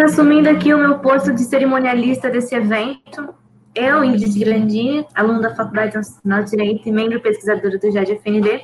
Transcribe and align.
Assumindo 0.00 0.48
aqui 0.48 0.72
o 0.72 0.78
meu 0.78 0.98
posto 1.00 1.32
de 1.32 1.42
cerimonialista 1.42 2.30
desse 2.30 2.54
evento, 2.54 3.34
eu, 3.74 4.02
Ingrid 4.02 4.38
Grandini, 4.38 5.06
aluna 5.14 5.42
da 5.42 5.54
Faculdade 5.54 5.94
Nacional 5.94 6.44
de 6.44 6.50
Direito 6.50 6.88
e 6.88 6.92
membro 6.92 7.20
pesquisadora 7.20 7.78
do 7.78 7.90
JAD-FND, 7.90 8.62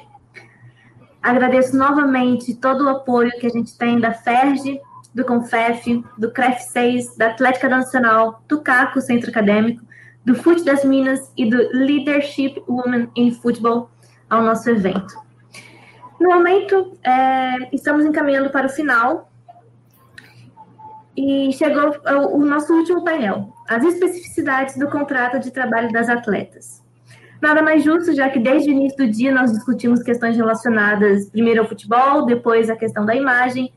agradeço 1.23 1.77
novamente 1.77 2.55
todo 2.55 2.85
o 2.85 2.89
apoio 2.89 3.31
que 3.39 3.47
a 3.47 3.51
gente 3.51 3.77
tem 3.77 4.01
da 4.01 4.13
FERJ, 4.13 4.81
do 5.15 5.25
CONFEF, 5.25 6.03
do 6.17 6.31
CREF 6.31 6.63
6, 6.63 7.17
da 7.17 7.29
Atlética 7.29 7.69
Nacional, 7.69 8.43
do 8.49 8.63
CACO, 8.63 9.01
Centro 9.01 9.31
Acadêmico, 9.31 9.85
do 10.25 10.35
FUT 10.35 10.65
das 10.65 10.85
Minas 10.85 11.33
e 11.37 11.49
do 11.49 11.57
Leadership 11.73 12.63
Women 12.67 13.11
in 13.15 13.33
Football 13.33 13.91
ao 14.31 14.43
nosso 14.43 14.69
evento. 14.71 15.15
No 16.19 16.31
momento, 16.31 16.99
é, 17.05 17.69
estamos 17.73 18.05
encaminhando 18.05 18.51
para 18.51 18.67
o 18.67 18.71
final 18.71 19.28
e 21.19 21.53
chegou 21.53 21.97
o 22.33 22.39
nosso 22.45 22.73
último 22.73 23.03
painel, 23.03 23.53
as 23.69 23.83
especificidades 23.83 24.79
do 24.79 24.89
contrato 24.89 25.41
de 25.41 25.51
trabalho 25.51 25.91
das 25.91 26.09
atletas. 26.09 26.81
Nada 27.43 27.61
mais 27.61 27.83
justo, 27.83 28.15
já 28.15 28.31
que 28.31 28.39
desde 28.39 28.71
o 28.71 28.73
início 28.73 28.99
do 28.99 29.11
dia 29.11 29.35
nós 29.35 29.51
discutimos 29.51 30.01
questões 30.01 30.37
relacionadas 30.37 31.29
primeiro 31.29 31.63
ao 31.63 31.69
futebol, 31.69 32.25
depois 32.25 32.71
a 32.71 32.77
questão 32.77 33.05
da 33.05 33.17
imagem, 33.17 33.73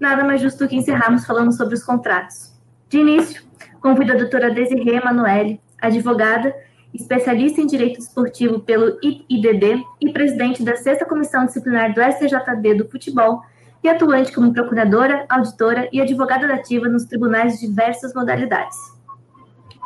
nada 0.00 0.24
mais 0.24 0.40
justo 0.40 0.66
que 0.66 0.74
encerrarmos 0.74 1.24
falando 1.24 1.52
sobre 1.52 1.74
os 1.74 1.84
contratos. 1.84 2.52
De 2.88 2.98
início, 2.98 3.40
convido 3.80 4.12
a 4.12 4.16
doutora 4.16 4.50
Desirê 4.50 4.96
Emanuele, 4.96 5.60
advogada, 5.80 6.52
especialista 6.92 7.60
em 7.60 7.66
direito 7.66 8.00
esportivo 8.00 8.58
pelo 8.58 8.98
IDD 9.00 9.80
e 10.00 10.12
presidente 10.12 10.64
da 10.64 10.74
sexta 10.74 11.04
comissão 11.04 11.46
disciplinar 11.46 11.94
do 11.94 12.02
STJD 12.02 12.74
do 12.74 12.88
futebol, 12.88 13.42
e 13.82 13.88
atuante 13.88 14.32
como 14.32 14.52
procuradora, 14.52 15.24
auditora 15.28 15.88
e 15.92 16.00
advogada 16.00 16.52
ativa 16.52 16.88
nos 16.88 17.04
tribunais 17.04 17.58
de 17.58 17.66
diversas 17.66 18.14
modalidades. 18.14 18.76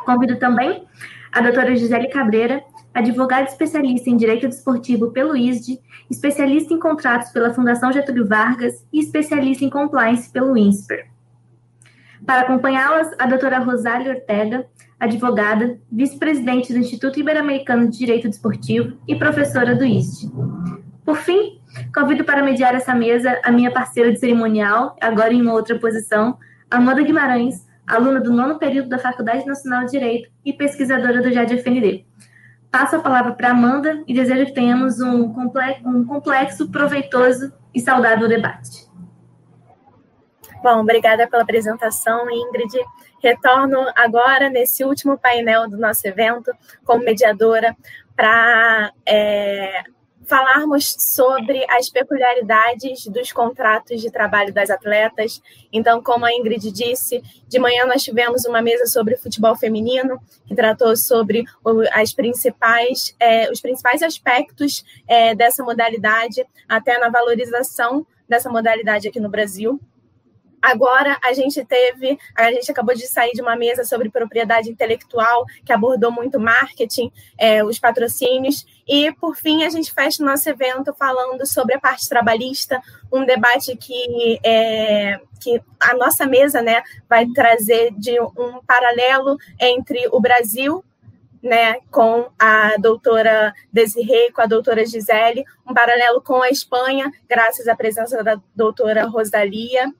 Convido 0.05 0.37
também 0.37 0.85
a 1.31 1.41
doutora 1.41 1.75
Gisele 1.75 2.09
Cabreira, 2.09 2.63
advogada 2.93 3.49
especialista 3.49 4.09
em 4.09 4.15
Direito 4.15 4.47
Desportivo 4.47 5.11
pelo 5.11 5.35
ISD, 5.35 5.79
especialista 6.09 6.73
em 6.73 6.79
contratos 6.79 7.31
pela 7.31 7.53
Fundação 7.53 7.91
Getúlio 7.91 8.27
Vargas 8.27 8.85
e 8.93 8.99
especialista 8.99 9.65
em 9.65 9.69
compliance 9.69 10.31
pelo 10.31 10.57
INSPER. 10.57 11.07
Para 12.25 12.41
acompanhá-las, 12.41 13.11
a 13.19 13.27
doutora 13.27 13.59
Rosália 13.59 14.13
Ortega, 14.13 14.65
advogada, 14.99 15.77
vice-presidente 15.91 16.71
do 16.71 16.79
Instituto 16.79 17.19
Ibero-Americano 17.19 17.89
de 17.89 17.97
Direito 17.97 18.29
Desportivo 18.29 18.97
e 19.07 19.15
professora 19.15 19.75
do 19.75 19.83
ISD. 19.83 20.31
Por 21.03 21.17
fim, 21.17 21.59
convido 21.93 22.23
para 22.23 22.43
mediar 22.43 22.75
essa 22.75 22.93
mesa 22.93 23.39
a 23.43 23.51
minha 23.51 23.71
parceira 23.71 24.11
de 24.11 24.19
cerimonial, 24.19 24.95
agora 25.01 25.33
em 25.33 25.41
uma 25.41 25.53
outra 25.53 25.77
posição, 25.77 26.37
Amanda 26.69 27.01
Guimarães, 27.01 27.65
aluna 27.85 28.19
do 28.19 28.33
nono 28.33 28.57
período 28.57 28.89
da 28.89 28.97
Faculdade 28.97 29.45
Nacional 29.45 29.85
de 29.85 29.91
Direito 29.91 30.29
e 30.43 30.53
pesquisadora 30.53 31.21
do 31.21 31.31
JAD-FND. 31.31 32.05
Passo 32.71 32.97
a 32.97 32.99
palavra 32.99 33.33
para 33.33 33.51
Amanda 33.51 34.03
e 34.07 34.13
desejo 34.13 34.47
que 34.47 34.53
tenhamos 34.53 34.99
um 34.99 35.31
complexo, 35.31 35.87
um 35.87 36.05
complexo, 36.05 36.69
proveitoso 36.69 37.53
e 37.73 37.79
saudável 37.79 38.27
debate. 38.27 38.85
Bom, 40.61 40.81
obrigada 40.81 41.27
pela 41.27 41.43
apresentação, 41.43 42.29
Ingrid. 42.29 42.73
Retorno 43.21 43.85
agora 43.95 44.49
nesse 44.49 44.83
último 44.83 45.17
painel 45.17 45.69
do 45.69 45.77
nosso 45.77 46.07
evento 46.07 46.51
como 46.83 47.03
mediadora 47.03 47.75
para 48.15 48.91
é, 49.05 49.83
falarmos 50.25 50.95
sobre 50.97 51.65
as 51.69 51.89
peculiaridades 51.89 53.05
dos 53.07 53.31
contratos 53.31 54.01
de 54.01 54.11
trabalho 54.11 54.53
das 54.53 54.69
atletas. 54.69 55.41
Então, 55.71 56.01
como 56.01 56.25
a 56.25 56.33
Ingrid 56.33 56.71
disse, 56.71 57.21
de 57.47 57.59
manhã 57.59 57.85
nós 57.85 58.03
tivemos 58.03 58.45
uma 58.45 58.61
mesa 58.61 58.85
sobre 58.85 59.17
futebol 59.17 59.55
feminino, 59.55 60.19
que 60.47 60.55
tratou 60.55 60.95
sobre 60.95 61.45
as 61.93 62.13
principais, 62.13 63.15
é, 63.19 63.51
os 63.51 63.61
principais 63.61 64.01
aspectos 64.01 64.83
é, 65.07 65.35
dessa 65.35 65.63
modalidade, 65.63 66.45
até 66.67 66.97
na 66.97 67.09
valorização 67.09 68.05
dessa 68.27 68.49
modalidade 68.49 69.07
aqui 69.07 69.19
no 69.19 69.29
Brasil. 69.29 69.79
Agora 70.65 71.19
a 71.23 71.31
gente 71.31 71.63
teve, 71.63 72.17
a 72.35 72.51
gente 72.51 72.71
acabou 72.71 72.95
de 72.95 73.05
sair 73.05 73.33
de 73.33 73.41
uma 73.41 73.55
mesa 73.55 73.83
sobre 73.83 74.09
propriedade 74.09 74.67
intelectual 74.67 75.45
que 75.63 75.71
abordou 75.71 76.11
muito 76.11 76.39
marketing, 76.39 77.11
é, 77.37 77.63
os 77.63 77.77
patrocínios 77.77 78.65
e 78.87 79.11
por 79.13 79.35
fim 79.35 79.63
a 79.63 79.69
gente 79.69 79.91
fecha 79.91 80.21
o 80.21 80.25
nosso 80.25 80.49
evento 80.49 80.93
falando 80.93 81.45
sobre 81.45 81.75
a 81.75 81.79
parte 81.79 82.07
trabalhista, 82.07 82.81
um 83.11 83.25
debate 83.25 83.75
que 83.75 84.39
é, 84.43 85.19
que 85.41 85.61
a 85.79 85.95
nossa 85.95 86.25
mesa, 86.25 86.61
né, 86.61 86.81
vai 87.09 87.25
trazer 87.27 87.91
de 87.97 88.19
um 88.19 88.61
paralelo 88.65 89.37
entre 89.59 90.07
o 90.11 90.19
Brasil 90.19 90.83
né, 91.45 91.75
com 91.91 92.27
a 92.39 92.75
doutora 92.77 93.53
Desirê, 93.71 94.31
com 94.31 94.41
a 94.41 94.47
doutora 94.47 94.83
Gisele, 94.83 95.45
um 95.65 95.73
paralelo 95.73 96.19
com 96.19 96.41
a 96.41 96.49
Espanha, 96.49 97.11
graças 97.29 97.67
à 97.67 97.75
presença 97.75 98.23
da 98.23 98.39
doutora 98.55 99.05
Rosalia, 99.05 99.93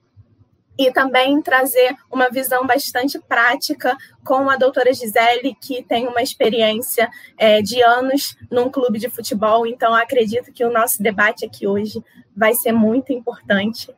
e 0.78 0.92
também 0.92 1.42
trazer 1.42 1.96
uma 2.12 2.30
visão 2.30 2.66
bastante 2.66 3.20
prática 3.20 3.96
com 4.24 4.50
a 4.50 4.58
doutora 4.58 4.94
Gisele, 4.94 5.56
que 5.60 5.84
tem 5.84 6.08
uma 6.08 6.22
experiência 6.22 7.10
é, 7.38 7.62
de 7.62 7.82
anos 7.82 8.36
num 8.52 8.70
clube 8.70 9.00
de 9.00 9.10
futebol, 9.10 9.66
então 9.66 9.94
acredito 9.94 10.52
que 10.52 10.66
o 10.66 10.72
nosso 10.72 11.02
debate 11.02 11.46
aqui 11.46 11.66
hoje 11.66 12.04
vai 12.36 12.54
ser 12.54 12.72
muito 12.72 13.14
importante. 13.14 13.94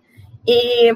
E 0.46 0.96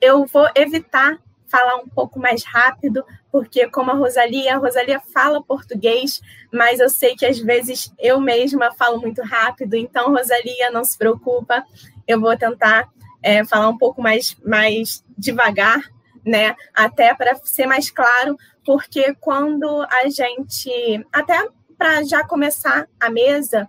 eu 0.00 0.26
vou 0.26 0.48
evitar 0.54 1.18
falar 1.52 1.76
um 1.76 1.88
pouco 1.88 2.18
mais 2.18 2.44
rápido, 2.44 3.04
porque 3.30 3.68
como 3.68 3.90
a 3.90 3.94
Rosalia, 3.94 4.54
a 4.54 4.58
Rosalia 4.58 5.00
fala 5.12 5.42
português, 5.42 6.22
mas 6.50 6.80
eu 6.80 6.88
sei 6.88 7.14
que 7.14 7.26
às 7.26 7.38
vezes 7.38 7.92
eu 7.98 8.18
mesma 8.18 8.72
falo 8.72 8.98
muito 8.98 9.20
rápido, 9.22 9.74
então 9.74 10.14
Rosalia, 10.14 10.70
não 10.70 10.82
se 10.82 10.96
preocupa, 10.96 11.62
eu 12.08 12.18
vou 12.18 12.34
tentar 12.38 12.88
é, 13.22 13.44
falar 13.44 13.68
um 13.68 13.78
pouco 13.78 14.02
mais, 14.02 14.36
mais 14.44 15.04
devagar, 15.16 15.80
né? 16.24 16.54
Até 16.74 17.14
para 17.14 17.34
ser 17.36 17.66
mais 17.66 17.90
claro, 17.90 18.36
porque 18.64 19.14
quando 19.20 19.66
a 19.82 20.08
gente. 20.08 20.70
Até 21.12 21.48
para 21.76 22.02
já 22.04 22.24
começar 22.24 22.86
a 23.00 23.10
mesa, 23.10 23.68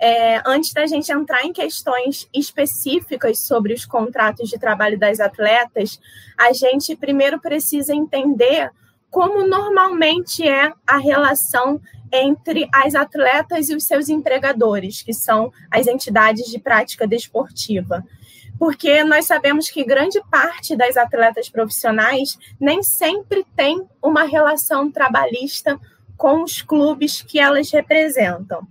é, 0.00 0.42
antes 0.44 0.72
da 0.72 0.84
gente 0.84 1.12
entrar 1.12 1.44
em 1.44 1.52
questões 1.52 2.28
específicas 2.34 3.38
sobre 3.40 3.72
os 3.72 3.84
contratos 3.84 4.48
de 4.48 4.58
trabalho 4.58 4.98
das 4.98 5.20
atletas, 5.20 6.00
a 6.36 6.52
gente 6.52 6.96
primeiro 6.96 7.40
precisa 7.40 7.94
entender 7.94 8.70
como 9.08 9.46
normalmente 9.46 10.46
é 10.48 10.72
a 10.86 10.96
relação 10.96 11.80
entre 12.12 12.68
as 12.74 12.94
atletas 12.94 13.68
e 13.68 13.76
os 13.76 13.84
seus 13.84 14.08
empregadores, 14.08 15.02
que 15.02 15.14
são 15.14 15.52
as 15.70 15.86
entidades 15.86 16.46
de 16.50 16.58
prática 16.58 17.06
desportiva 17.06 18.04
porque 18.62 19.02
nós 19.02 19.26
sabemos 19.26 19.68
que 19.68 19.82
grande 19.82 20.22
parte 20.30 20.76
das 20.76 20.96
atletas 20.96 21.48
profissionais 21.48 22.38
nem 22.60 22.80
sempre 22.80 23.44
tem 23.56 23.84
uma 24.00 24.22
relação 24.22 24.88
trabalhista 24.88 25.80
com 26.16 26.44
os 26.44 26.62
clubes 26.62 27.22
que 27.22 27.40
elas 27.40 27.72
representam. 27.72 28.64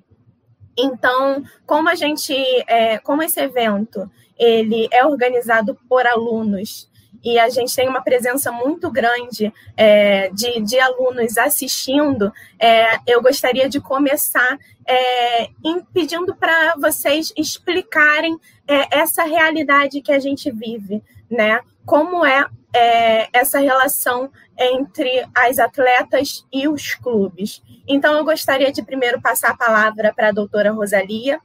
Então, 0.79 1.43
como 1.65 1.89
a 1.89 1.95
gente, 1.95 2.33
é, 2.69 2.99
como 2.99 3.21
esse 3.21 3.41
evento 3.41 4.09
ele 4.39 4.87
é 4.93 5.05
organizado 5.05 5.77
por 5.89 6.07
alunos 6.07 6.89
e 7.23 7.37
a 7.39 7.49
gente 7.49 7.75
tem 7.75 7.87
uma 7.87 8.01
presença 8.01 8.51
muito 8.51 8.89
grande 8.89 9.53
é, 9.77 10.29
de, 10.29 10.61
de, 10.61 10.79
alunos 10.79 11.37
assistindo, 11.37 12.31
é, 12.59 12.97
eu 13.07 13.21
gostaria 13.21 13.69
de 13.69 13.79
começar 13.79 14.57
é, 14.87 15.49
pedindo 15.93 16.35
para 16.35 16.75
vocês 16.75 17.31
explicarem 17.37 18.39
é, 18.67 18.99
essa 18.99 19.23
realidade 19.23 20.01
que 20.01 20.11
a 20.11 20.19
gente 20.19 20.49
vive, 20.51 21.03
né? 21.29 21.61
Como 21.85 22.25
é, 22.25 22.45
é 22.73 23.27
essa 23.33 23.59
relação 23.59 24.31
entre 24.57 25.25
as 25.35 25.59
atletas 25.59 26.45
e 26.51 26.67
os 26.67 26.93
clubes. 26.95 27.61
Então, 27.87 28.13
eu 28.17 28.23
gostaria 28.23 28.71
de 28.71 28.83
primeiro 28.83 29.21
passar 29.21 29.51
a 29.51 29.57
palavra 29.57 30.13
para 30.13 30.29
a 30.29 30.31
doutora 30.31 30.71
Rosalia, 30.71 31.39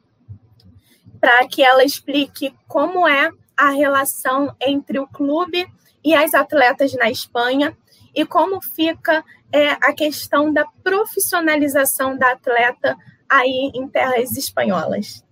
para 1.20 1.46
que 1.48 1.62
ela 1.62 1.84
explique 1.84 2.54
como 2.68 3.08
é 3.08 3.30
a 3.56 3.70
relação 3.70 4.54
entre 4.60 4.98
o 4.98 5.06
clube 5.06 5.66
e 6.04 6.14
as 6.14 6.34
atletas 6.34 6.92
na 6.94 7.10
Espanha 7.10 7.76
e 8.14 8.24
como 8.24 8.62
fica 8.62 9.24
é, 9.52 9.70
a 9.70 9.92
questão 9.92 10.52
da 10.52 10.64
profissionalização 10.82 12.16
da 12.16 12.32
atleta 12.32 12.96
aí 13.28 13.70
em 13.74 13.88
terras 13.88 14.36
espanholas. 14.36 15.24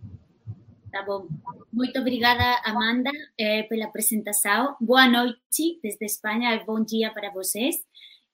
Tá 0.90 1.02
bom. 1.02 1.26
Muito 1.72 1.98
obrigada, 1.98 2.42
Amanda, 2.64 3.10
eh, 3.36 3.64
pela 3.64 3.86
apresentação. 3.86 4.76
Boa 4.80 5.08
noite 5.08 5.80
desde 5.82 6.04
Espanha 6.04 6.54
e 6.54 6.64
bom 6.64 6.84
dia 6.84 7.10
para 7.12 7.32
vocês. 7.32 7.76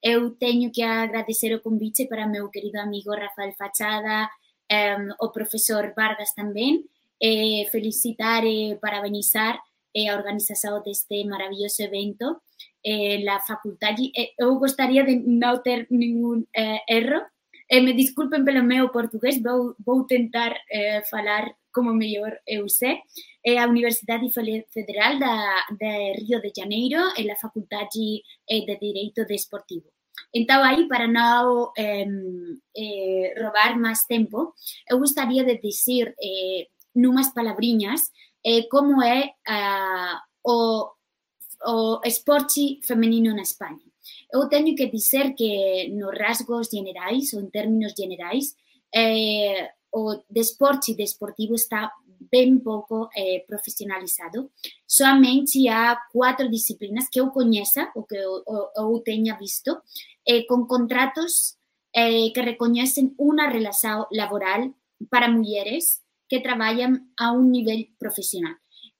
Eu 0.02 0.30
tenho 0.32 0.70
que 0.70 0.82
agradecer 0.82 1.54
o 1.54 1.60
convite 1.62 2.06
para 2.06 2.26
meu 2.26 2.50
querido 2.50 2.78
amigo 2.78 3.10
Rafael 3.10 3.54
Fachada, 3.56 4.28
eh, 4.70 4.96
o 5.18 5.30
professor 5.30 5.90
Vargas 5.96 6.34
também, 6.34 6.84
felicitar 7.70 8.44
e 8.44 8.76
parabenizar 8.80 9.58
Eh, 9.94 10.02
e 10.02 10.08
a 10.08 10.16
organização 10.16 10.82
deste 10.82 11.24
maravilhoso 11.24 11.82
evento 11.82 12.40
eh, 12.84 13.18
na 13.24 13.38
eh, 14.16 14.32
Eu 14.38 14.58
gostaria 14.58 15.04
de 15.04 15.16
não 15.16 15.62
ter 15.62 15.86
nenhum 15.90 16.44
eh, 16.54 16.82
erro. 16.88 17.22
Eh, 17.68 17.80
me 17.80 17.92
desculpem 17.92 18.44
pelo 18.44 18.62
meu 18.64 18.88
português, 18.90 19.40
vou, 19.42 19.74
vou 19.84 20.04
tentar 20.04 20.54
eh, 20.70 21.02
falar 21.10 21.54
como 21.72 21.92
melhor 21.92 22.36
eu 22.46 22.68
sei. 22.68 22.98
É 23.44 23.58
a 23.58 23.68
Universidade 23.68 24.26
Federal 24.72 25.18
da, 25.18 25.66
de 25.78 26.12
Rio 26.24 26.40
de 26.40 26.52
Janeiro 26.56 27.00
eh, 27.16 27.22
e 27.22 27.30
a 27.30 27.36
Faculdade 27.36 28.22
de 28.48 28.78
Direito 28.80 29.24
Desportivo. 29.26 29.86
Então, 30.34 30.62
aí, 30.62 30.86
para 30.86 31.06
não 31.08 31.72
eh, 31.76 32.06
eh, 32.76 33.34
roubar 33.40 33.78
mais 33.78 34.04
tempo, 34.06 34.54
eu 34.88 34.98
gostaria 34.98 35.44
de 35.44 35.58
dizer, 35.58 36.14
eh, 36.22 36.68
numas 36.94 37.32
palavrinhas, 37.32 38.10
eh, 38.44 38.62
como 38.70 39.02
é 39.02 39.34
ah, 39.46 40.22
o, 40.44 40.90
esporte 42.04 42.80
feminino 42.82 43.34
na 43.34 43.42
Espanha. 43.42 43.80
Eu 44.32 44.48
tenho 44.48 44.74
que 44.74 44.86
dizer 44.90 45.34
que, 45.34 45.88
nos 45.90 46.16
rasgos 46.18 46.68
generais, 46.68 47.32
ou 47.34 47.40
em 47.42 47.50
termos 47.50 47.92
generais, 47.96 48.54
eh, 48.94 49.70
o 49.92 50.22
desporte 50.30 50.94
desportivo 50.94 51.54
está 51.54 51.90
bem 52.30 52.58
pouco 52.58 53.08
eh, 53.16 53.44
profissionalizado. 53.46 54.50
Somente 54.86 55.68
há 55.68 55.96
quatro 56.12 56.50
disciplinas 56.50 57.08
que 57.08 57.20
eu 57.20 57.30
conheça, 57.30 57.90
ou 57.94 58.04
que 58.04 58.16
eu, 58.16 58.44
eu, 58.76 59.02
visto, 59.38 59.80
eh, 60.26 60.44
com 60.44 60.66
contratos 60.66 61.56
eh, 61.94 62.30
que 62.30 62.40
reconhecem 62.40 63.14
uma 63.18 63.48
relação 63.48 64.06
laboral 64.12 64.72
para 65.10 65.28
mulheres 65.28 66.02
que 66.30 66.40
trabalham 66.40 66.92
a 67.18 67.32
um 67.32 67.42
nível 67.42 67.84
profissional. 67.98 68.54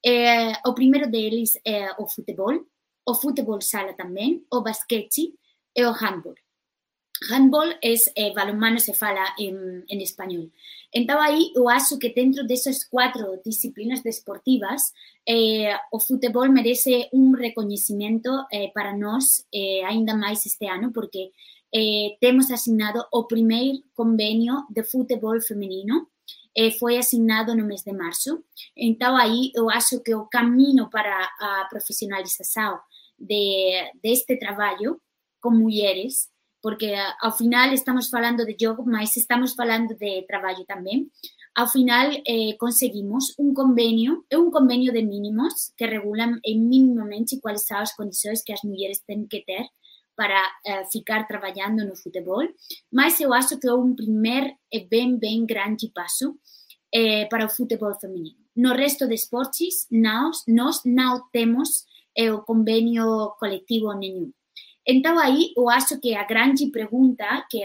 Eh, 0.05 0.53
o 0.67 0.75
primeiro 0.75 1.09
deles 1.09 1.53
é 1.65 1.93
o 2.03 2.09
futebol, 2.09 2.67
o 3.07 3.15
futebol 3.15 3.61
sala 3.61 3.93
também, 3.95 4.45
o 4.53 4.61
basquete 4.61 5.33
e 5.77 5.85
o 5.85 5.93
handball. 5.93 6.35
Handball 7.31 7.71
é 7.83 7.95
eh, 8.17 8.33
balonmano, 8.33 8.81
se 8.81 8.95
fala 8.95 9.35
em, 9.39 9.85
em 9.89 10.03
espanhol. 10.03 10.51
Então, 10.93 11.21
aí 11.21 11.53
eu 11.55 11.69
acho 11.69 11.99
que 11.99 12.09
dentro 12.09 12.47
dessas 12.47 12.83
quatro 12.83 13.41
disciplinas 13.45 14.03
desportivas, 14.03 14.93
eh, 15.29 15.79
o 15.93 16.01
futebol 16.01 16.51
merece 16.51 17.09
um 17.13 17.31
reconhecimento 17.33 18.31
eh, 18.51 18.73
para 18.75 18.97
nós, 18.97 19.47
eh, 19.55 19.85
ainda 19.85 20.17
mais 20.17 20.45
este 20.47 20.67
ano, 20.67 20.93
porque 20.93 21.31
eh, 21.73 22.17
assinado 22.53 23.05
o 23.13 23.25
primeiro 23.25 23.79
convênio 23.95 24.67
de 24.71 24.83
futebol 24.83 25.41
feminino, 25.41 26.09
eh, 26.57 26.71
foi 26.73 26.99
asignado 26.99 27.55
no 27.55 27.65
mes 27.65 27.83
de 27.83 27.93
marzo. 27.93 28.45
Então, 28.77 29.17
aí 29.17 29.51
eu 29.55 29.71
acho 29.71 30.01
que 30.01 30.15
o 30.15 30.27
caminho 30.27 30.89
para 30.91 31.25
a 31.41 31.67
profissionalização 31.71 32.79
de, 33.19 33.93
deste 34.03 34.39
trabalho 34.39 35.01
com 35.41 35.51
mulheres, 35.51 36.29
porque 36.63 36.95
ao 37.21 37.33
final 37.33 37.73
estamos 37.73 38.09
falando 38.09 38.45
de 38.45 38.57
jogo, 38.61 38.85
mas 38.85 39.17
estamos 39.17 39.55
falando 39.55 39.95
de 39.97 40.23
trabalho 40.23 40.65
também, 40.67 41.11
ao 41.55 41.69
final 41.69 42.11
eh, 42.27 42.57
conseguimos 42.59 43.35
um 43.39 43.53
convênio, 43.53 44.25
é 44.31 44.39
um 44.39 44.51
convênio 44.51 44.93
de 44.93 45.03
mínimos 45.03 45.73
que 45.77 45.87
regulam 45.87 46.39
minimamente 46.47 47.41
quais 47.41 47.67
são 47.67 47.79
as 47.79 47.95
condições 47.95 48.43
que 48.43 48.53
as 48.53 48.63
mulheres 48.63 49.01
têm 49.07 49.27
que 49.27 49.45
ter 49.45 49.67
para 50.21 50.45
eh, 50.67 50.85
ficar 50.93 51.27
trabalhando 51.27 51.83
no 51.83 51.97
futebol, 51.97 52.47
mas 52.93 53.19
eu 53.21 53.33
acho 53.33 53.59
que 53.59 53.67
é 53.67 53.73
um 53.73 53.97
primeiro 53.97 54.53
e 54.71 54.81
bem, 54.85 55.17
bem 55.17 55.47
grande 55.47 55.91
passo 55.95 56.39
eh, 56.93 57.25
para 57.31 57.47
o 57.47 57.49
futebol 57.49 57.99
feminino. 57.99 58.37
No 58.55 58.75
resto 58.75 59.09
de 59.09 59.15
esportes, 59.15 59.87
nós, 59.91 60.43
nós 60.47 60.83
não 60.85 61.27
temos 61.33 61.87
eh, 62.15 62.31
o 62.31 62.43
convênio 62.43 63.31
coletivo 63.39 63.95
nenhum. 63.95 64.31
Então, 64.87 65.19
aí 65.19 65.55
eu 65.57 65.71
acho 65.71 65.99
que 65.99 66.15
a 66.15 66.25
grande 66.25 66.67
pergunta, 66.67 67.47
que, 67.49 67.63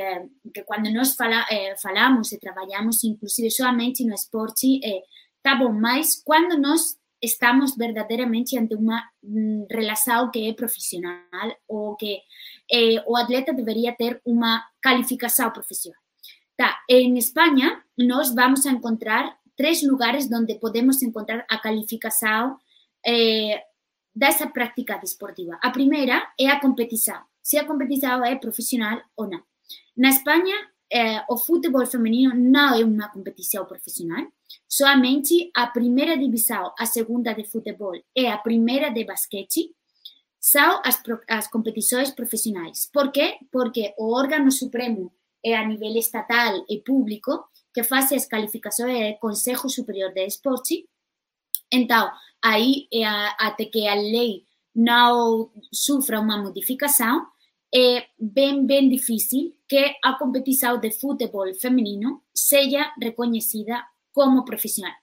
que 0.53 0.63
quando 0.63 0.89
nós 0.93 1.13
fala, 1.13 1.45
eh, 1.51 1.75
falamos 1.81 2.31
e 2.31 2.39
trabalhamos, 2.39 3.03
inclusive 3.03 3.51
somente 3.51 4.05
no 4.05 4.13
esporte, 4.13 4.79
é, 4.81 5.01
tá 5.43 5.55
bom, 5.55 5.73
mas 5.73 6.23
quando 6.23 6.57
nós 6.57 6.97
estamos 7.25 7.75
verdadeiramente 7.75 8.57
ante 8.57 8.75
uma 8.75 9.01
mm, 9.23 9.67
relação 9.69 10.31
que 10.31 10.47
é 10.47 10.53
profissional 10.53 11.19
ou 11.67 11.95
que 11.95 12.19
eh, 12.71 13.03
o 13.05 13.15
atleta 13.15 13.53
deveria 13.53 13.93
ter 13.93 14.21
uma 14.25 14.63
qualificação 14.83 15.51
profissional. 15.51 15.99
Tá, 16.57 16.79
em 16.89 17.17
Espanha, 17.17 17.83
nós 17.97 18.33
vamos 18.33 18.65
encontrar 18.65 19.37
três 19.57 19.83
lugares 19.83 20.29
onde 20.31 20.55
podemos 20.55 21.01
encontrar 21.01 21.45
a 21.49 21.57
qualificação 21.57 22.57
eh, 23.05 23.61
dessa 24.15 24.47
prática 24.47 24.97
desportiva. 24.97 25.59
A 25.61 25.69
primeira 25.69 26.31
é 26.39 26.47
a 26.47 26.59
competição, 26.59 27.21
se 27.43 27.57
a 27.57 27.65
competição 27.65 28.23
é 28.23 28.35
profissional 28.35 29.01
ou 29.17 29.29
não. 29.29 29.43
Na 29.97 30.09
Espanha, 30.09 30.55
eh, 30.91 31.23
o 31.29 31.37
futebol 31.37 31.85
feminino 31.85 32.33
não 32.35 32.75
é 32.75 32.83
uma 32.83 33.09
competição 33.09 33.65
profissional, 33.65 34.25
somente 34.67 35.51
a 35.55 35.67
primeira 35.67 36.17
divisão, 36.17 36.73
a 36.77 36.85
segunda 36.85 37.33
de 37.33 37.43
futebol 37.45 37.95
e 38.15 38.27
a 38.27 38.37
primeira 38.37 38.89
de 38.89 39.03
basquete 39.03 39.71
são 40.39 40.81
as, 40.85 41.01
as 41.27 41.47
competições 41.47 42.11
profissionais. 42.11 42.87
Por 42.91 43.11
quê? 43.11 43.37
Porque 43.51 43.93
o 43.97 44.13
órgão 44.13 44.49
supremo 44.51 45.11
é 45.43 45.55
a 45.55 45.65
nível 45.65 45.95
estatal 45.95 46.65
e 46.69 46.79
público 46.81 47.45
que 47.73 47.83
faz 47.83 48.11
as 48.13 48.27
qualificações 48.27 48.95
é 48.95 49.11
o 49.11 49.19
Conselho 49.19 49.69
Superior 49.69 50.13
de 50.13 50.25
Esporte. 50.25 50.87
Então, 51.71 52.09
aí 52.41 52.87
é 52.93 53.05
até 53.05 53.65
que 53.65 53.87
a 53.87 53.95
lei 53.95 54.45
não 54.73 55.51
sofra 55.73 56.19
uma 56.19 56.37
modificação, 56.37 57.25
é 57.75 58.05
bem, 58.17 58.65
bem 58.65 58.87
difícil 58.87 59.53
que 59.67 59.95
a 60.01 60.13
competição 60.13 60.79
de 60.79 60.91
futebol 60.91 61.53
feminino 61.55 62.23
seja 62.33 62.93
reconhecida 63.01 63.83
como 64.13 64.45
profissional. 64.45 64.93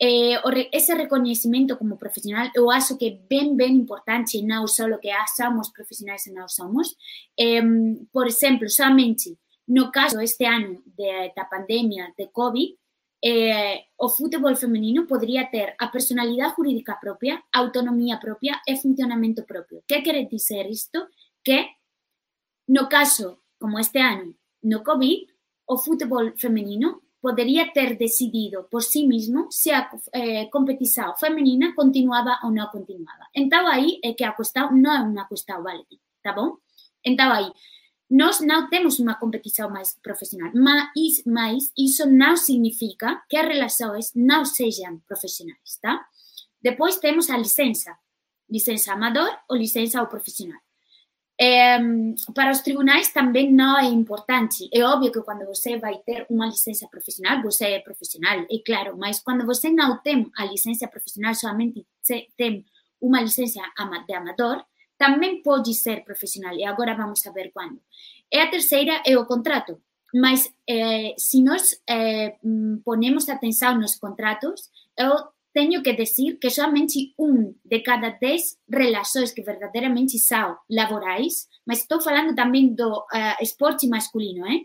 Eh, 0.00 0.40
esse 0.72 0.92
reconhecimento 0.94 1.76
como 1.76 1.96
profissional 1.96 2.50
eu 2.56 2.68
acho 2.72 2.98
que 2.98 3.06
é 3.06 3.10
bem, 3.28 3.54
bem 3.54 3.76
importante, 3.76 4.42
não 4.42 4.66
só 4.66 4.98
que 4.98 5.10
somos 5.36 5.70
profissionais 5.70 6.26
e 6.26 6.32
não 6.32 6.48
somos. 6.48 6.96
Eh, 7.38 7.62
por 8.12 8.26
exemplo, 8.26 8.68
somente 8.68 9.38
no 9.68 9.92
caso 9.92 10.20
este 10.20 10.44
ano 10.44 10.82
de, 10.84 11.32
da 11.36 11.44
pandemia 11.44 12.12
de 12.18 12.26
Covid, 12.32 12.76
eh, 13.24 13.84
o 13.96 14.08
femenino 14.56 15.06
podría 15.06 15.48
ter 15.48 15.76
a 15.78 15.88
jurídica 16.56 16.98
propia, 17.00 17.40
autonomía 17.52 18.18
propia 18.18 18.60
e 18.66 18.76
funcionamento 18.76 19.44
propio. 19.46 19.84
Que 19.86 20.02
quere 20.02 20.26
dizer 20.26 20.68
isto? 20.68 21.06
Que 21.44 21.81
no 22.68 22.88
caso, 22.88 23.38
como 23.58 23.78
este 23.78 23.98
ano, 23.98 24.34
no 24.62 24.82
COVID, 24.82 25.26
o 25.66 25.78
futebol 25.78 26.32
femenino 26.36 27.02
poderia 27.20 27.72
ter 27.72 27.96
decidido 27.96 28.64
por 28.64 28.82
si 28.82 29.06
mesmo 29.06 29.46
se 29.50 29.70
a 29.70 29.88
eh, 30.12 30.46
competição 30.46 31.14
feminina 31.16 31.72
continuava 31.74 32.40
ou 32.42 32.50
não 32.50 32.66
continuava. 32.66 33.26
Então, 33.34 33.66
aí 33.68 34.00
é 34.02 34.12
que 34.12 34.24
a 34.24 34.32
questão 34.32 34.72
não 34.72 34.92
é 34.92 35.00
uma 35.00 35.28
questão 35.28 35.62
válida, 35.62 35.86
tá 36.22 36.32
bom? 36.32 36.56
Então, 37.04 37.30
aí, 37.30 37.50
nós 38.10 38.40
não 38.40 38.68
temos 38.68 38.98
uma 38.98 39.14
competição 39.14 39.70
mais 39.70 39.96
profissional, 40.02 40.50
mas, 40.54 41.22
mas 41.24 41.72
isso 41.78 42.06
não 42.10 42.36
significa 42.36 43.22
que 43.28 43.36
as 43.36 43.48
relações 43.48 44.12
não 44.14 44.44
sejam 44.44 45.00
profissionais, 45.06 45.78
tá? 45.80 46.04
Depois 46.60 46.98
temos 46.98 47.30
a 47.30 47.38
licença, 47.38 47.96
licença 48.50 48.92
amador 48.92 49.30
ou 49.48 49.56
licença 49.56 49.98
ao 49.98 50.08
profissional. 50.08 50.60
É, 51.40 51.78
para 52.34 52.52
os 52.52 52.60
tribunais 52.60 53.12
também 53.12 53.52
não 53.52 53.78
é 53.78 53.86
importante. 53.86 54.68
É 54.72 54.82
óbvio 54.84 55.10
que 55.10 55.20
quando 55.22 55.44
você 55.46 55.78
vai 55.78 55.98
ter 55.98 56.26
uma 56.30 56.46
licença 56.46 56.86
profissional, 56.88 57.42
você 57.42 57.64
é 57.64 57.80
profissional, 57.80 58.40
é 58.40 58.58
claro, 58.64 58.96
mas 58.96 59.20
quando 59.20 59.44
você 59.44 59.70
não 59.70 60.00
tem 60.02 60.30
a 60.36 60.44
licença 60.44 60.86
profissional, 60.86 61.34
somente 61.34 61.86
tem 62.36 62.64
uma 63.00 63.20
licença 63.20 63.60
de 64.06 64.14
amador, 64.14 64.64
também 64.96 65.42
pode 65.42 65.74
ser 65.74 66.04
profissional, 66.04 66.54
e 66.54 66.64
agora 66.64 66.94
vamos 66.94 67.20
saber 67.20 67.50
quando. 67.52 67.80
E 68.30 68.38
a 68.38 68.48
terceira 68.48 69.02
é 69.04 69.18
o 69.18 69.26
contrato, 69.26 69.80
mas 70.14 70.52
eh, 70.68 71.14
se 71.18 71.42
nós 71.42 71.80
eh, 71.88 72.36
ponemos 72.84 73.28
atenção 73.28 73.78
nos 73.78 73.96
contratos, 73.96 74.70
eu 74.96 75.12
tenho 75.52 75.82
que 75.82 75.92
dizer 75.92 76.38
que 76.38 76.50
somente 76.50 77.14
um 77.18 77.54
de 77.64 77.80
cada 77.80 78.10
dez 78.10 78.58
relações 78.68 79.32
que 79.32 79.42
verdadeiramente 79.42 80.18
são 80.18 80.56
laborais, 80.70 81.48
mas 81.66 81.80
estou 81.80 82.00
falando 82.00 82.34
também 82.34 82.74
do 82.74 82.90
uh, 82.90 83.36
esporte 83.40 83.86
masculino, 83.86 84.46
eh? 84.46 84.64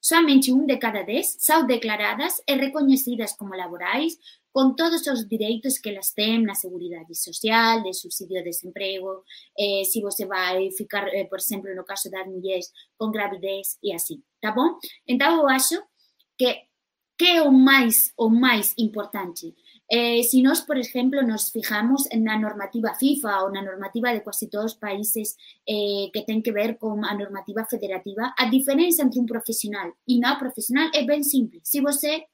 somente 0.00 0.52
um 0.52 0.66
de 0.66 0.76
cada 0.76 1.02
dez 1.02 1.36
são 1.38 1.66
declaradas 1.66 2.40
e 2.46 2.54
reconhecidas 2.54 3.34
como 3.36 3.56
laborais, 3.56 4.16
con 4.52 4.74
todos 4.74 5.06
os 5.06 5.28
direitos 5.28 5.78
que 5.78 5.90
elas 5.90 6.12
têm 6.12 6.42
na 6.42 6.54
Seguridade 6.54 7.14
Social, 7.14 7.82
de 7.82 7.92
subsídio 7.92 8.36
de 8.38 8.44
desemprego, 8.44 9.22
eh, 9.58 9.84
se 9.84 10.00
você 10.00 10.24
vai 10.24 10.70
ficar, 10.72 11.08
eh, 11.08 11.24
por 11.24 11.38
exemplo, 11.38 11.74
no 11.74 11.84
caso 11.84 12.10
das 12.10 12.26
mulheres, 12.26 12.72
com 12.96 13.10
gravidez 13.10 13.76
e 13.82 13.92
assim, 13.92 14.22
tá 14.40 14.52
bom? 14.52 14.78
Então, 15.06 15.40
eu 15.40 15.48
acho 15.48 15.82
que 16.38 16.66
que 17.18 17.24
é 17.24 17.42
o 17.42 17.50
máis 17.50 18.12
o 18.16 18.28
máis 18.28 18.74
importante? 18.78 19.54
Eh, 19.88 20.24
si 20.24 20.42
nós, 20.42 20.62
por 20.62 20.76
exemplo, 20.76 21.22
nos 21.22 21.50
fijamos 21.50 22.08
na 22.18 22.36
normativa 22.36 22.94
FIFA 22.94 23.46
ou 23.46 23.48
na 23.54 23.62
normativa 23.62 24.10
de 24.12 24.20
quase 24.20 24.50
todos 24.50 24.74
os 24.74 24.78
países 24.78 25.38
eh, 25.62 26.10
que 26.10 26.26
ten 26.26 26.42
que 26.42 26.50
ver 26.50 26.74
con 26.74 27.06
a 27.06 27.14
normativa 27.14 27.62
federativa, 27.70 28.34
a 28.34 28.50
diferenza 28.50 29.06
entre 29.06 29.22
un 29.22 29.30
profesional 29.30 29.94
e 30.10 30.18
non 30.18 30.42
profesional 30.42 30.90
é 30.90 31.06
ben 31.06 31.22
simple. 31.22 31.62
Si 31.62 31.78
você 31.78 32.26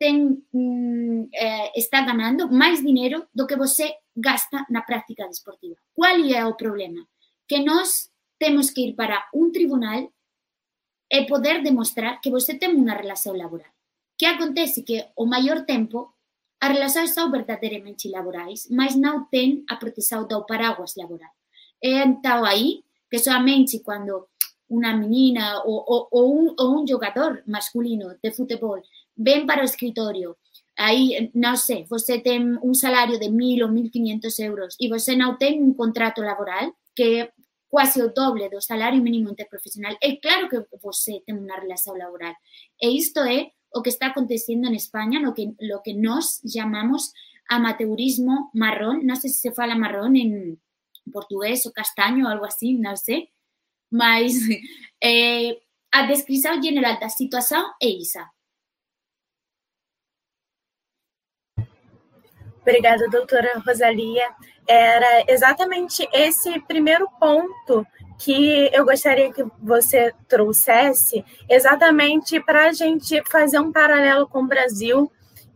ten, 0.00 0.40
mm, 0.52 1.28
eh, 1.32 1.68
está 1.76 2.00
ganando 2.00 2.48
máis 2.48 2.80
dinero 2.80 3.28
do 3.28 3.44
que 3.44 3.60
você 3.60 4.00
gasta 4.16 4.64
na 4.72 4.80
práctica 4.80 5.28
desportiva. 5.28 5.76
Qual 5.92 6.16
é 6.16 6.44
o 6.48 6.56
problema? 6.56 7.04
Que 7.44 7.60
nós 7.60 8.08
temos 8.40 8.72
que 8.72 8.80
ir 8.88 8.92
para 8.96 9.28
un 9.36 9.52
tribunal 9.52 10.12
e 11.12 11.26
poder 11.28 11.62
demostrar 11.62 12.20
que 12.24 12.32
você 12.32 12.56
ten 12.56 12.72
unha 12.72 12.96
relación 12.96 13.36
laboral. 13.36 13.68
Que 14.16 14.24
acontece 14.24 14.80
que 14.80 15.12
o 15.12 15.28
maior 15.28 15.68
tempo 15.68 16.15
As 16.60 16.72
relacións 16.72 17.12
son 17.12 17.28
verdadeiramente 17.30 18.08
laborais, 18.08 18.68
mas 18.72 18.96
non 18.96 19.28
ten 19.28 19.62
a 19.68 19.76
proteção 19.76 20.24
do 20.24 20.44
paraguas 20.48 20.96
laboral. 20.96 21.32
E 21.82 22.00
então 22.00 22.44
aí, 22.44 22.80
que 23.10 23.20
somente 23.20 23.84
quando 23.84 24.32
unha 24.66 24.96
menina 24.96 25.62
ou, 25.62 25.78
ou, 25.86 26.08
ou, 26.10 26.26
un, 26.32 26.46
ou 26.58 26.68
un 26.80 26.84
jogador 26.88 27.44
masculino 27.46 28.18
de 28.18 28.32
futebol 28.32 28.82
ven 29.14 29.46
para 29.46 29.62
o 29.62 29.68
escritorio, 29.68 30.36
aí, 30.76 31.30
non 31.34 31.56
sei, 31.56 31.86
você 31.88 32.20
ten 32.20 32.58
un 32.60 32.74
salario 32.74 33.16
de 33.16 33.30
mil 33.30 33.64
ou 33.64 33.70
mil 33.72 33.88
quinientos 33.88 34.36
euros 34.40 34.76
e 34.80 34.88
você 34.88 35.16
non 35.16 35.40
ten 35.40 35.62
un 35.62 35.72
contrato 35.72 36.20
laboral 36.20 36.74
que 36.96 37.06
é 37.20 37.22
quase 37.68 38.00
o 38.00 38.12
doble 38.12 38.48
do 38.48 38.60
salario 38.60 39.02
mínimo 39.02 39.30
interprofesional, 39.30 39.96
é 40.00 40.16
claro 40.16 40.48
que 40.48 40.60
você 40.80 41.20
ten 41.24 41.36
unha 41.36 41.56
relación 41.60 41.96
laboral. 41.96 42.34
E 42.80 42.96
isto 42.96 43.20
é 43.24 43.55
o 43.70 43.82
que 43.82 43.90
está 43.90 44.06
aconteciendo 44.08 44.68
en 44.68 44.74
España, 44.74 45.20
lo 45.20 45.34
que, 45.34 45.52
lo 45.58 45.82
que 45.82 45.94
nos 45.94 46.40
llamamos 46.42 47.12
amateurismo 47.48 48.50
marrón, 48.54 49.06
no 49.06 49.16
sé 49.16 49.28
si 49.28 49.38
se 49.38 49.52
fala 49.52 49.76
marrón 49.76 50.16
en 50.16 50.60
portugués 51.12 51.66
o 51.66 51.72
castaño 51.72 52.26
o 52.26 52.28
algo 52.28 52.44
así, 52.44 52.74
no 52.74 52.96
sé, 52.96 53.30
mas 53.90 54.32
eh, 55.00 55.60
a 55.92 56.02
descrição 56.06 56.60
general 56.62 56.98
da 56.98 57.08
situação 57.08 57.72
é 57.80 58.00
essa. 58.00 58.28
Obrigada, 62.60 63.08
doutora 63.08 63.62
Rosalia. 63.64 64.34
Era 64.66 65.24
exatamente 65.28 66.06
esse 66.12 66.60
primeiro 66.62 67.08
ponto 67.20 67.86
que 68.18 68.70
eu 68.72 68.84
gostaria 68.84 69.32
que 69.32 69.44
você 69.62 70.12
trouxesse 70.28 71.24
exatamente 71.48 72.40
para 72.40 72.68
a 72.68 72.72
gente 72.72 73.22
fazer 73.30 73.58
um 73.58 73.72
paralelo 73.72 74.26
com 74.26 74.40
o 74.40 74.46
Brasil 74.46 75.10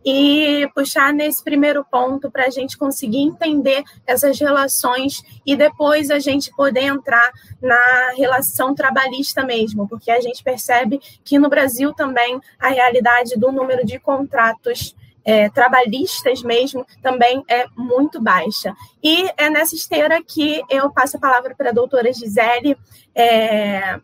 e 0.05 0.67
puxar 0.73 1.13
nesse 1.13 1.43
primeiro 1.43 1.85
ponto 1.85 2.29
para 2.31 2.45
a 2.45 2.49
gente 2.49 2.77
conseguir 2.77 3.19
entender 3.19 3.83
essas 4.05 4.39
relações 4.39 5.21
e 5.45 5.55
depois 5.55 6.09
a 6.09 6.19
gente 6.19 6.51
poder 6.55 6.85
entrar 6.85 7.31
na 7.61 8.11
relação 8.17 8.73
trabalhista 8.73 9.43
mesmo, 9.43 9.87
porque 9.87 10.09
a 10.09 10.19
gente 10.19 10.43
percebe 10.43 10.99
que 11.23 11.37
no 11.37 11.49
Brasil 11.49 11.93
também 11.93 12.39
a 12.59 12.69
realidade 12.69 13.37
do 13.37 13.51
número 13.51 13.85
de 13.85 13.99
contratos 13.99 14.95
é, 15.23 15.49
trabalhistas 15.49 16.41
mesmo 16.41 16.85
também 17.01 17.43
é 17.47 17.65
muito 17.75 18.21
baixa. 18.21 18.75
E 19.03 19.29
é 19.37 19.49
nessa 19.49 19.75
esteira 19.75 20.21
que 20.23 20.61
eu 20.69 20.91
passo 20.91 21.17
a 21.17 21.19
palavra 21.19 21.55
para 21.55 21.69
a 21.69 21.73
doutora 21.73 22.11
Gisele. 22.11 22.77
É, 23.13 23.99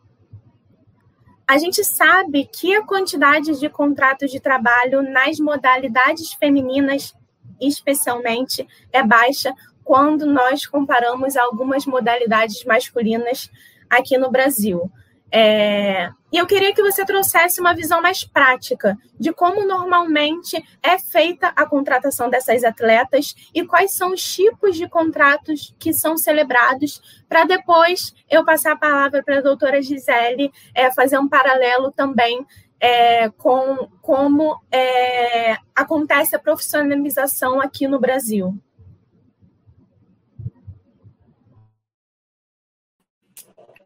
a 1.47 1.57
gente 1.57 1.83
sabe 1.83 2.45
que 2.45 2.75
a 2.75 2.85
quantidade 2.85 3.57
de 3.59 3.69
contratos 3.69 4.31
de 4.31 4.39
trabalho 4.39 5.01
nas 5.01 5.39
modalidades 5.39 6.33
femininas, 6.33 7.15
especialmente, 7.59 8.67
é 8.91 9.01
baixa 9.01 9.53
quando 9.83 10.25
nós 10.25 10.65
comparamos 10.65 11.37
algumas 11.37 11.85
modalidades 11.85 12.65
masculinas 12.65 13.49
aqui 13.89 14.17
no 14.17 14.29
Brasil. 14.29 14.91
É, 15.31 16.09
e 16.31 16.37
eu 16.37 16.45
queria 16.45 16.73
que 16.73 16.81
você 16.81 17.05
trouxesse 17.05 17.59
uma 17.59 17.73
visão 17.73 18.01
mais 18.01 18.23
prática 18.23 18.97
de 19.19 19.33
como 19.33 19.65
normalmente 19.65 20.61
é 20.81 20.97
feita 20.97 21.51
a 21.55 21.65
contratação 21.65 22.29
dessas 22.29 22.63
atletas 22.63 23.35
e 23.53 23.65
quais 23.65 23.95
são 23.95 24.13
os 24.13 24.23
tipos 24.23 24.75
de 24.75 24.87
contratos 24.87 25.75
que 25.79 25.93
são 25.93 26.17
celebrados, 26.17 27.01
para 27.27 27.43
depois 27.43 28.13
eu 28.29 28.45
passar 28.45 28.73
a 28.73 28.77
palavra 28.77 29.23
para 29.23 29.39
a 29.39 29.41
doutora 29.41 29.81
Gisele 29.81 30.51
é, 30.73 30.91
fazer 30.91 31.17
um 31.17 31.27
paralelo 31.27 31.91
também 31.91 32.45
é, 32.79 33.29
com 33.29 33.89
como 34.01 34.59
é, 34.71 35.57
acontece 35.75 36.35
a 36.35 36.39
profissionalização 36.39 37.59
aqui 37.59 37.87
no 37.87 37.99
Brasil. 37.99 38.57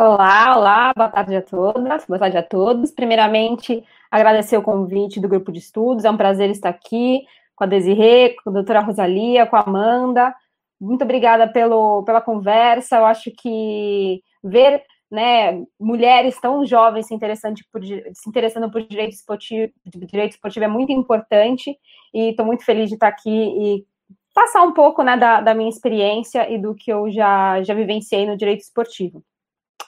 Olá, 0.03 0.57
olá, 0.57 0.93
boa 0.97 1.09
tarde 1.09 1.35
a 1.35 1.43
todas, 1.43 2.07
boa 2.07 2.17
tarde 2.17 2.35
a 2.35 2.41
todos. 2.41 2.89
Primeiramente, 2.89 3.85
agradecer 4.09 4.57
o 4.57 4.61
convite 4.63 5.19
do 5.19 5.29
grupo 5.29 5.51
de 5.51 5.59
estudos, 5.59 6.05
é 6.05 6.09
um 6.09 6.17
prazer 6.17 6.49
estar 6.49 6.69
aqui 6.69 7.21
com 7.55 7.65
a 7.65 7.67
Desirê, 7.67 8.35
com 8.43 8.49
a 8.49 8.53
doutora 8.53 8.79
Rosalia, 8.79 9.45
com 9.45 9.55
a 9.55 9.59
Amanda. 9.61 10.33
Muito 10.79 11.03
obrigada 11.03 11.47
pelo, 11.47 12.01
pela 12.01 12.19
conversa, 12.19 12.97
eu 12.97 13.05
acho 13.05 13.29
que 13.29 14.23
ver 14.43 14.81
né, 15.11 15.63
mulheres 15.79 16.41
tão 16.41 16.65
jovens 16.65 17.05
se, 17.05 17.13
interessando 17.13 17.59
por, 17.71 17.83
se 17.83 18.27
interessando 18.27 18.71
por 18.71 18.81
direito 18.81 19.13
esportivo, 19.13 19.71
direito 19.85 20.31
esportivo 20.31 20.65
é 20.65 20.67
muito 20.67 20.91
importante 20.91 21.77
e 22.11 22.31
estou 22.31 22.43
muito 22.43 22.65
feliz 22.65 22.89
de 22.89 22.95
estar 22.95 23.09
aqui 23.09 23.29
e 23.29 23.85
passar 24.33 24.63
um 24.63 24.73
pouco 24.73 25.03
né, 25.03 25.15
da, 25.15 25.41
da 25.41 25.53
minha 25.53 25.69
experiência 25.69 26.51
e 26.51 26.57
do 26.57 26.73
que 26.73 26.91
eu 26.91 27.07
já, 27.11 27.61
já 27.61 27.75
vivenciei 27.75 28.25
no 28.25 28.35
direito 28.35 28.61
esportivo. 28.61 29.23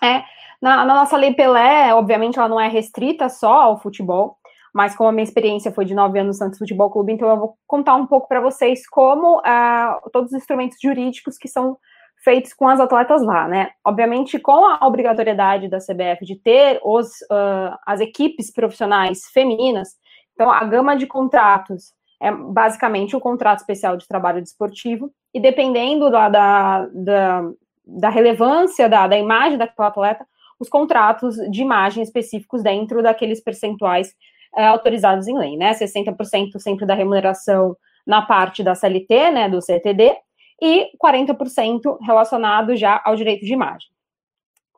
É, 0.01 0.23
na, 0.61 0.85
na, 0.85 0.95
nossa 0.95 1.17
lei 1.17 1.33
Pelé, 1.33 1.93
obviamente, 1.93 2.39
ela 2.39 2.47
não 2.47 2.59
é 2.59 2.67
restrita 2.67 3.29
só 3.29 3.53
ao 3.53 3.81
futebol, 3.81 4.37
mas 4.73 4.95
como 4.95 5.09
a 5.09 5.11
minha 5.11 5.23
experiência 5.23 5.71
foi 5.71 5.85
de 5.85 5.93
nove 5.93 6.19
anos 6.19 6.37
no 6.37 6.45
Santos 6.45 6.57
Futebol 6.57 6.89
Clube, 6.89 7.13
então 7.13 7.29
eu 7.29 7.37
vou 7.37 7.55
contar 7.67 7.95
um 7.95 8.07
pouco 8.07 8.27
para 8.27 8.41
vocês 8.41 8.87
como 8.87 9.39
uh, 9.39 10.09
todos 10.11 10.31
os 10.31 10.37
instrumentos 10.37 10.77
jurídicos 10.81 11.37
que 11.37 11.47
são 11.47 11.77
feitos 12.23 12.53
com 12.53 12.67
as 12.67 12.79
atletas 12.79 13.21
lá, 13.21 13.47
né? 13.47 13.71
Obviamente, 13.85 14.39
com 14.39 14.65
a 14.65 14.87
obrigatoriedade 14.87 15.67
da 15.67 15.79
CBF 15.79 16.25
de 16.25 16.35
ter 16.37 16.79
os, 16.83 17.09
uh, 17.23 17.77
as 17.85 17.99
equipes 17.99 18.51
profissionais 18.51 19.25
femininas, 19.33 19.89
então 20.33 20.49
a 20.49 20.63
gama 20.63 20.95
de 20.95 21.05
contratos 21.05 21.91
é 22.21 22.31
basicamente 22.31 23.15
o 23.17 23.19
contrato 23.19 23.59
especial 23.59 23.97
de 23.97 24.07
trabalho 24.07 24.41
desportivo, 24.41 25.11
e 25.33 25.41
dependendo 25.41 26.09
da, 26.09 26.29
da, 26.29 26.87
da, 26.93 27.41
da 27.85 28.09
relevância 28.09 28.87
da, 28.87 29.07
da 29.07 29.17
imagem 29.17 29.57
daquela 29.57 29.87
atleta, 29.89 30.25
os 30.59 30.69
contratos 30.69 31.35
de 31.51 31.61
imagem 31.61 32.03
específicos 32.03 32.63
dentro 32.63 33.03
daqueles 33.03 33.41
percentuais 33.41 34.13
é, 34.55 34.67
autorizados 34.67 35.27
em 35.27 35.37
lei, 35.37 35.57
né? 35.57 35.73
60% 35.73 36.59
sempre 36.59 36.85
da 36.85 36.93
remuneração 36.93 37.75
na 38.05 38.21
parte 38.21 38.63
da 38.63 38.75
CLT, 38.75 39.31
né, 39.31 39.49
do 39.49 39.61
CTD, 39.61 40.13
e 40.61 40.89
40% 41.03 41.97
relacionado 42.01 42.75
já 42.75 43.01
ao 43.03 43.15
direito 43.15 43.45
de 43.45 43.53
imagem. 43.53 43.89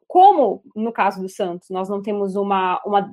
Como, 0.07 0.63
no 0.75 0.91
caso 0.91 1.21
do 1.21 1.27
Santos, 1.27 1.69
nós 1.69 1.89
não 1.89 2.01
temos 2.01 2.35
uma, 2.35 2.79
uma, 2.85 3.11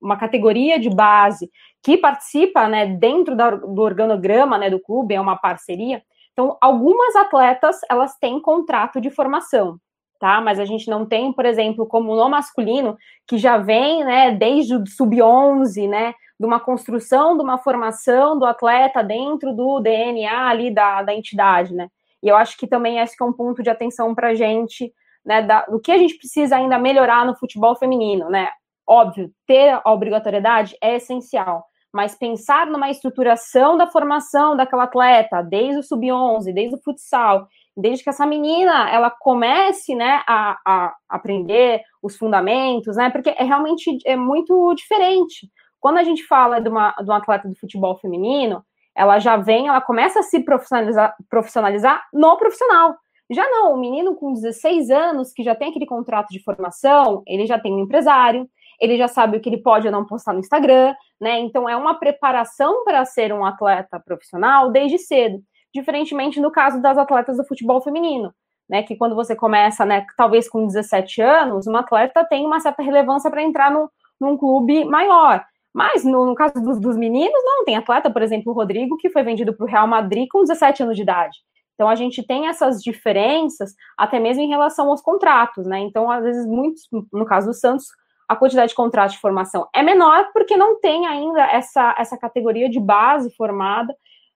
uma 0.00 0.16
categoria 0.16 0.78
de 0.78 0.88
base 0.88 1.50
que 1.82 1.96
participa 1.96 2.68
né, 2.68 2.86
dentro 2.86 3.34
da, 3.34 3.50
do 3.50 3.80
organograma 3.80 4.56
né, 4.56 4.70
do 4.70 4.80
clube, 4.80 5.14
é 5.14 5.20
uma 5.20 5.36
parceria, 5.36 6.02
então, 6.36 6.58
algumas 6.60 7.16
atletas, 7.16 7.80
elas 7.88 8.14
têm 8.18 8.38
contrato 8.38 9.00
de 9.00 9.08
formação, 9.08 9.78
tá? 10.20 10.38
Mas 10.38 10.60
a 10.60 10.66
gente 10.66 10.86
não 10.86 11.06
tem, 11.06 11.32
por 11.32 11.46
exemplo, 11.46 11.86
como 11.86 12.14
no 12.14 12.28
masculino, 12.28 12.94
que 13.26 13.38
já 13.38 13.56
vem, 13.56 14.04
né, 14.04 14.32
desde 14.32 14.76
o 14.76 14.86
sub-11, 14.86 15.88
né, 15.88 16.12
de 16.38 16.44
uma 16.44 16.60
construção, 16.60 17.38
de 17.38 17.42
uma 17.42 17.56
formação 17.56 18.38
do 18.38 18.44
atleta 18.44 19.02
dentro 19.02 19.54
do 19.54 19.80
DNA 19.80 20.46
ali 20.46 20.70
da, 20.70 21.02
da 21.02 21.14
entidade, 21.14 21.72
né? 21.74 21.88
E 22.22 22.28
eu 22.28 22.36
acho 22.36 22.58
que 22.58 22.66
também 22.66 22.98
esse 22.98 23.16
que 23.16 23.24
é 23.24 23.26
um 23.26 23.32
ponto 23.32 23.62
de 23.62 23.70
atenção 23.70 24.14
para 24.14 24.28
a 24.28 24.34
gente, 24.34 24.92
né, 25.24 25.40
da, 25.40 25.62
do 25.62 25.80
que 25.80 25.90
a 25.90 25.96
gente 25.96 26.18
precisa 26.18 26.56
ainda 26.56 26.78
melhorar 26.78 27.24
no 27.24 27.34
futebol 27.34 27.74
feminino, 27.76 28.28
né? 28.28 28.50
Óbvio, 28.86 29.32
ter 29.46 29.80
a 29.82 29.90
obrigatoriedade 29.90 30.76
é 30.82 30.96
essencial, 30.96 31.64
mas 31.96 32.14
pensar 32.14 32.66
numa 32.66 32.90
estruturação 32.90 33.74
da 33.74 33.86
formação 33.86 34.54
daquela 34.54 34.84
atleta, 34.84 35.40
desde 35.40 35.78
o 35.78 35.82
sub-11, 35.82 36.52
desde 36.52 36.76
o 36.76 36.82
futsal, 36.82 37.48
desde 37.74 38.04
que 38.04 38.10
essa 38.10 38.26
menina 38.26 38.90
ela 38.90 39.10
comece, 39.10 39.94
né, 39.94 40.22
a, 40.28 40.58
a, 40.66 40.94
aprender 41.08 41.80
os 42.02 42.14
fundamentos, 42.14 42.96
né, 42.96 43.08
porque 43.08 43.30
é 43.30 43.42
realmente 43.42 43.96
é 44.04 44.14
muito 44.14 44.74
diferente. 44.74 45.48
Quando 45.80 45.96
a 45.96 46.04
gente 46.04 46.22
fala 46.26 46.60
de 46.60 46.68
uma, 46.68 46.92
de 46.92 47.04
uma 47.04 47.16
atleta 47.16 47.48
do 47.48 47.56
futebol 47.56 47.96
feminino, 47.96 48.62
ela 48.94 49.18
já 49.18 49.38
vem, 49.38 49.68
ela 49.68 49.80
começa 49.80 50.20
a 50.20 50.22
se 50.22 50.40
profissionalizar, 50.40 51.16
profissionalizar 51.30 52.04
no 52.12 52.36
profissional. 52.36 52.94
Já 53.30 53.48
não, 53.48 53.72
o 53.72 53.80
menino 53.80 54.14
com 54.16 54.34
16 54.34 54.90
anos, 54.90 55.32
que 55.32 55.42
já 55.42 55.54
tem 55.54 55.70
aquele 55.70 55.86
contrato 55.86 56.28
de 56.28 56.44
formação, 56.44 57.22
ele 57.26 57.46
já 57.46 57.58
tem 57.58 57.72
um 57.72 57.80
empresário, 57.80 58.46
ele 58.80 58.96
já 58.96 59.08
sabe 59.08 59.36
o 59.36 59.40
que 59.40 59.48
ele 59.48 59.62
pode 59.62 59.86
ou 59.86 59.92
não 59.92 60.04
postar 60.04 60.32
no 60.32 60.40
Instagram, 60.40 60.94
né? 61.20 61.38
Então 61.40 61.68
é 61.68 61.76
uma 61.76 61.94
preparação 61.94 62.84
para 62.84 63.04
ser 63.04 63.32
um 63.32 63.44
atleta 63.44 64.00
profissional 64.00 64.70
desde 64.70 64.98
cedo, 64.98 65.38
diferentemente 65.74 66.40
no 66.40 66.50
caso 66.50 66.80
das 66.80 66.98
atletas 66.98 67.36
do 67.36 67.46
futebol 67.46 67.80
feminino, 67.80 68.32
né? 68.68 68.82
Que 68.82 68.96
quando 68.96 69.14
você 69.14 69.34
começa, 69.34 69.84
né, 69.84 70.04
talvez 70.16 70.48
com 70.48 70.66
17 70.66 71.20
anos, 71.22 71.66
uma 71.66 71.80
atleta 71.80 72.24
tem 72.24 72.44
uma 72.44 72.60
certa 72.60 72.82
relevância 72.82 73.30
para 73.30 73.42
entrar 73.42 73.70
no, 73.70 73.90
num 74.20 74.36
clube 74.36 74.84
maior. 74.84 75.44
Mas 75.74 76.04
no, 76.04 76.24
no 76.24 76.34
caso 76.34 76.54
dos, 76.54 76.80
dos, 76.80 76.96
meninos, 76.96 77.38
não. 77.44 77.62
Tem 77.64 77.76
atleta, 77.76 78.10
por 78.10 78.22
exemplo, 78.22 78.50
o 78.50 78.54
Rodrigo, 78.54 78.96
que 78.96 79.10
foi 79.10 79.22
vendido 79.22 79.54
para 79.54 79.64
o 79.64 79.68
Real 79.68 79.86
Madrid 79.86 80.26
com 80.30 80.40
17 80.40 80.82
anos 80.82 80.96
de 80.96 81.02
idade. 81.02 81.36
Então 81.74 81.86
a 81.86 81.94
gente 81.94 82.26
tem 82.26 82.48
essas 82.48 82.82
diferenças 82.82 83.74
até 83.98 84.18
mesmo 84.18 84.42
em 84.42 84.48
relação 84.48 84.88
aos 84.88 85.02
contratos, 85.02 85.66
né? 85.66 85.78
Então, 85.80 86.10
às 86.10 86.24
vezes, 86.24 86.46
muitos, 86.46 86.84
no 87.12 87.26
caso 87.26 87.48
do 87.48 87.54
Santos, 87.54 87.88
a 88.28 88.36
quantidade 88.36 88.70
de 88.70 88.74
contratos 88.74 89.14
de 89.14 89.20
formação 89.20 89.68
é 89.74 89.82
menor 89.82 90.30
porque 90.32 90.56
não 90.56 90.80
tem 90.80 91.06
ainda 91.06 91.42
essa, 91.50 91.94
essa 91.98 92.16
categoria 92.18 92.68
de 92.68 92.80
base 92.80 93.34
formada 93.34 93.94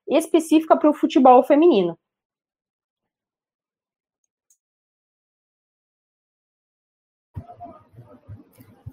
específica 0.09 0.75
para 0.75 0.89
o 0.89 0.93
futebol 0.93 1.43
feminino. 1.43 1.97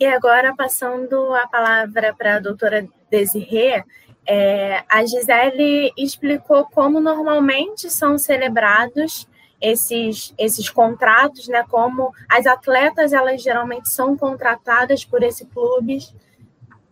E 0.00 0.06
agora, 0.06 0.54
passando 0.54 1.34
a 1.34 1.48
palavra 1.48 2.14
para 2.16 2.36
a 2.36 2.40
doutora 2.40 2.86
Desirê, 3.10 3.82
é, 4.24 4.84
a 4.88 5.04
Gisele 5.04 5.92
explicou 5.96 6.66
como 6.66 7.00
normalmente 7.00 7.90
são 7.90 8.16
celebrados 8.16 9.26
esses, 9.60 10.34
esses 10.38 10.68
contratos, 10.70 11.48
né? 11.48 11.64
Como 11.68 12.12
as 12.28 12.46
atletas 12.46 13.12
elas 13.12 13.42
geralmente 13.42 13.88
são 13.88 14.16
contratadas 14.16 15.04
por 15.04 15.22
esse 15.22 15.46
clube. 15.46 15.98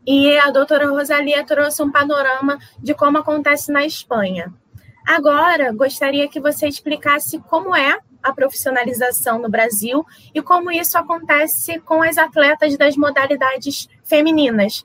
E 0.07 0.39
a 0.39 0.51
doutora 0.51 0.89
Rosalia 0.89 1.45
trouxe 1.45 1.83
um 1.83 1.91
panorama 1.91 2.59
de 2.79 2.95
como 2.95 3.19
acontece 3.19 3.73
na 3.73 3.85
Espanha. 3.85 4.53
Agora, 5.07 5.73
gostaria 5.73 6.29
que 6.29 6.41
você 6.41 6.67
explicasse 6.67 7.39
como 7.39 7.75
é 7.75 7.99
a 8.27 8.33
profissionalização 8.33 9.39
no 9.39 9.49
Brasil 9.49 10.05
e 10.35 10.43
como 10.43 10.71
isso 10.73 10.99
acontece 10.99 11.79
com 11.81 12.03
as 12.03 12.19
atletas 12.19 12.77
das 12.77 12.97
modalidades 12.97 13.89
femininas, 14.03 14.85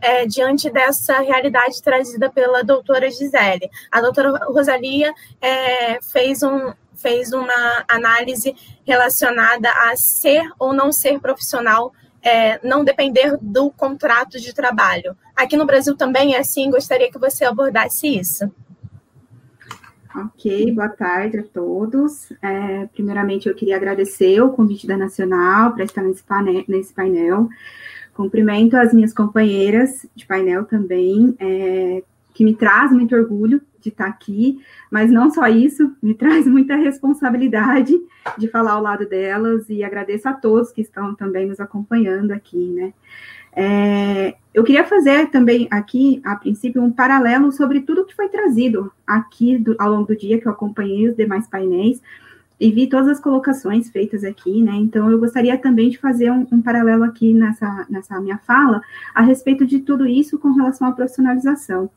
é, 0.00 0.26
diante 0.26 0.70
dessa 0.70 1.18
realidade 1.20 1.82
trazida 1.82 2.30
pela 2.30 2.64
doutora 2.64 3.10
Gisele. 3.10 3.68
A 3.90 4.00
doutora 4.00 4.30
Rosalia 4.46 5.12
é, 5.42 6.00
fez, 6.00 6.42
um, 6.42 6.72
fez 7.00 7.32
uma 7.32 7.84
análise 7.88 8.54
relacionada 8.84 9.70
a 9.70 9.96
ser 9.96 10.42
ou 10.58 10.72
não 10.72 10.92
ser 10.92 11.18
profissional 11.18 11.92
é, 12.22 12.60
não 12.66 12.84
depender 12.84 13.36
do 13.40 13.70
contrato 13.70 14.38
de 14.38 14.54
trabalho. 14.54 15.16
Aqui 15.34 15.56
no 15.56 15.66
Brasil 15.66 15.96
também 15.96 16.34
é 16.34 16.38
assim, 16.38 16.70
gostaria 16.70 17.10
que 17.10 17.18
você 17.18 17.44
abordasse 17.44 18.06
isso. 18.06 18.50
Ok, 20.14 20.72
boa 20.72 20.88
tarde 20.88 21.38
a 21.38 21.42
todos. 21.42 22.32
É, 22.42 22.86
primeiramente, 22.86 23.48
eu 23.48 23.54
queria 23.54 23.76
agradecer 23.76 24.40
o 24.40 24.50
convite 24.50 24.86
da 24.86 24.96
Nacional 24.96 25.72
para 25.72 25.84
estar 25.84 26.02
nesse 26.02 26.22
painel, 26.22 26.64
nesse 26.66 26.92
painel. 26.92 27.48
Cumprimento 28.12 28.76
as 28.76 28.92
minhas 28.92 29.14
companheiras 29.14 30.06
de 30.14 30.26
painel 30.26 30.64
também, 30.64 31.34
é, 31.38 32.02
que 32.34 32.44
me 32.44 32.54
traz 32.54 32.90
muito 32.90 33.14
orgulho 33.14 33.62
de 33.80 33.88
estar 33.88 34.06
aqui, 34.06 34.60
mas 34.90 35.10
não 35.10 35.30
só 35.30 35.46
isso, 35.48 35.94
me 36.02 36.14
traz 36.14 36.46
muita 36.46 36.76
responsabilidade 36.76 37.98
de 38.38 38.48
falar 38.48 38.72
ao 38.72 38.82
lado 38.82 39.08
delas 39.08 39.68
e 39.68 39.82
agradeço 39.82 40.28
a 40.28 40.32
todos 40.32 40.72
que 40.72 40.80
estão 40.80 41.14
também 41.14 41.46
nos 41.46 41.60
acompanhando 41.60 42.32
aqui, 42.32 42.72
né? 42.72 42.92
É, 43.52 44.36
eu 44.54 44.62
queria 44.62 44.84
fazer 44.84 45.28
também 45.30 45.66
aqui, 45.70 46.20
a 46.24 46.36
princípio, 46.36 46.82
um 46.82 46.92
paralelo 46.92 47.50
sobre 47.50 47.80
tudo 47.80 48.04
que 48.04 48.14
foi 48.14 48.28
trazido 48.28 48.92
aqui 49.06 49.58
do, 49.58 49.74
ao 49.78 49.90
longo 49.90 50.06
do 50.06 50.16
dia, 50.16 50.40
que 50.40 50.46
eu 50.46 50.52
acompanhei 50.52 51.08
os 51.08 51.16
demais 51.16 51.48
painéis 51.48 52.00
e 52.60 52.70
vi 52.70 52.86
todas 52.86 53.08
as 53.08 53.20
colocações 53.20 53.90
feitas 53.90 54.22
aqui, 54.22 54.62
né? 54.62 54.72
Então, 54.74 55.10
eu 55.10 55.18
gostaria 55.18 55.56
também 55.56 55.88
de 55.88 55.98
fazer 55.98 56.30
um, 56.30 56.46
um 56.52 56.60
paralelo 56.60 57.04
aqui 57.04 57.32
nessa, 57.32 57.86
nessa 57.88 58.20
minha 58.20 58.36
fala 58.38 58.82
a 59.14 59.22
respeito 59.22 59.66
de 59.66 59.80
tudo 59.80 60.06
isso 60.06 60.38
com 60.38 60.52
relação 60.52 60.86
à 60.86 60.92
profissionalização. 60.92 61.90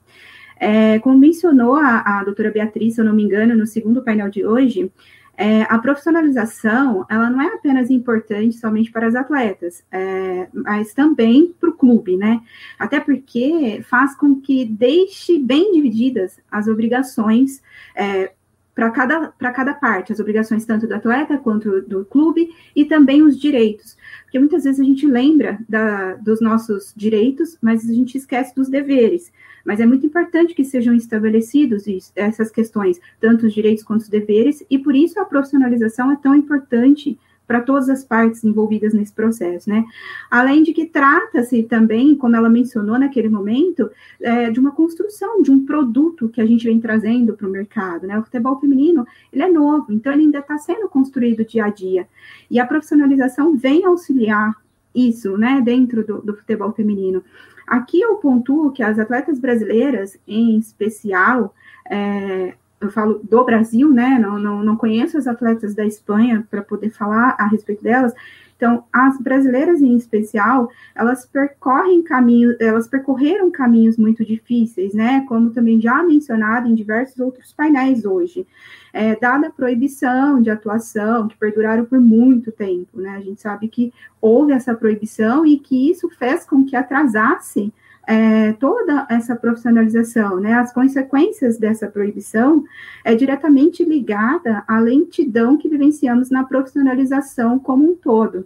É, 0.60 1.00
mencionou 1.06 1.76
a, 1.76 2.20
a 2.20 2.24
doutora 2.24 2.52
Beatriz, 2.52 2.96
se 2.96 3.02
eu 3.02 3.06
não 3.06 3.14
me 3.14 3.24
engano, 3.24 3.56
no 3.56 3.66
segundo 3.66 4.02
painel 4.02 4.30
de 4.30 4.46
hoje, 4.46 4.92
é, 5.36 5.64
a 5.64 5.80
profissionalização, 5.80 7.06
ela 7.10 7.30
não 7.30 7.42
é 7.42 7.56
apenas 7.56 7.90
importante 7.90 8.56
somente 8.56 8.92
para 8.92 9.08
as 9.08 9.16
atletas, 9.16 9.84
é, 9.92 10.48
mas 10.54 10.94
também 10.94 11.54
para 11.60 11.70
o 11.70 11.74
clube, 11.74 12.16
né? 12.16 12.40
Até 12.78 13.00
porque 13.00 13.84
faz 13.90 14.16
com 14.16 14.40
que 14.40 14.64
deixe 14.64 15.40
bem 15.40 15.72
divididas 15.74 16.40
as 16.52 16.68
obrigações 16.68 17.64
é, 17.96 18.32
para 18.76 18.90
cada, 18.90 19.28
cada 19.30 19.74
parte, 19.74 20.12
as 20.12 20.20
obrigações 20.20 20.66
tanto 20.66 20.88
do 20.88 20.96
atleta 20.96 21.38
quanto 21.38 21.82
do 21.82 22.04
clube 22.06 22.50
e 22.76 22.86
também 22.86 23.22
os 23.22 23.40
direitos. 23.40 23.96
Porque 24.24 24.40
muitas 24.40 24.64
vezes 24.64 24.80
a 24.80 24.84
gente 24.84 25.06
lembra 25.06 25.60
da, 25.70 26.16
dos 26.16 26.42
nossos 26.42 26.94
direitos, 26.96 27.58
mas 27.62 27.88
a 27.88 27.94
gente 27.94 28.18
esquece 28.18 28.56
dos 28.56 28.70
deveres. 28.70 29.32
Mas 29.64 29.80
é 29.80 29.86
muito 29.86 30.06
importante 30.06 30.54
que 30.54 30.64
sejam 30.64 30.94
estabelecidos 30.94 31.86
essas 32.16 32.50
questões, 32.52 33.00
tanto 33.20 33.46
os 33.46 33.54
direitos 33.54 33.84
quanto 33.84 34.02
os 34.02 34.10
deveres, 34.10 34.64
e 34.70 34.78
por 34.78 34.96
isso 34.96 35.20
a 35.20 35.26
profissionalização 35.26 36.12
é 36.12 36.16
tão 36.16 36.36
importante 36.36 37.18
para 37.48 37.62
todas 37.62 37.90
as 37.90 38.04
partes 38.04 38.44
envolvidas 38.44 38.94
nesse 38.94 39.12
processo, 39.12 39.70
né? 39.70 39.84
Além 40.30 40.64
de 40.64 40.74
que 40.74 40.86
trata-se 40.86 41.64
também, 41.64 42.16
como 42.16 42.36
ela 42.36 42.50
mencionou 42.50 42.98
naquele 42.98 43.30
momento, 43.30 43.90
é, 44.22 44.50
de 44.50 44.60
uma 44.60 44.72
construção 44.72 45.42
de 45.42 45.52
um 45.52 45.66
produto 45.66 46.30
que 46.30 46.42
a 46.42 46.46
gente 46.46 46.66
vem 46.66 46.80
trazendo 46.80 47.34
para 47.34 47.48
o 47.48 47.52
mercado, 47.52 48.08
né? 48.08 48.18
O 48.18 48.24
futebol 48.24 48.60
feminino, 48.60 49.06
ele 49.32 49.44
é 49.44 49.52
novo, 49.52 49.92
então 49.92 50.12
ele 50.12 50.24
ainda 50.24 50.40
está 50.40 50.58
sendo 50.58 50.88
construído 50.88 51.46
dia 51.46 51.66
a 51.66 51.70
dia, 51.70 52.08
e 52.50 52.60
a 52.60 52.66
profissionalização 52.66 53.56
vem 53.56 53.86
auxiliar 53.86 54.54
isso, 54.94 55.38
né, 55.38 55.60
dentro 55.60 56.06
do, 56.06 56.22
do 56.22 56.36
futebol 56.36 56.72
feminino. 56.72 57.24
Aqui 57.66 58.00
eu 58.02 58.16
pontuo 58.18 58.72
que 58.72 58.84
as 58.84 59.00
atletas 59.00 59.40
brasileiras, 59.40 60.18
em 60.28 60.58
especial, 60.58 61.56
é, 61.90 62.54
eu 62.86 62.92
falo 62.92 63.20
do 63.24 63.44
Brasil, 63.44 63.90
né? 63.92 64.18
Não, 64.20 64.38
não, 64.38 64.64
não 64.64 64.76
conheço 64.76 65.18
as 65.18 65.28
atletas 65.28 65.74
da 65.74 65.86
Espanha 65.86 66.46
para 66.50 66.62
poder 66.62 66.90
falar 66.90 67.36
a 67.40 67.48
respeito 67.48 67.84
delas. 67.84 68.14
Então, 68.56 68.86
as 68.94 69.20
brasileiras 69.20 69.82
em 69.82 69.96
especial, 69.96 70.70
elas 70.96 71.26
percorrem 71.26 72.02
caminhos, 72.02 72.56
elas 72.62 72.88
percorreram 72.88 73.52
caminhos 73.52 73.98
muito 73.98 74.24
difíceis, 74.24 74.94
né? 74.94 75.26
Como 75.28 75.50
também 75.50 75.82
já 75.82 76.02
mencionado 76.02 76.70
em 76.70 76.76
diversos 76.76 77.20
outros 77.20 77.52
painéis 77.52 78.06
hoje. 78.06 78.48
É, 78.94 79.16
dada 79.16 79.48
a 79.48 79.52
proibição 79.52 80.42
de 80.42 80.50
atuação, 80.50 81.28
que 81.28 81.38
perduraram 81.38 81.84
por 81.84 82.00
muito 82.00 82.52
tempo, 82.52 83.02
né? 83.02 83.18
A 83.18 83.22
gente 83.22 83.42
sabe 83.42 83.68
que 83.68 83.92
houve 84.22 84.54
essa 84.54 84.74
proibição 84.74 85.46
e 85.46 85.60
que 85.60 85.92
isso 85.92 86.10
fez 86.12 86.46
com 86.46 86.64
que 86.64 86.76
atrasasse 86.76 87.74
é, 88.06 88.54
toda 88.54 89.08
essa 89.10 89.36
profissionalização, 89.36 90.40
né, 90.40 90.54
as 90.54 90.74
consequências 90.74 91.58
dessa 91.58 91.88
proibição 91.88 92.64
é 93.04 93.16
diretamente 93.16 93.84
ligada 93.84 94.64
à 94.68 94.80
lentidão 94.80 95.58
que 95.58 95.70
vivenciamos 95.70 96.30
na 96.30 96.44
profissionalização 96.44 97.58
como 97.58 97.92
um 97.92 97.96
todo. 97.96 98.46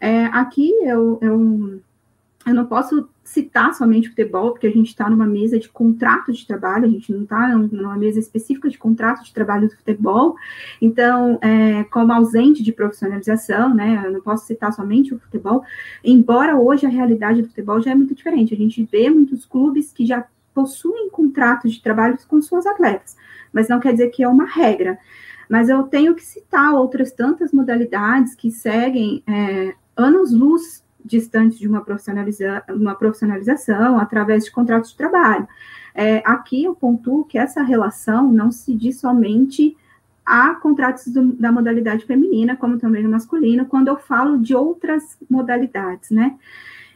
É, 0.00 0.26
aqui 0.26 0.72
eu, 0.82 1.18
eu, 1.20 1.80
eu 2.46 2.54
não 2.54 2.66
posso 2.66 3.08
citar 3.26 3.74
somente 3.74 4.08
futebol, 4.08 4.52
porque 4.52 4.68
a 4.68 4.70
gente 4.70 4.86
está 4.86 5.10
numa 5.10 5.26
mesa 5.26 5.58
de 5.58 5.68
contrato 5.68 6.32
de 6.32 6.46
trabalho, 6.46 6.84
a 6.84 6.88
gente 6.88 7.12
não 7.12 7.24
está 7.24 7.48
numa 7.48 7.96
mesa 7.96 8.20
específica 8.20 8.68
de 8.68 8.78
contrato 8.78 9.24
de 9.24 9.32
trabalho 9.32 9.68
do 9.68 9.74
futebol, 9.74 10.36
então, 10.80 11.36
é, 11.42 11.82
como 11.84 12.12
ausente 12.12 12.62
de 12.62 12.72
profissionalização, 12.72 13.74
né, 13.74 14.00
eu 14.04 14.12
não 14.12 14.20
posso 14.20 14.46
citar 14.46 14.72
somente 14.72 15.12
o 15.12 15.18
futebol, 15.18 15.64
embora 16.04 16.56
hoje 16.56 16.86
a 16.86 16.88
realidade 16.88 17.42
do 17.42 17.48
futebol 17.48 17.80
já 17.80 17.90
é 17.90 17.94
muito 17.96 18.14
diferente, 18.14 18.54
a 18.54 18.56
gente 18.56 18.88
vê 18.90 19.10
muitos 19.10 19.44
clubes 19.44 19.92
que 19.92 20.06
já 20.06 20.24
possuem 20.54 21.10
contratos 21.10 21.72
de 21.72 21.82
trabalho 21.82 22.16
com 22.28 22.40
suas 22.40 22.64
atletas, 22.64 23.16
mas 23.52 23.68
não 23.68 23.80
quer 23.80 23.90
dizer 23.92 24.10
que 24.10 24.22
é 24.22 24.28
uma 24.28 24.46
regra. 24.46 24.98
Mas 25.48 25.68
eu 25.68 25.82
tenho 25.84 26.14
que 26.14 26.24
citar 26.24 26.74
outras 26.74 27.12
tantas 27.12 27.52
modalidades 27.52 28.34
que 28.34 28.50
seguem 28.50 29.22
é, 29.26 29.74
anos-luz 29.96 30.85
distantes 31.06 31.58
de 31.58 31.68
uma, 31.68 31.80
profissionaliza 31.80 32.62
uma 32.68 32.94
profissionalização 32.94 33.98
através 33.98 34.44
de 34.44 34.50
contratos 34.50 34.90
de 34.90 34.96
trabalho. 34.96 35.46
É, 35.94 36.22
aqui 36.26 36.64
eu 36.64 36.74
pontuo 36.74 37.24
que 37.24 37.38
essa 37.38 37.62
relação 37.62 38.30
não 38.30 38.50
se 38.50 38.74
diz 38.74 39.00
somente 39.00 39.76
a 40.24 40.54
contratos 40.56 41.06
do, 41.06 41.32
da 41.34 41.52
modalidade 41.52 42.04
feminina, 42.04 42.56
como 42.56 42.78
também 42.78 43.02
no 43.02 43.10
masculino, 43.10 43.64
quando 43.64 43.88
eu 43.88 43.96
falo 43.96 44.38
de 44.38 44.54
outras 44.54 45.16
modalidades, 45.30 46.10
né? 46.10 46.36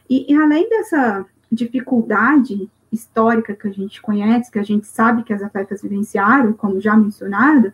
E, 0.09 0.31
e 0.31 0.35
além 0.35 0.69
dessa 0.69 1.25
dificuldade 1.49 2.69
histórica 2.91 3.53
que 3.53 3.67
a 3.67 3.71
gente 3.71 4.01
conhece, 4.01 4.51
que 4.51 4.59
a 4.59 4.63
gente 4.63 4.85
sabe 4.85 5.23
que 5.23 5.33
as 5.33 5.41
atletas 5.41 5.81
vivenciaram, 5.81 6.53
como 6.53 6.81
já 6.81 6.95
mencionado, 6.95 7.71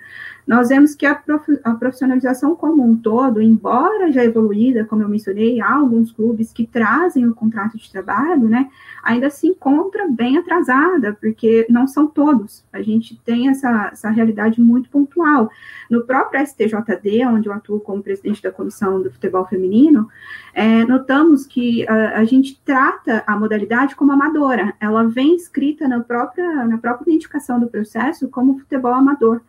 nós 0.48 0.70
vemos 0.70 0.96
que 0.96 1.06
a, 1.06 1.14
prof, 1.14 1.60
a 1.64 1.74
profissionalização 1.74 2.56
como 2.56 2.82
um 2.82 2.96
todo, 2.96 3.42
embora 3.42 4.12
já 4.12 4.24
evoluída, 4.24 4.86
como 4.86 5.02
eu 5.02 5.10
mencionei, 5.10 5.60
há 5.60 5.74
alguns 5.74 6.12
clubes 6.12 6.54
que 6.54 6.66
trazem 6.66 7.28
o 7.28 7.36
contrato 7.36 7.78
de 7.78 7.92
trabalho, 7.92 8.48
né, 8.48 8.70
ainda 9.04 9.30
se 9.30 9.48
encontra 9.48 10.08
bem 10.08 10.38
atrasada, 10.38 11.18
porque 11.20 11.68
não 11.70 11.86
são 11.86 12.08
todos. 12.08 12.64
A 12.72 12.82
gente 12.82 13.20
tem 13.26 13.50
essa, 13.50 13.90
essa 13.92 14.10
realidade 14.10 14.62
muito 14.62 14.90
pontual. 14.90 15.50
No 15.90 16.06
próprio 16.06 16.46
STJD, 16.46 17.26
onde 17.26 17.50
eu 17.50 17.54
atuo 17.54 17.80
como 17.80 18.04
presidente 18.04 18.42
da 18.42 18.52
comissão 18.52 19.02
do 19.02 19.12
futebol 19.12 19.46
feminino, 19.46 20.08
é, 20.54 20.86
notamos 20.86 21.46
que 21.46 21.88
a, 21.88 22.20
a, 22.20 22.26
gente 22.26 22.60
trata 22.66 23.24
a 23.28 23.38
modalidade 23.38 23.96
como 23.96 24.12
amadora. 24.12 24.74
Ela 24.80 25.07
vem 25.10 25.36
escrita 25.36 25.88
na 25.88 26.00
própria, 26.00 26.66
na 26.66 26.78
própria 26.78 27.10
identificação 27.10 27.60
do 27.60 27.68
processo 27.68 28.28
como 28.30 28.60
futebol 28.60 28.94
amador. 28.94 29.42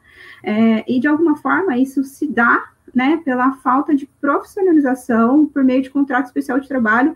É, 0.42 0.84
e, 0.90 1.00
de 1.00 1.08
alguma 1.08 1.36
forma, 1.36 1.76
isso 1.76 2.04
se 2.04 2.26
dá 2.26 2.70
né, 2.94 3.20
pela 3.24 3.52
falta 3.56 3.94
de 3.94 4.06
profissionalização 4.20 5.46
por 5.46 5.62
meio 5.62 5.82
de 5.82 5.90
contrato 5.90 6.26
especial 6.26 6.58
de 6.58 6.68
trabalho 6.68 7.14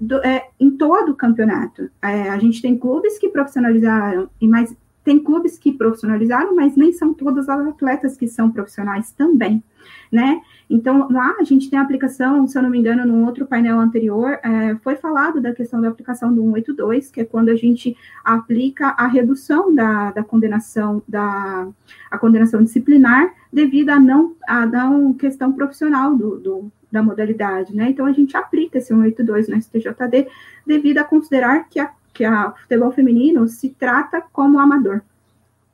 do, 0.00 0.16
é, 0.24 0.48
em 0.58 0.70
todo 0.70 1.12
o 1.12 1.16
campeonato. 1.16 1.90
É, 2.00 2.30
a 2.30 2.38
gente 2.38 2.62
tem 2.62 2.78
clubes 2.78 3.18
que 3.18 3.28
profissionalizaram, 3.28 4.28
e 4.40 4.46
mais 4.46 4.74
tem 5.08 5.18
clubes 5.18 5.56
que 5.56 5.72
profissionalizaram, 5.72 6.54
mas 6.54 6.76
nem 6.76 6.92
são 6.92 7.14
todas 7.14 7.48
as 7.48 7.66
atletas 7.66 8.14
que 8.14 8.28
são 8.28 8.50
profissionais 8.52 9.10
também, 9.10 9.64
né? 10.12 10.42
Então, 10.68 11.10
lá 11.10 11.34
a 11.40 11.44
gente 11.44 11.70
tem 11.70 11.78
a 11.78 11.82
aplicação, 11.82 12.46
se 12.46 12.58
eu 12.58 12.62
não 12.62 12.68
me 12.68 12.78
engano, 12.78 13.06
no 13.06 13.24
outro 13.24 13.46
painel 13.46 13.80
anterior, 13.80 14.38
é, 14.42 14.76
foi 14.82 14.96
falado 14.96 15.40
da 15.40 15.54
questão 15.54 15.80
da 15.80 15.88
aplicação 15.88 16.28
do 16.34 16.42
182, 16.42 17.10
que 17.10 17.22
é 17.22 17.24
quando 17.24 17.48
a 17.48 17.56
gente 17.56 17.96
aplica 18.22 18.88
a 18.88 19.06
redução 19.06 19.74
da, 19.74 20.10
da 20.10 20.22
condenação, 20.22 21.02
da 21.08 21.66
a 22.10 22.18
condenação 22.18 22.62
disciplinar, 22.62 23.32
devido 23.50 23.88
à 23.88 23.98
não, 23.98 24.36
não 24.70 25.14
questão 25.14 25.54
profissional 25.54 26.14
do, 26.14 26.38
do, 26.38 26.72
da 26.92 27.02
modalidade, 27.02 27.74
né? 27.74 27.88
Então, 27.88 28.04
a 28.04 28.12
gente 28.12 28.36
aplica 28.36 28.76
esse 28.76 28.88
182 28.88 29.48
no 29.48 29.58
STJD, 29.58 30.28
devido 30.66 30.98
a 30.98 31.04
considerar 31.04 31.66
que 31.70 31.80
a 31.80 31.90
que 32.18 32.26
o 32.26 32.52
futebol 32.56 32.90
feminino 32.90 33.46
se 33.46 33.68
trata 33.70 34.20
como 34.32 34.58
amador. 34.58 35.02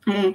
É, 0.06 0.34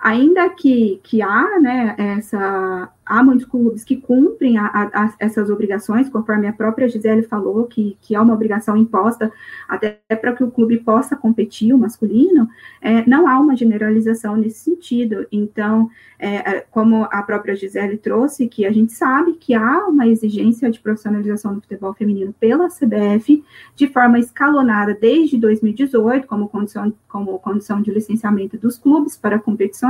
ainda 0.00 0.48
que, 0.48 0.98
que 1.02 1.20
há, 1.20 1.60
né, 1.60 1.94
essa, 1.98 2.90
há 3.10 3.24
muitos 3.24 3.44
clubes 3.44 3.82
que 3.82 3.96
cumprem 3.96 4.56
a, 4.56 4.66
a, 4.66 5.14
essas 5.18 5.50
obrigações, 5.50 6.08
conforme 6.08 6.46
a 6.46 6.52
própria 6.52 6.88
Gisele 6.88 7.24
falou, 7.24 7.64
que, 7.64 7.98
que 8.00 8.14
é 8.14 8.20
uma 8.20 8.32
obrigação 8.32 8.76
imposta 8.76 9.32
até 9.68 9.98
para 10.08 10.32
que 10.32 10.44
o 10.44 10.50
clube 10.50 10.78
possa 10.78 11.16
competir, 11.16 11.74
o 11.74 11.78
masculino, 11.78 12.48
é, 12.80 13.04
não 13.08 13.26
há 13.26 13.38
uma 13.40 13.56
generalização 13.56 14.36
nesse 14.36 14.60
sentido. 14.60 15.26
Então, 15.32 15.90
é, 16.20 16.36
é, 16.36 16.66
como 16.70 17.08
a 17.10 17.22
própria 17.22 17.56
Gisele 17.56 17.96
trouxe, 17.98 18.46
que 18.46 18.64
a 18.64 18.70
gente 18.70 18.92
sabe 18.92 19.32
que 19.32 19.54
há 19.54 19.86
uma 19.88 20.06
exigência 20.06 20.70
de 20.70 20.78
profissionalização 20.78 21.54
do 21.54 21.62
futebol 21.62 21.92
feminino 21.94 22.32
pela 22.38 22.68
CBF, 22.68 23.42
de 23.74 23.88
forma 23.88 24.20
escalonada 24.20 24.94
desde 24.94 25.36
2018, 25.36 26.28
como 26.28 26.48
condição, 26.48 26.92
como 27.08 27.38
condição 27.40 27.82
de 27.82 27.90
licenciamento 27.90 28.56
dos 28.56 28.78
clubes 28.78 29.16
para 29.16 29.38
competições, 29.38 29.89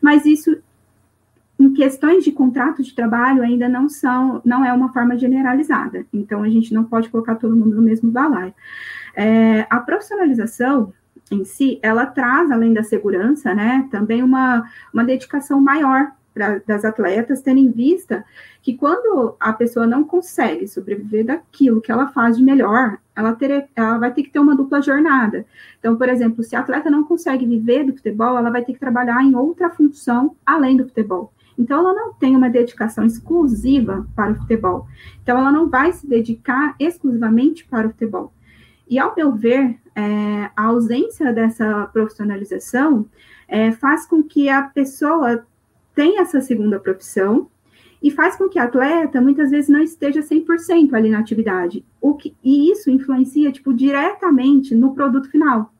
mas 0.00 0.24
isso 0.24 0.56
em 1.58 1.72
questões 1.74 2.22
de 2.22 2.30
contrato 2.30 2.82
de 2.82 2.94
trabalho 2.94 3.42
ainda 3.42 3.68
não 3.68 3.88
são, 3.88 4.40
não 4.44 4.64
é 4.64 4.72
uma 4.72 4.92
forma 4.92 5.18
generalizada. 5.18 6.06
Então 6.12 6.42
a 6.42 6.48
gente 6.48 6.72
não 6.72 6.84
pode 6.84 7.08
colocar 7.08 7.34
todo 7.34 7.56
mundo 7.56 7.76
no 7.76 7.82
mesmo 7.82 8.10
balaio. 8.10 8.54
É, 9.14 9.66
a 9.68 9.80
profissionalização 9.80 10.92
em 11.30 11.44
si, 11.44 11.78
ela 11.82 12.06
traz, 12.06 12.50
além 12.50 12.72
da 12.72 12.82
segurança, 12.82 13.54
né, 13.54 13.86
também 13.90 14.22
uma, 14.22 14.64
uma 14.94 15.04
dedicação 15.04 15.60
maior 15.60 16.12
das 16.66 16.84
atletas, 16.84 17.42
tendo 17.42 17.58
em 17.58 17.70
vista 17.70 18.24
que 18.62 18.76
quando 18.76 19.34
a 19.38 19.52
pessoa 19.52 19.86
não 19.86 20.04
consegue 20.04 20.66
sobreviver 20.66 21.24
daquilo 21.24 21.80
que 21.80 21.90
ela 21.92 22.08
faz 22.08 22.36
de 22.36 22.42
melhor, 22.42 22.98
ela, 23.14 23.34
ter, 23.34 23.68
ela 23.74 23.98
vai 23.98 24.12
ter 24.12 24.22
que 24.22 24.30
ter 24.30 24.38
uma 24.38 24.56
dupla 24.56 24.80
jornada. 24.80 25.44
Então, 25.78 25.96
por 25.96 26.08
exemplo, 26.08 26.42
se 26.42 26.54
a 26.54 26.60
atleta 26.60 26.90
não 26.90 27.04
consegue 27.04 27.46
viver 27.46 27.84
do 27.84 27.94
futebol, 27.94 28.38
ela 28.38 28.50
vai 28.50 28.64
ter 28.64 28.72
que 28.72 28.80
trabalhar 28.80 29.22
em 29.22 29.34
outra 29.34 29.70
função 29.70 30.36
além 30.46 30.76
do 30.76 30.86
futebol. 30.86 31.32
Então, 31.58 31.80
ela 31.80 31.92
não 31.92 32.14
tem 32.14 32.36
uma 32.36 32.48
dedicação 32.48 33.04
exclusiva 33.04 34.06
para 34.14 34.32
o 34.32 34.36
futebol. 34.36 34.86
Então, 35.22 35.36
ela 35.36 35.50
não 35.50 35.68
vai 35.68 35.92
se 35.92 36.06
dedicar 36.06 36.76
exclusivamente 36.78 37.64
para 37.64 37.88
o 37.88 37.90
futebol. 37.90 38.32
E, 38.88 38.98
ao 38.98 39.14
meu 39.16 39.32
ver, 39.32 39.76
é, 39.94 40.50
a 40.56 40.66
ausência 40.66 41.32
dessa 41.32 41.86
profissionalização 41.92 43.06
é, 43.48 43.72
faz 43.72 44.06
com 44.06 44.22
que 44.22 44.48
a 44.48 44.62
pessoa 44.62 45.44
tenha 45.98 46.20
essa 46.20 46.40
segunda 46.40 46.78
profissão 46.78 47.50
e 48.00 48.08
faz 48.08 48.36
com 48.36 48.48
que 48.48 48.56
a 48.56 48.62
atleta 48.62 49.20
muitas 49.20 49.50
vezes 49.50 49.68
não 49.68 49.80
esteja 49.80 50.20
100% 50.20 50.94
ali 50.94 51.10
na 51.10 51.18
atividade. 51.18 51.84
O 52.00 52.14
que, 52.14 52.36
e 52.40 52.70
isso 52.70 52.88
influencia, 52.88 53.50
tipo, 53.50 53.74
diretamente 53.74 54.76
no 54.76 54.94
produto 54.94 55.28
final 55.28 55.72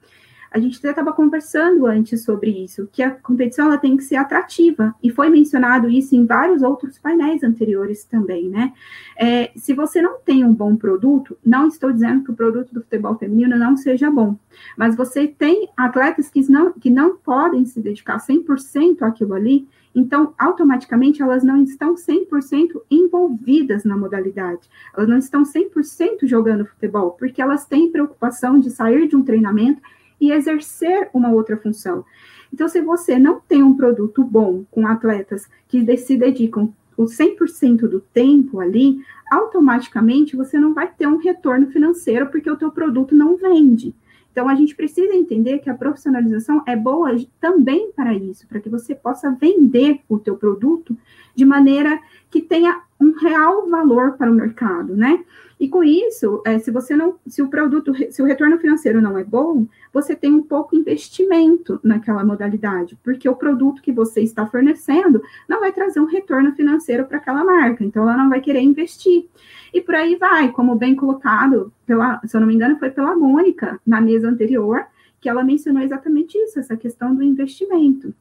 a 0.51 0.59
gente 0.59 0.79
até 0.79 0.91
estava 0.91 1.13
conversando 1.13 1.87
antes 1.87 2.23
sobre 2.23 2.51
isso, 2.51 2.89
que 2.91 3.03
a 3.03 3.11
competição 3.11 3.67
ela 3.67 3.79
tem 3.79 3.97
que 3.97 4.05
ser 4.05 4.17
atrativa, 4.17 4.95
e 5.03 5.11
foi 5.11 5.29
mencionado 5.29 5.89
isso 5.89 6.17
em 6.17 6.25
vários 6.25 6.63
outros 6.63 6.99
painéis 6.99 7.43
anteriores 7.43 8.05
também, 8.05 8.49
né? 8.49 8.73
É, 9.17 9.51
se 9.57 9.75
você 9.75 10.01
não 10.01 10.19
tem 10.21 10.45
um 10.45 10.53
bom 10.53 10.75
produto, 10.77 11.37
não 11.45 11.69
estou 11.69 11.93
dizendo 11.93 12.25
que 12.25 12.31
o 12.31 12.35
produto 12.35 12.73
do 12.73 12.83
futebol 12.83 13.17
feminino 13.19 13.59
não 13.59 13.77
seja 13.77 14.11
bom, 14.11 14.37
mas 14.77 14.97
você 14.97 15.27
tem 15.27 15.69
atletas 15.77 16.31
que 16.31 16.41
não, 16.51 16.73
que 16.73 16.91
não 16.91 17.17
podem 17.17 17.65
se 17.67 17.81
dedicar 17.81 18.19
100% 18.19 19.03
àquilo 19.03 19.35
ali, 19.35 19.69
então, 19.99 20.33
automaticamente, 20.39 21.21
elas 21.21 21.43
não 21.43 21.61
estão 21.61 21.97
100% 21.97 22.81
envolvidas 22.89 23.83
na 23.83 23.97
modalidade, 23.97 24.71
elas 24.97 25.09
não 25.09 25.19
estão 25.19 25.43
100% 25.43 26.21
jogando 26.23 26.65
futebol, 26.67 27.17
porque 27.19 27.43
elas 27.43 27.67
têm 27.67 27.91
preocupação 27.91 28.61
de 28.61 28.71
sair 28.71 29.09
de 29.09 29.17
um 29.17 29.25
treinamento 29.25 29.83
e 30.21 30.31
exercer 30.31 31.11
uma 31.13 31.33
outra 31.33 31.57
função. 31.57 32.05
Então, 32.53 32.69
se 32.69 32.81
você 32.81 33.19
não 33.19 33.41
tem 33.41 33.61
um 33.61 33.77
produto 33.77 34.23
bom 34.23 34.65
com 34.71 34.87
atletas 34.87 35.49
que 35.67 35.97
se 35.97 36.17
dedicam 36.17 36.73
o 36.97 37.07
100% 37.07 37.89
do 37.89 37.99
tempo 37.99 38.61
ali, 38.61 39.01
automaticamente 39.29 40.37
você 40.37 40.61
não 40.61 40.75
vai 40.75 40.87
ter 40.87 41.09
um 41.09 41.17
retorno 41.17 41.67
financeiro 41.73 42.29
porque 42.29 42.49
o 42.49 42.57
teu 42.57 42.71
produto 42.71 43.17
não 43.17 43.37
vende. 43.37 43.93
Então, 44.39 44.49
a 44.49 44.55
gente 44.55 44.77
precisa 44.77 45.17
entender 45.17 45.59
que 45.59 45.69
a 45.69 45.75
profissionalização 45.75 46.63
é 46.65 46.77
boa 46.77 47.11
também 47.41 47.91
para 47.91 48.15
isso, 48.15 48.47
para 48.47 48.61
que 48.61 48.69
você 48.69 48.95
possa 48.95 49.33
vender 49.33 50.01
o 50.09 50.17
teu 50.17 50.37
produto 50.37 50.97
de 51.35 51.45
maneira 51.45 52.01
que 52.31 52.41
tenha 52.41 52.83
um 53.01 53.13
real 53.13 53.69
valor 53.69 54.13
para 54.13 54.31
o 54.31 54.35
mercado, 54.35 54.97
né? 54.97 55.25
E 55.61 55.69
com 55.69 55.83
isso, 55.83 56.41
é, 56.47 56.59
se 56.59 56.71
você 56.71 56.95
não, 56.95 57.17
se 57.27 57.43
o 57.43 57.49
produto, 57.49 57.93
se 58.13 58.23
o 58.23 58.25
retorno 58.25 58.59
financeiro 58.59 59.01
não 59.01 59.19
é 59.19 59.25
bom, 59.25 59.67
você 59.93 60.15
tem 60.15 60.33
um 60.33 60.43
pouco 60.43 60.77
investimento 60.77 61.81
naquela 61.83 62.25
modalidade, 62.25 62.97
porque 63.03 63.29
o 63.29 63.35
produto 63.35 63.83
que 63.83 63.91
você 63.91 64.21
está 64.21 64.47
fornecendo 64.47 65.21
não 65.49 65.59
vai 65.59 65.73
trazer 65.73 65.99
um 65.99 66.05
retorno 66.05 66.53
financeiro 66.53 67.07
para 67.07 67.19
aquela 67.19 67.45
marca, 67.45 67.85
então 67.85 68.05
ela 68.05 68.17
não 68.17 68.29
vai 68.29 68.41
querer 68.41 68.61
investir. 68.61 69.29
E 69.75 69.81
por 69.81 69.97
aí 69.97 70.15
vai, 70.15 70.53
como 70.53 70.77
bem 70.77 70.95
colocado, 70.95 71.73
pela, 71.85 72.21
se 72.25 72.37
eu 72.37 72.41
não 72.41 72.47
me 72.47 72.55
engano, 72.55 72.79
foi 72.79 72.91
pela 72.91 73.17
Mônica 73.17 73.81
na 73.85 74.01
mesa 74.01 74.29
anterior, 74.29 74.87
que 75.21 75.29
ela 75.29 75.43
mencionou 75.43 75.83
exatamente 75.83 76.39
isso, 76.39 76.61
essa 76.61 76.77
questão 76.77 77.15
do 77.15 77.23
investimento. 77.23 78.15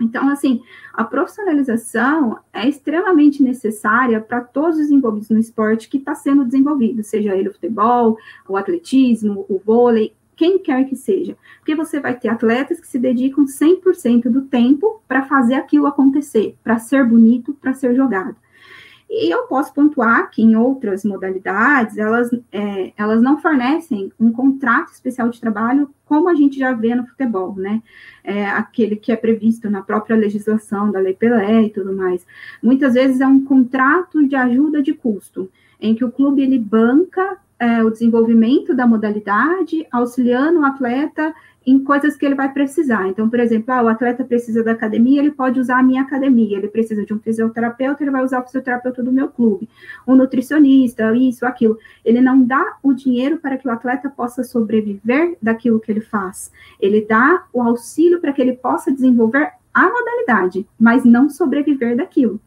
Então, 0.00 0.28
assim, 0.28 0.62
a 0.92 1.02
profissionalização 1.02 2.38
é 2.52 2.68
extremamente 2.68 3.42
necessária 3.42 4.20
para 4.20 4.40
todos 4.40 4.78
os 4.78 4.90
envolvidos 4.90 5.30
no 5.30 5.38
esporte 5.38 5.88
que 5.88 5.96
está 5.96 6.14
sendo 6.14 6.44
desenvolvido, 6.44 7.02
seja 7.02 7.36
ele 7.36 7.48
o 7.48 7.52
futebol, 7.52 8.16
o 8.48 8.56
atletismo, 8.56 9.44
o 9.48 9.58
vôlei, 9.58 10.14
quem 10.36 10.58
quer 10.58 10.84
que 10.84 10.94
seja. 10.94 11.36
Porque 11.58 11.74
você 11.74 11.98
vai 11.98 12.16
ter 12.16 12.28
atletas 12.28 12.78
que 12.80 12.86
se 12.86 12.98
dedicam 12.98 13.44
100% 13.44 14.30
do 14.30 14.42
tempo 14.42 15.02
para 15.08 15.24
fazer 15.24 15.54
aquilo 15.54 15.86
acontecer, 15.86 16.56
para 16.62 16.78
ser 16.78 17.04
bonito, 17.04 17.52
para 17.54 17.74
ser 17.74 17.94
jogado. 17.94 18.36
E 19.10 19.32
eu 19.32 19.44
posso 19.44 19.72
pontuar 19.72 20.30
que 20.30 20.42
em 20.42 20.54
outras 20.54 21.02
modalidades, 21.02 21.96
elas, 21.96 22.30
é, 22.52 22.92
elas 22.96 23.22
não 23.22 23.40
fornecem 23.40 24.12
um 24.20 24.30
contrato 24.30 24.92
especial 24.92 25.30
de 25.30 25.40
trabalho 25.40 25.88
como 26.04 26.28
a 26.28 26.34
gente 26.34 26.58
já 26.58 26.72
vê 26.72 26.94
no 26.94 27.06
futebol, 27.06 27.54
né? 27.56 27.82
É, 28.22 28.46
aquele 28.46 28.96
que 28.96 29.10
é 29.10 29.16
previsto 29.16 29.70
na 29.70 29.82
própria 29.82 30.16
legislação 30.16 30.90
da 30.90 31.00
Lei 31.00 31.14
Pelé 31.14 31.64
e 31.64 31.70
tudo 31.70 31.94
mais. 31.94 32.26
Muitas 32.62 32.94
vezes 32.94 33.20
é 33.20 33.26
um 33.26 33.44
contrato 33.44 34.26
de 34.26 34.36
ajuda 34.36 34.82
de 34.82 34.92
custo, 34.92 35.50
em 35.80 35.94
que 35.94 36.04
o 36.04 36.12
clube 36.12 36.42
ele 36.42 36.58
banca 36.58 37.38
é, 37.58 37.82
o 37.82 37.90
desenvolvimento 37.90 38.74
da 38.74 38.86
modalidade, 38.86 39.86
auxiliando 39.90 40.60
o 40.60 40.64
atleta 40.64 41.34
em 41.70 41.78
coisas 41.78 42.16
que 42.16 42.24
ele 42.24 42.34
vai 42.34 42.50
precisar. 42.50 43.06
Então, 43.08 43.28
por 43.28 43.38
exemplo, 43.38 43.74
ah, 43.74 43.82
o 43.82 43.88
atleta 43.88 44.24
precisa 44.24 44.62
da 44.64 44.72
academia, 44.72 45.20
ele 45.20 45.30
pode 45.30 45.60
usar 45.60 45.78
a 45.78 45.82
minha 45.82 46.00
academia. 46.00 46.56
Ele 46.56 46.68
precisa 46.68 47.04
de 47.04 47.12
um 47.12 47.18
fisioterapeuta, 47.18 48.02
ele 48.02 48.10
vai 48.10 48.24
usar 48.24 48.40
o 48.40 48.44
fisioterapeuta 48.44 49.02
do 49.02 49.12
meu 49.12 49.28
clube. 49.28 49.68
Um 50.06 50.16
nutricionista, 50.16 51.14
isso, 51.14 51.44
aquilo. 51.44 51.78
Ele 52.02 52.22
não 52.22 52.42
dá 52.42 52.78
o 52.82 52.94
dinheiro 52.94 53.36
para 53.36 53.58
que 53.58 53.68
o 53.68 53.70
atleta 53.70 54.08
possa 54.08 54.42
sobreviver 54.42 55.36
daquilo 55.42 55.78
que 55.78 55.92
ele 55.92 56.00
faz. 56.00 56.50
Ele 56.80 57.02
dá 57.02 57.44
o 57.52 57.60
auxílio 57.60 58.18
para 58.18 58.32
que 58.32 58.40
ele 58.40 58.54
possa 58.54 58.90
desenvolver 58.90 59.52
a 59.74 59.82
modalidade, 59.82 60.66
mas 60.80 61.04
não 61.04 61.28
sobreviver 61.28 61.96
daquilo. 61.96 62.40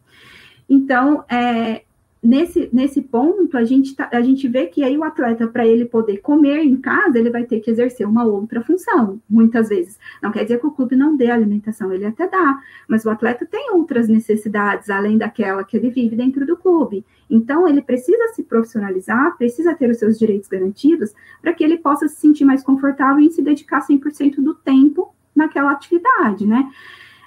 Então, 0.67 1.23
é, 1.29 1.83
nesse, 2.23 2.69
nesse 2.71 3.01
ponto, 3.01 3.57
a 3.57 3.63
gente, 3.63 3.95
tá, 3.95 4.07
a 4.11 4.21
gente 4.21 4.47
vê 4.47 4.67
que 4.67 4.83
aí 4.83 4.97
o 4.97 5.03
atleta, 5.03 5.47
para 5.47 5.65
ele 5.65 5.85
poder 5.85 6.17
comer 6.17 6.63
em 6.63 6.75
casa, 6.75 7.17
ele 7.17 7.31
vai 7.31 7.43
ter 7.45 7.59
que 7.59 7.71
exercer 7.71 8.07
uma 8.07 8.23
outra 8.23 8.61
função, 8.61 9.19
muitas 9.29 9.69
vezes. 9.69 9.97
Não 10.21 10.31
quer 10.31 10.43
dizer 10.43 10.59
que 10.59 10.67
o 10.67 10.71
clube 10.71 10.95
não 10.95 11.17
dê 11.17 11.31
alimentação, 11.31 11.91
ele 11.91 12.05
até 12.05 12.27
dá, 12.27 12.59
mas 12.87 13.05
o 13.05 13.09
atleta 13.09 13.45
tem 13.45 13.71
outras 13.71 14.07
necessidades, 14.07 14.89
além 14.89 15.17
daquela 15.17 15.63
que 15.63 15.75
ele 15.75 15.89
vive 15.89 16.15
dentro 16.15 16.45
do 16.45 16.55
clube. 16.55 17.03
Então, 17.29 17.67
ele 17.67 17.81
precisa 17.81 18.27
se 18.33 18.43
profissionalizar, 18.43 19.35
precisa 19.37 19.73
ter 19.73 19.89
os 19.89 19.97
seus 19.97 20.19
direitos 20.19 20.47
garantidos, 20.47 21.13
para 21.41 21.53
que 21.53 21.63
ele 21.63 21.77
possa 21.77 22.07
se 22.07 22.17
sentir 22.17 22.45
mais 22.45 22.63
confortável 22.63 23.19
e 23.19 23.31
se 23.31 23.41
dedicar 23.41 23.85
100% 23.85 24.35
do 24.35 24.53
tempo 24.53 25.13
naquela 25.35 25.71
atividade, 25.71 26.45
né? 26.45 26.69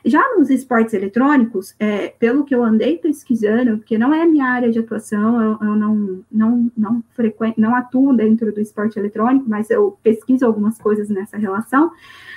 Já 0.07 0.23
nos 0.37 0.51
esportes 0.51 0.93
eletrônicos, 0.93 1.75
é, 1.79 2.09
pelo 2.09 2.45
que 2.45 2.55
eu 2.55 2.63
andei 2.63 2.99
pesquisando, 2.99 3.79
porque 3.79 3.97
não 3.97 4.13
é 4.13 4.27
minha 4.27 4.45
área 4.45 4.71
de 4.71 4.79
atuação, 4.79 5.43
eu, 5.43 5.59
eu 5.63 5.75
não, 5.77 6.25
não, 6.31 6.71
não, 6.77 7.05
frequ... 7.15 7.55
não 7.57 7.75
atuo 7.75 8.15
dentro 8.15 8.53
do 8.53 8.61
esporte 8.61 8.99
eletrônico, 8.99 9.49
mas 9.49 9.71
eu 9.71 9.97
pesquiso 10.03 10.45
algumas 10.45 10.77
coisas 10.77 11.09
nessa 11.09 11.39
relação. 11.39 11.91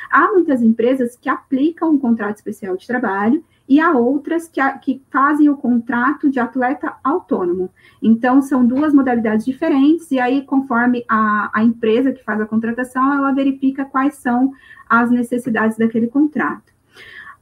Há 0.09 0.31
muitas 0.31 0.61
empresas 0.61 1.17
que 1.17 1.27
aplicam 1.27 1.91
um 1.91 1.99
contrato 1.99 2.37
especial 2.37 2.77
de 2.77 2.87
trabalho 2.87 3.43
e 3.67 3.81
há 3.81 3.91
outras 3.91 4.47
que, 4.47 4.61
que 4.79 5.01
fazem 5.11 5.49
o 5.49 5.57
contrato 5.57 6.29
de 6.29 6.39
atleta 6.39 6.95
autônomo. 7.03 7.69
Então, 8.01 8.41
são 8.41 8.65
duas 8.65 8.93
modalidades 8.93 9.45
diferentes, 9.45 10.09
e 10.09 10.21
aí, 10.21 10.41
conforme 10.41 11.03
a, 11.09 11.49
a 11.53 11.63
empresa 11.65 12.13
que 12.13 12.23
faz 12.23 12.39
a 12.39 12.45
contratação, 12.45 13.13
ela 13.13 13.33
verifica 13.33 13.83
quais 13.83 14.15
são 14.15 14.53
as 14.87 15.11
necessidades 15.11 15.77
daquele 15.77 16.07
contrato. 16.07 16.76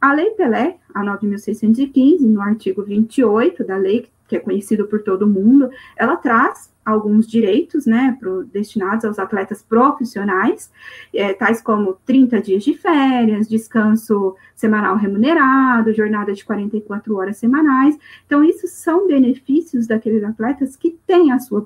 A 0.06 0.14
Lei 0.14 0.30
Pelé, 0.36 0.78
a 0.94 1.04
9.615, 1.04 2.20
no 2.20 2.40
artigo 2.40 2.84
28 2.84 3.64
da 3.64 3.76
lei, 3.76 4.08
que 4.28 4.36
é 4.36 4.40
conhecido 4.40 4.86
por 4.86 5.02
todo 5.02 5.26
mundo, 5.26 5.68
ela 5.98 6.16
traz 6.16 6.72
alguns 6.86 7.26
direitos, 7.26 7.88
né, 7.88 8.16
pro, 8.20 8.44
destinados 8.44 9.04
aos 9.04 9.18
atletas 9.18 9.64
profissionais, 9.64 10.72
é, 11.12 11.34
tais 11.34 11.60
como 11.60 11.98
30 12.06 12.40
dias 12.40 12.64
de 12.64 12.76
férias, 12.76 13.50
descanso 13.50 14.36
semanal 14.56 14.96
remunerado, 14.96 15.92
jornada 15.92 16.34
de 16.34 16.46
44 16.46 17.16
horas 17.18 17.38
semanais. 17.38 17.98
Então, 18.28 18.44
isso 18.44 18.68
são 18.68 19.08
benefícios 19.08 19.88
daqueles 19.88 20.24
atletas 20.24 20.76
que 20.76 20.92
têm 21.08 21.32
a 21.32 21.40
sua 21.40 21.66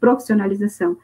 profissionalização. 0.00 0.96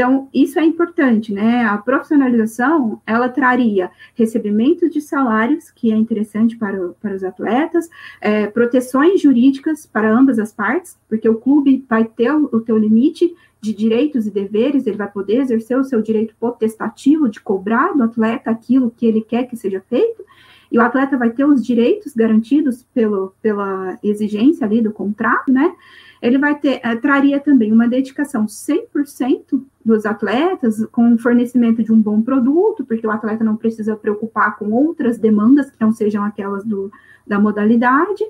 Então, 0.00 0.30
isso 0.32 0.58
é 0.58 0.64
importante, 0.64 1.30
né? 1.30 1.62
A 1.66 1.76
profissionalização, 1.76 3.02
ela 3.06 3.28
traria 3.28 3.90
recebimento 4.14 4.88
de 4.88 4.98
salários, 4.98 5.70
que 5.70 5.92
é 5.92 5.94
interessante 5.94 6.56
para, 6.56 6.88
para 6.98 7.14
os 7.14 7.22
atletas, 7.22 7.86
é, 8.18 8.46
proteções 8.46 9.20
jurídicas 9.20 9.84
para 9.84 10.10
ambas 10.10 10.38
as 10.38 10.54
partes, 10.54 10.98
porque 11.06 11.28
o 11.28 11.34
clube 11.34 11.84
vai 11.86 12.06
ter 12.06 12.32
o, 12.32 12.48
o 12.50 12.62
teu 12.62 12.78
limite 12.78 13.30
de 13.60 13.74
direitos 13.74 14.26
e 14.26 14.30
deveres, 14.30 14.86
ele 14.86 14.96
vai 14.96 15.10
poder 15.10 15.42
exercer 15.42 15.78
o 15.78 15.84
seu 15.84 16.00
direito 16.00 16.34
potestativo 16.40 17.28
de 17.28 17.38
cobrar 17.38 17.92
do 17.92 18.02
atleta 18.02 18.50
aquilo 18.50 18.90
que 18.90 19.04
ele 19.04 19.20
quer 19.20 19.44
que 19.48 19.54
seja 19.54 19.84
feito, 19.86 20.24
e 20.70 20.78
o 20.78 20.82
atleta 20.82 21.16
vai 21.16 21.30
ter 21.30 21.44
os 21.44 21.64
direitos 21.64 22.14
garantidos 22.14 22.84
pelo, 22.94 23.34
pela 23.42 23.98
exigência 24.02 24.64
ali 24.64 24.80
do 24.80 24.92
contrato, 24.92 25.50
né? 25.52 25.74
Ele 26.22 26.38
vai 26.38 26.54
ter, 26.58 26.80
eh, 26.82 26.96
traria 26.96 27.40
também 27.40 27.72
uma 27.72 27.88
dedicação 27.88 28.46
100% 28.46 29.64
dos 29.82 30.04
atletas 30.04 30.86
com 30.92 31.14
o 31.14 31.18
fornecimento 31.18 31.82
de 31.82 31.90
um 31.90 32.00
bom 32.00 32.20
produto, 32.20 32.84
porque 32.84 33.06
o 33.06 33.10
atleta 33.10 33.42
não 33.42 33.56
precisa 33.56 33.96
preocupar 33.96 34.58
com 34.58 34.70
outras 34.70 35.18
demandas 35.18 35.70
que 35.70 35.80
não 35.80 35.92
sejam 35.92 36.22
aquelas 36.22 36.62
do, 36.62 36.92
da 37.26 37.40
modalidade. 37.40 38.22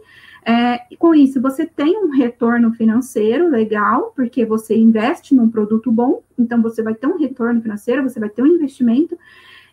É, 0.44 0.78
com 0.98 1.14
isso, 1.14 1.40
você 1.40 1.66
tem 1.66 1.98
um 1.98 2.10
retorno 2.10 2.72
financeiro 2.72 3.48
legal, 3.48 4.12
porque 4.14 4.44
você 4.46 4.76
investe 4.76 5.34
num 5.34 5.50
produto 5.50 5.90
bom, 5.90 6.22
então 6.38 6.62
você 6.62 6.82
vai 6.82 6.94
ter 6.94 7.06
um 7.06 7.18
retorno 7.18 7.60
financeiro, 7.60 8.02
você 8.02 8.18
vai 8.18 8.30
ter 8.30 8.42
um 8.42 8.46
investimento, 8.46 9.18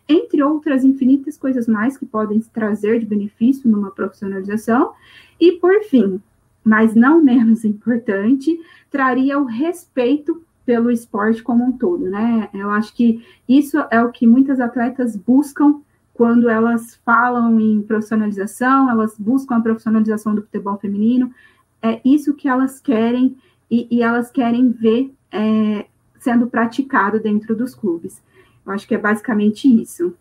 entre 0.08 0.42
outras 0.42 0.84
infinitas 0.84 1.36
coisas 1.36 1.68
mais 1.68 1.96
que 1.96 2.06
podem 2.06 2.40
trazer 2.40 3.00
de 3.00 3.06
benefício 3.06 3.70
numa 3.70 3.90
profissionalização. 3.90 4.92
E, 5.40 5.52
por 5.52 5.82
fim, 5.84 6.20
mas 6.64 6.94
não 6.94 7.22
menos 7.22 7.64
importante, 7.64 8.58
traria 8.90 9.38
o 9.38 9.44
respeito 9.44 10.42
pelo 10.64 10.90
esporte 10.90 11.42
como 11.42 11.64
um 11.64 11.72
todo, 11.72 12.10
né? 12.10 12.48
Eu 12.52 12.70
acho 12.70 12.94
que 12.94 13.24
isso 13.48 13.78
é 13.90 14.02
o 14.02 14.10
que 14.10 14.26
muitas 14.26 14.60
atletas 14.60 15.16
buscam 15.16 15.80
quando 16.12 16.48
elas 16.48 17.00
falam 17.06 17.60
em 17.60 17.80
profissionalização, 17.80 18.90
elas 18.90 19.16
buscam 19.18 19.56
a 19.56 19.60
profissionalização 19.60 20.34
do 20.34 20.42
futebol 20.42 20.76
feminino, 20.76 21.32
é 21.80 22.00
isso 22.04 22.34
que 22.34 22.48
elas 22.48 22.80
querem 22.80 23.36
e, 23.70 23.86
e 23.90 24.02
elas 24.02 24.30
querem 24.30 24.70
ver 24.70 25.14
é, 25.30 25.86
sendo 26.18 26.48
praticado 26.48 27.20
dentro 27.20 27.54
dos 27.54 27.74
clubes. 27.74 28.20
Acho 28.68 28.86
que 28.86 28.94
é 28.94 28.98
basicamente 28.98 29.66
isso. 29.66 30.16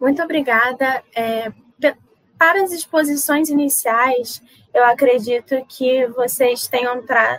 Muito 0.00 0.22
obrigada. 0.22 1.02
É, 1.14 1.52
para 2.38 2.60
as 2.60 2.72
exposições 2.72 3.48
iniciais, 3.48 4.42
eu 4.74 4.84
acredito 4.84 5.64
que 5.68 6.08
vocês 6.08 6.66
tenham, 6.66 7.00
tra 7.06 7.38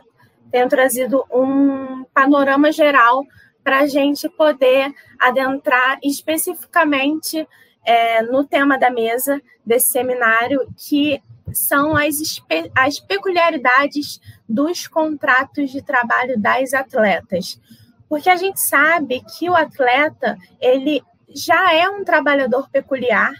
tenham 0.49 0.69
trazido 0.69 1.25
um 1.29 2.06
panorama 2.13 2.71
geral 2.71 3.25
para 3.63 3.79
a 3.79 3.86
gente 3.86 4.29
poder 4.29 4.93
adentrar 5.19 5.99
especificamente 6.01 7.45
é, 7.86 8.21
no 8.21 8.45
tema 8.45 8.77
da 8.77 8.89
mesa 8.89 9.41
desse 9.65 9.91
seminário, 9.91 10.65
que 10.77 11.21
são 11.53 11.95
as, 11.95 12.41
as 12.75 12.99
peculiaridades 12.99 14.19
dos 14.47 14.87
contratos 14.87 15.71
de 15.71 15.81
trabalho 15.81 16.39
das 16.39 16.73
atletas. 16.73 17.59
Porque 18.07 18.29
a 18.29 18.35
gente 18.35 18.59
sabe 18.59 19.23
que 19.37 19.49
o 19.49 19.55
atleta, 19.55 20.37
ele 20.61 21.01
já 21.29 21.73
é 21.73 21.89
um 21.89 22.03
trabalhador 22.03 22.69
peculiar, 22.69 23.33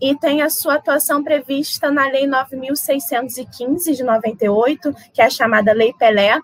e 0.00 0.16
tem 0.16 0.42
a 0.42 0.50
sua 0.50 0.74
atuação 0.74 1.24
prevista 1.24 1.90
na 1.90 2.06
Lei 2.06 2.26
9.615 2.26 3.96
de 3.96 4.04
98, 4.04 4.94
que 5.12 5.20
é 5.20 5.24
a 5.24 5.30
chamada 5.30 5.72
Lei 5.72 5.92
Pelé, 5.92 6.38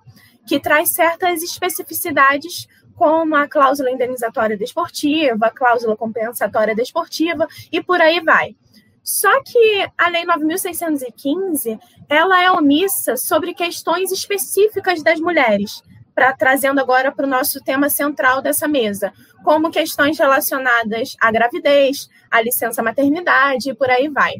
que 0.46 0.58
traz 0.58 0.92
certas 0.92 1.42
especificidades 1.42 2.66
como 2.96 3.34
a 3.34 3.48
cláusula 3.48 3.90
indenizatória 3.90 4.56
desportiva, 4.56 5.46
a 5.46 5.50
cláusula 5.50 5.96
compensatória 5.96 6.74
desportiva 6.74 7.46
e 7.70 7.82
por 7.82 8.00
aí 8.00 8.20
vai. 8.20 8.56
Só 9.04 9.42
que 9.42 9.86
a 9.98 10.08
Lei 10.08 10.24
9.615 10.24 11.78
ela 12.08 12.42
é 12.42 12.50
omissa 12.50 13.18
sobre 13.18 13.52
questões 13.52 14.10
específicas 14.10 15.02
das 15.02 15.20
mulheres, 15.20 15.82
para 16.14 16.32
trazendo 16.32 16.80
agora 16.80 17.12
para 17.12 17.26
o 17.26 17.28
nosso 17.28 17.62
tema 17.62 17.90
central 17.90 18.40
dessa 18.40 18.66
mesa, 18.66 19.12
como 19.44 19.70
questões 19.70 20.18
relacionadas 20.18 21.16
à 21.20 21.30
gravidez, 21.30 22.08
à 22.30 22.40
licença 22.40 22.82
maternidade 22.82 23.68
e 23.70 23.74
por 23.74 23.90
aí 23.90 24.08
vai. 24.08 24.36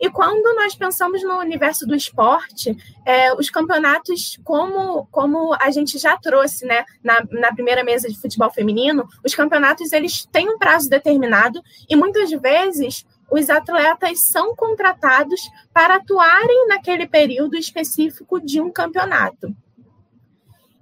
E 0.00 0.10
quando 0.10 0.54
nós 0.54 0.74
pensamos 0.74 1.22
no 1.22 1.38
universo 1.38 1.84
do 1.86 1.94
esporte, 1.94 2.76
é, 3.04 3.32
os 3.34 3.50
campeonatos, 3.50 4.38
como, 4.44 5.06
como 5.10 5.54
a 5.60 5.70
gente 5.70 5.98
já 5.98 6.16
trouxe 6.16 6.64
né, 6.64 6.84
na, 7.02 7.20
na 7.30 7.52
primeira 7.52 7.82
mesa 7.82 8.08
de 8.08 8.20
futebol 8.20 8.50
feminino, 8.50 9.08
os 9.24 9.34
campeonatos 9.34 9.92
eles 9.92 10.24
têm 10.30 10.48
um 10.48 10.58
prazo 10.58 10.88
determinado 10.88 11.60
e 11.88 11.96
muitas 11.96 12.30
vezes 12.30 13.04
os 13.30 13.50
atletas 13.50 14.26
são 14.26 14.54
contratados 14.54 15.40
para 15.72 15.96
atuarem 15.96 16.66
naquele 16.68 17.06
período 17.06 17.56
específico 17.56 18.40
de 18.40 18.60
um 18.60 18.72
campeonato. 18.72 19.54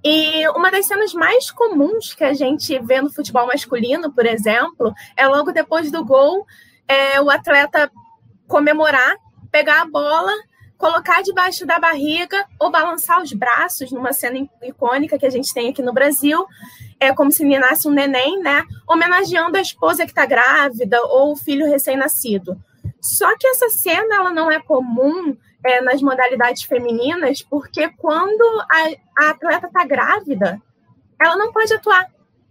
E 0.04 0.48
uma 0.50 0.70
das 0.70 0.86
cenas 0.86 1.12
mais 1.12 1.50
comuns 1.50 2.14
que 2.14 2.22
a 2.22 2.32
gente 2.32 2.78
vê 2.78 3.00
no 3.00 3.12
futebol 3.12 3.48
masculino, 3.48 4.12
por 4.12 4.24
exemplo, 4.24 4.94
é 5.16 5.26
logo 5.26 5.50
depois 5.50 5.90
do 5.90 6.04
gol, 6.04 6.46
é, 6.86 7.20
o 7.20 7.28
atleta 7.28 7.90
comemorar, 8.46 9.16
pegar 9.50 9.82
a 9.82 9.86
bola, 9.86 10.32
colocar 10.78 11.22
debaixo 11.22 11.66
da 11.66 11.80
barriga 11.80 12.46
ou 12.60 12.70
balançar 12.70 13.20
os 13.20 13.32
braços, 13.32 13.90
numa 13.90 14.12
cena 14.12 14.48
icônica 14.62 15.18
que 15.18 15.26
a 15.26 15.30
gente 15.30 15.52
tem 15.52 15.70
aqui 15.70 15.82
no 15.82 15.92
Brasil, 15.92 16.46
é 16.98 17.12
como 17.14 17.30
se 17.30 17.44
nasce 17.44 17.88
um 17.88 17.92
neném, 17.92 18.40
né? 18.40 18.64
Homenageando 18.88 19.56
a 19.56 19.60
esposa 19.60 20.04
que 20.04 20.12
está 20.12 20.24
grávida 20.26 21.00
ou 21.02 21.32
o 21.32 21.36
filho 21.36 21.66
recém-nascido. 21.66 22.56
Só 23.00 23.36
que 23.36 23.46
essa 23.46 23.68
cena 23.68 24.16
ela 24.16 24.30
não 24.32 24.50
é 24.50 24.60
comum 24.60 25.36
é, 25.64 25.80
nas 25.80 26.00
modalidades 26.00 26.62
femininas, 26.62 27.42
porque 27.42 27.88
quando 27.98 28.42
a, 28.70 29.24
a 29.24 29.30
atleta 29.30 29.66
está 29.66 29.84
grávida, 29.84 30.60
ela 31.20 31.36
não 31.36 31.52
pode 31.52 31.72
atuar. 31.74 32.06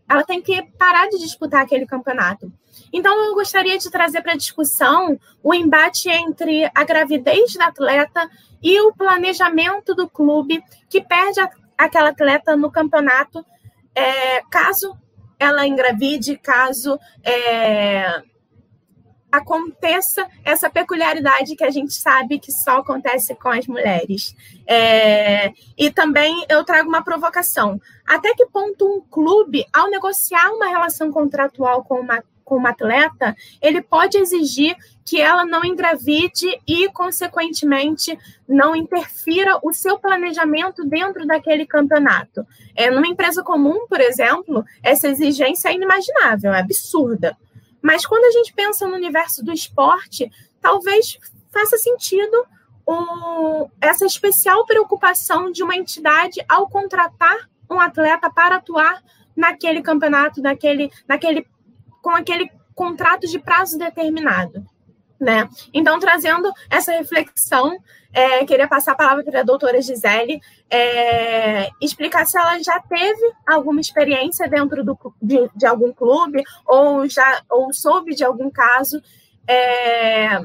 Ela 0.07 0.23
tem 0.23 0.41
que 0.41 0.61
parar 0.77 1.09
de 1.09 1.17
disputar 1.17 1.63
aquele 1.63 1.87
campeonato. 1.87 2.51
Então, 2.93 3.17
eu 3.25 3.33
gostaria 3.33 3.77
de 3.77 3.89
trazer 3.89 4.21
para 4.21 4.35
discussão 4.35 5.19
o 5.41 5.53
embate 5.53 6.09
entre 6.09 6.69
a 6.75 6.83
gravidez 6.83 7.53
da 7.55 7.67
atleta 7.67 8.29
e 8.61 8.79
o 8.81 8.93
planejamento 8.93 9.95
do 9.95 10.07
clube 10.07 10.63
que 10.89 11.01
perde 11.01 11.39
a, 11.39 11.49
aquela 11.77 12.09
atleta 12.09 12.55
no 12.55 12.71
campeonato, 12.71 13.43
é, 13.95 14.41
caso 14.51 14.97
ela 15.39 15.65
engravide, 15.65 16.37
caso 16.37 16.99
é, 17.23 18.21
aconteça 19.31 20.25
essa 20.43 20.69
peculiaridade 20.69 21.55
que 21.55 21.63
a 21.63 21.69
gente 21.69 21.93
sabe 21.93 22.39
que 22.39 22.51
só 22.51 22.79
acontece 22.79 23.35
com 23.35 23.49
as 23.49 23.67
mulheres. 23.67 24.35
É, 24.65 25.51
e 25.77 25.91
também 25.91 26.45
eu 26.49 26.63
trago 26.63 26.87
uma 26.87 27.03
provocação. 27.03 27.79
Até 28.07 28.33
que 28.33 28.45
ponto 28.45 28.85
um 28.85 29.01
clube, 29.01 29.65
ao 29.73 29.89
negociar 29.89 30.51
uma 30.51 30.67
relação 30.67 31.11
contratual 31.11 31.83
com 31.83 31.99
uma, 31.99 32.23
com 32.45 32.55
uma 32.55 32.69
atleta, 32.69 33.35
ele 33.61 33.81
pode 33.81 34.17
exigir 34.17 34.77
que 35.03 35.19
ela 35.19 35.45
não 35.45 35.65
engravide 35.65 36.47
e, 36.65 36.87
consequentemente, 36.89 38.17
não 38.47 38.75
interfira 38.75 39.59
o 39.61 39.73
seu 39.73 39.99
planejamento 39.99 40.85
dentro 40.85 41.25
daquele 41.25 41.65
campeonato. 41.65 42.45
É, 42.75 42.89
numa 42.89 43.07
empresa 43.07 43.43
comum, 43.43 43.87
por 43.87 43.99
exemplo, 43.99 44.63
essa 44.81 45.09
exigência 45.09 45.69
é 45.69 45.73
inimaginável, 45.73 46.53
é 46.53 46.59
absurda. 46.59 47.35
Mas 47.81 48.05
quando 48.05 48.25
a 48.25 48.31
gente 48.31 48.53
pensa 48.53 48.87
no 48.87 48.95
universo 48.95 49.43
do 49.43 49.51
esporte, 49.51 50.31
talvez 50.61 51.17
faça 51.51 51.77
sentido 51.77 52.45
essa 53.81 54.05
especial 54.05 54.65
preocupação 54.65 55.51
de 55.51 55.63
uma 55.63 55.75
entidade 55.75 56.43
ao 56.47 56.69
contratar 56.69 57.49
um 57.69 57.79
atleta 57.79 58.29
para 58.29 58.57
atuar 58.57 59.03
naquele 59.35 59.81
campeonato, 59.81 60.41
naquele, 60.41 60.91
naquele, 61.07 61.45
com 62.05 62.11
aquele 62.11 62.51
contrato 62.75 63.25
de 63.25 63.39
prazo 63.39 63.79
determinado. 63.79 64.63
Né? 65.19 65.49
Então, 65.73 65.99
trazendo 65.99 66.51
essa 66.69 66.91
reflexão, 66.91 67.79
é, 68.13 68.45
queria 68.45 68.67
passar 68.67 68.91
a 68.91 68.95
palavra 68.95 69.23
para 69.23 69.39
a 69.39 69.43
doutora 69.43 69.81
Gisele, 69.81 70.39
é, 70.69 71.67
explicar 71.81 72.27
se 72.27 72.37
ela 72.37 72.61
já 72.61 72.79
teve 72.79 73.33
alguma 73.47 73.81
experiência 73.81 74.47
dentro 74.47 74.83
do, 74.83 74.95
de, 75.19 75.49
de 75.55 75.65
algum 75.65 75.91
clube 75.91 76.43
ou 76.67 77.09
já 77.09 77.41
ou 77.49 77.73
soube 77.73 78.13
de 78.13 78.23
algum 78.23 78.51
caso 78.51 79.01
é, 79.47 80.39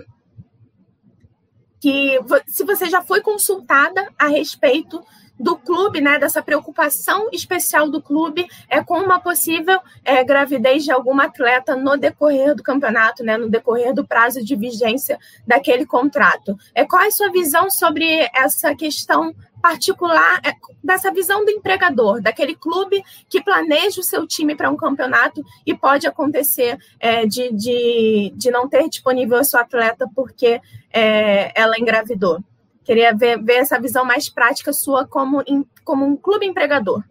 que 1.78 2.18
se 2.46 2.64
você 2.64 2.88
já 2.88 3.02
foi 3.02 3.20
consultada 3.20 4.08
a 4.18 4.28
respeito 4.28 5.04
do 5.40 5.56
clube, 5.56 6.02
né, 6.02 6.18
dessa 6.18 6.42
preocupação 6.42 7.28
especial 7.32 7.88
do 7.88 8.02
clube 8.02 8.46
é 8.68 8.84
com 8.84 8.98
uma 8.98 9.18
possível 9.18 9.80
é, 10.04 10.22
gravidez 10.22 10.84
de 10.84 10.92
alguma 10.92 11.24
atleta 11.24 11.74
no 11.74 11.96
decorrer 11.96 12.54
do 12.54 12.62
campeonato, 12.62 13.24
né, 13.24 13.38
no 13.38 13.48
decorrer 13.48 13.94
do 13.94 14.06
prazo 14.06 14.44
de 14.44 14.54
vigência 14.54 15.18
daquele 15.46 15.86
contrato. 15.86 16.58
É 16.74 16.84
qual 16.84 17.02
é 17.02 17.06
a 17.06 17.10
sua 17.10 17.30
visão 17.30 17.70
sobre 17.70 18.28
essa 18.34 18.74
questão 18.74 19.34
particular 19.62 20.40
é, 20.44 20.52
dessa 20.84 21.10
visão 21.10 21.42
do 21.44 21.50
empregador, 21.50 22.20
daquele 22.20 22.54
clube 22.54 23.02
que 23.28 23.42
planeja 23.42 24.00
o 24.00 24.04
seu 24.04 24.26
time 24.26 24.54
para 24.54 24.70
um 24.70 24.76
campeonato 24.76 25.42
e 25.64 25.74
pode 25.74 26.06
acontecer 26.06 26.78
é, 26.98 27.24
de, 27.26 27.50
de, 27.52 28.32
de 28.36 28.50
não 28.50 28.68
ter 28.68 28.88
disponível 28.90 29.38
a 29.38 29.44
sua 29.44 29.60
atleta 29.60 30.06
porque 30.14 30.60
é, 30.92 31.58
ela 31.58 31.78
engravidou. 31.78 32.42
Queria 32.84 33.14
ver, 33.14 33.42
ver 33.42 33.56
essa 33.56 33.80
visão 33.80 34.04
mais 34.04 34.28
prática 34.28 34.72
sua 34.72 35.06
como, 35.06 35.42
como 35.84 36.04
um 36.04 36.16
clube 36.16 36.46
empregador. 36.46 37.02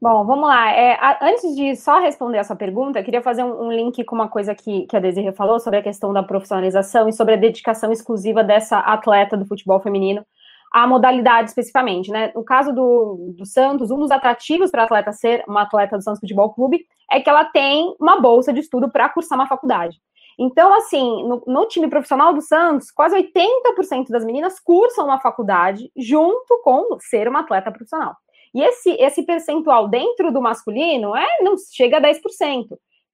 Bom, 0.00 0.24
vamos 0.24 0.46
lá. 0.46 0.70
É, 0.72 0.98
antes 1.22 1.56
de 1.56 1.74
só 1.74 1.98
responder 1.98 2.38
essa 2.38 2.54
pergunta, 2.54 2.98
eu 2.98 3.04
queria 3.04 3.22
fazer 3.22 3.42
um, 3.42 3.66
um, 3.66 3.72
link 3.72 4.04
com 4.04 4.14
uma 4.14 4.28
coisa 4.28 4.54
que, 4.54 4.86
que 4.86 4.96
a 4.96 5.00
Desirê 5.00 5.32
falou 5.32 5.58
sobre 5.58 5.78
a 5.78 5.82
questão 5.82 6.12
da 6.12 6.22
profissionalização 6.22 7.08
e 7.08 7.12
sobre 7.12 7.34
a 7.34 7.36
dedicação 7.38 7.90
exclusiva 7.90 8.44
dessa 8.44 8.78
atleta 8.78 9.36
do 9.36 9.46
futebol 9.46 9.80
feminino 9.80 10.24
à 10.72 10.86
modalidade 10.86 11.48
especificamente, 11.48 12.10
né? 12.10 12.30
No 12.34 12.44
caso 12.44 12.72
do, 12.72 13.34
do 13.36 13.46
Santos, 13.46 13.90
um 13.90 13.98
dos 13.98 14.10
atrativos 14.10 14.70
para 14.70 14.82
a 14.82 14.84
atleta 14.84 15.12
ser 15.12 15.42
uma 15.48 15.62
atleta 15.62 15.96
do 15.96 16.02
Santos 16.02 16.20
Futebol 16.20 16.52
Clube 16.52 16.84
é 17.10 17.20
que 17.20 17.30
ela 17.30 17.44
tem 17.44 17.94
uma 17.98 18.20
bolsa 18.20 18.52
de 18.52 18.60
estudo 18.60 18.90
para 18.90 19.08
cursar 19.08 19.38
uma 19.38 19.48
faculdade. 19.48 19.96
Então, 20.38 20.74
assim, 20.74 21.26
no, 21.26 21.42
no, 21.46 21.66
time 21.66 21.88
profissional 21.88 22.34
do 22.34 22.42
Santos, 22.42 22.90
quase 22.90 23.16
80% 23.16 24.08
das 24.10 24.24
meninas 24.24 24.60
cursam 24.60 25.06
uma 25.06 25.18
faculdade 25.18 25.90
junto 25.96 26.60
com 26.62 26.98
ser 27.00 27.26
uma 27.26 27.40
atleta 27.40 27.72
profissional. 27.72 28.14
E 28.54 28.62
esse, 28.62 28.90
esse 28.92 29.22
percentual 29.22 29.88
dentro 29.88 30.30
do 30.30 30.42
masculino 30.42 31.16
é 31.16 31.26
não 31.42 31.56
chega 31.56 31.96
a 31.96 32.00
10%. 32.00 32.20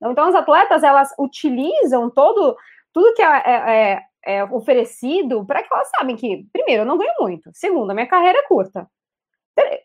Então, 0.05 0.25
as 0.25 0.35
atletas, 0.35 0.83
elas 0.83 1.15
utilizam 1.17 2.11
todo, 2.11 2.57
tudo 2.93 3.15
que 3.15 3.23
é, 3.23 3.27
é, 3.27 4.01
é, 4.27 4.39
é 4.39 4.45
oferecido 4.45 5.47
para 5.47 5.63
que 5.63 5.73
elas 5.73 5.91
sabem 5.97 6.17
que, 6.17 6.45
primeiro, 6.53 6.83
eu 6.83 6.87
não 6.87 6.99
ganho 6.99 7.15
muito. 7.21 7.51
Segundo, 7.55 7.91
a 7.91 7.95
minha 7.95 8.09
carreira 8.09 8.39
é 8.39 8.49
curta. 8.49 8.89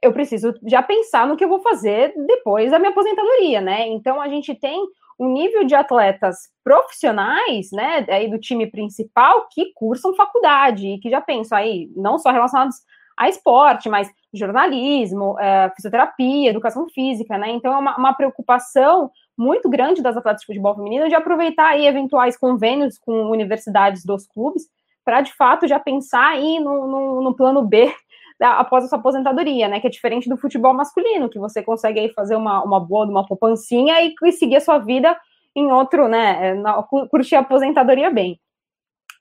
Eu 0.01 0.13
preciso 0.13 0.53
já 0.65 0.81
pensar 0.81 1.27
no 1.27 1.35
que 1.35 1.43
eu 1.43 1.49
vou 1.49 1.59
fazer 1.59 2.13
depois 2.25 2.71
da 2.71 2.79
minha 2.79 2.91
aposentadoria, 2.91 3.61
né? 3.61 3.87
Então, 3.87 4.19
a 4.19 4.27
gente 4.27 4.55
tem 4.55 4.81
um 5.19 5.31
nível 5.31 5.63
de 5.63 5.73
atletas 5.73 6.49
profissionais, 6.63 7.69
né, 7.71 8.05
aí 8.09 8.29
do 8.29 8.37
time 8.37 8.67
principal, 8.67 9.47
que 9.51 9.71
cursam 9.73 10.15
faculdade 10.15 10.87
e 10.87 10.99
que 10.99 11.09
já 11.09 11.21
pensam 11.21 11.57
aí, 11.57 11.89
não 11.95 12.17
só 12.19 12.31
relacionados 12.31 12.77
a 13.17 13.27
esporte, 13.27 13.89
mas 13.89 14.09
jornalismo, 14.31 15.39
é, 15.39 15.71
fisioterapia, 15.75 16.51
educação 16.51 16.87
física, 16.89 17.35
né? 17.35 17.49
Então 17.49 17.73
é 17.73 17.77
uma, 17.77 17.97
uma, 17.97 18.13
preocupação 18.13 19.09
muito 19.35 19.67
grande 19.67 20.03
das 20.03 20.15
atletas 20.15 20.41
de 20.41 20.45
futebol 20.45 20.75
feminino 20.75 21.09
de 21.09 21.15
aproveitar 21.15 21.69
aí 21.69 21.87
eventuais 21.87 22.37
convênios 22.37 22.99
com 22.99 23.31
universidades 23.31 24.05
dos 24.05 24.27
clubes 24.27 24.63
para 25.03 25.21
de 25.21 25.33
fato 25.33 25.67
já 25.67 25.79
pensar 25.79 26.27
aí 26.27 26.59
no, 26.59 26.87
no, 26.87 27.21
no 27.21 27.35
plano 27.35 27.63
B 27.63 27.91
após 28.39 28.83
a 28.83 28.87
sua 28.87 28.99
aposentadoria, 28.99 29.67
né? 29.67 29.79
Que 29.79 29.87
é 29.87 29.89
diferente 29.89 30.29
do 30.29 30.37
futebol 30.37 30.73
masculino, 30.73 31.29
que 31.29 31.39
você 31.39 31.63
consegue 31.63 31.99
aí 31.99 32.09
fazer 32.13 32.35
uma, 32.35 32.63
uma 32.63 32.79
boa, 32.79 33.05
uma 33.05 33.25
poupancinha 33.25 34.01
e, 34.01 34.13
e 34.23 34.31
seguir 34.31 34.57
a 34.57 34.61
sua 34.61 34.77
vida 34.77 35.17
em 35.55 35.71
outro, 35.71 36.07
né? 36.07 36.53
Na, 36.53 36.83
curtir 36.83 37.35
a 37.35 37.39
aposentadoria 37.39 38.11
bem. 38.11 38.39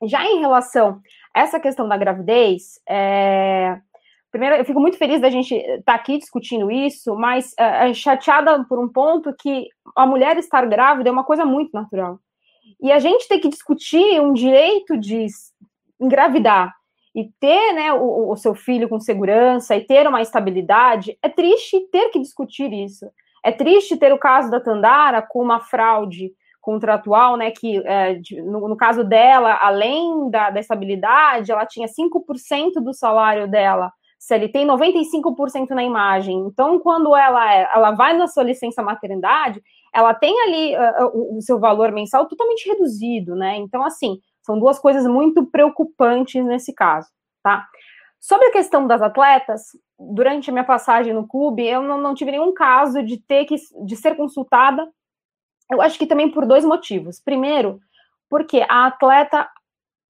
Já 0.03 0.23
em 0.23 0.39
relação 0.39 1.01
a 1.33 1.41
essa 1.41 1.59
questão 1.59 1.87
da 1.87 1.97
gravidez, 1.97 2.79
é... 2.87 3.79
primeiro, 4.31 4.55
eu 4.55 4.65
fico 4.65 4.79
muito 4.79 4.97
feliz 4.97 5.19
da 5.19 5.29
gente 5.31 5.55
estar 5.55 5.81
tá 5.83 5.95
aqui 5.95 6.19
discutindo 6.19 6.69
isso, 6.69 7.15
mas 7.15 7.53
é, 7.57 7.89
é, 7.89 7.93
chateada 7.95 8.63
por 8.65 8.77
um 8.77 8.87
ponto 8.87 9.33
que 9.39 9.67
a 9.95 10.05
mulher 10.05 10.37
estar 10.37 10.65
grávida 10.67 11.09
é 11.09 11.11
uma 11.11 11.23
coisa 11.23 11.43
muito 11.43 11.71
natural. 11.73 12.19
E 12.79 12.91
a 12.91 12.99
gente 12.99 13.27
tem 13.27 13.39
que 13.39 13.49
discutir 13.49 14.21
um 14.21 14.33
direito 14.33 14.95
de 14.95 15.25
engravidar 15.99 16.76
e 17.17 17.31
ter 17.39 17.73
né, 17.73 17.91
o, 17.93 18.31
o, 18.31 18.35
seu 18.35 18.53
filho 18.53 18.87
com 18.87 18.99
segurança 18.99 19.75
e 19.75 19.81
ter 19.81 20.07
uma 20.07 20.21
estabilidade, 20.21 21.17
é 21.19 21.27
triste 21.27 21.79
ter 21.91 22.09
que 22.09 22.19
discutir 22.19 22.71
isso. 22.71 23.09
É 23.43 23.51
triste 23.51 23.97
ter 23.97 24.13
o 24.13 24.19
caso 24.19 24.51
da 24.51 24.59
Tandara 24.59 25.19
com 25.23 25.41
uma 25.41 25.59
fraude 25.59 26.31
contratual, 26.61 27.35
né, 27.35 27.49
que 27.49 27.81
é, 27.87 28.19
no, 28.43 28.67
no, 28.67 28.77
caso 28.77 29.03
dela, 29.03 29.57
além 29.59 30.29
da, 30.29 30.51
da 30.51 30.59
estabilidade, 30.59 31.51
ela 31.51 31.65
tinha 31.65 31.87
5% 31.87 32.73
do 32.83 32.93
salário 32.93 33.49
dela, 33.49 33.91
se 34.19 34.35
ele 34.35 34.47
tem 34.47 34.67
95% 34.67 35.69
na 35.71 35.83
imagem. 35.83 36.37
Então, 36.45 36.77
quando 36.77 37.15
ela, 37.15 37.51
é, 37.51 37.67
ela 37.73 37.91
vai 37.91 38.15
na 38.15 38.27
sua 38.27 38.43
licença 38.43 38.83
maternidade, 38.83 39.59
ela 39.91 40.13
tem 40.13 40.39
ali 40.41 40.75
uh, 40.75 41.09
o, 41.15 41.37
o 41.37 41.41
seu 41.41 41.59
valor 41.59 41.91
mensal 41.91 42.27
totalmente 42.27 42.69
reduzido, 42.69 43.35
né? 43.35 43.55
Então, 43.57 43.83
assim, 43.83 44.19
são 44.47 44.57
duas 44.57 44.79
coisas 44.79 45.05
muito 45.05 45.45
preocupantes 45.45 46.43
nesse 46.45 46.73
caso, 46.73 47.09
tá? 47.43 47.67
Sobre 48.17 48.47
a 48.47 48.51
questão 48.51 48.87
das 48.87 49.01
atletas, 49.01 49.61
durante 49.99 50.49
a 50.49 50.53
minha 50.53 50.63
passagem 50.63 51.13
no 51.13 51.27
clube, 51.27 51.67
eu 51.67 51.81
não, 51.81 52.01
não 52.01 52.15
tive 52.15 52.31
nenhum 52.31 52.53
caso 52.53 53.03
de 53.03 53.17
ter 53.17 53.43
que 53.43 53.55
de 53.85 53.95
ser 53.97 54.15
consultada. 54.15 54.87
Eu 55.69 55.81
acho 55.81 55.99
que 55.99 56.07
também 56.07 56.31
por 56.31 56.45
dois 56.45 56.63
motivos. 56.63 57.19
Primeiro, 57.19 57.79
porque 58.29 58.65
a 58.69 58.87
atleta, 58.87 59.49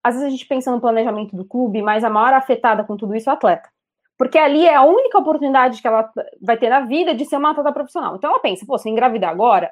às 0.04 0.14
vezes 0.14 0.28
a 0.28 0.32
gente 0.32 0.46
pensa 0.46 0.72
no 0.72 0.80
planejamento 0.80 1.36
do 1.36 1.44
clube, 1.44 1.82
mas 1.82 2.04
a 2.04 2.10
maior 2.10 2.34
afetada 2.34 2.84
com 2.84 2.96
tudo 2.96 3.16
isso 3.16 3.30
é 3.30 3.32
a 3.32 3.36
atleta. 3.36 3.68
Porque 4.18 4.38
ali 4.38 4.66
é 4.66 4.76
a 4.76 4.84
única 4.84 5.18
oportunidade 5.18 5.82
que 5.82 5.88
ela 5.88 6.10
vai 6.42 6.58
ter 6.58 6.70
na 6.70 6.82
vida 6.82 7.14
de 7.14 7.26
ser 7.26 7.38
uma 7.38 7.52
atleta 7.52 7.74
profissional. 7.74 8.16
Então 8.16 8.30
ela 8.30 8.40
pensa, 8.40 8.66
pô, 8.68 8.78
se 8.78 8.88
engravidar 8.88 9.32
agora, 9.32 9.72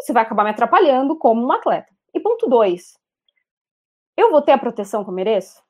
isso 0.00 0.12
vai 0.12 0.22
acabar 0.22 0.44
me 0.44 0.50
atrapalhando 0.50 1.16
como 1.16 1.44
uma 1.44 1.56
atleta. 1.56 1.92
E 2.14 2.20
ponto 2.20 2.48
dois, 2.48 2.94
eu 4.18 4.30
vou 4.30 4.42
ter 4.42 4.52
a 4.52 4.58
proteção 4.58 5.04
que 5.04 5.10
eu 5.10 5.14
mereço? 5.14 5.62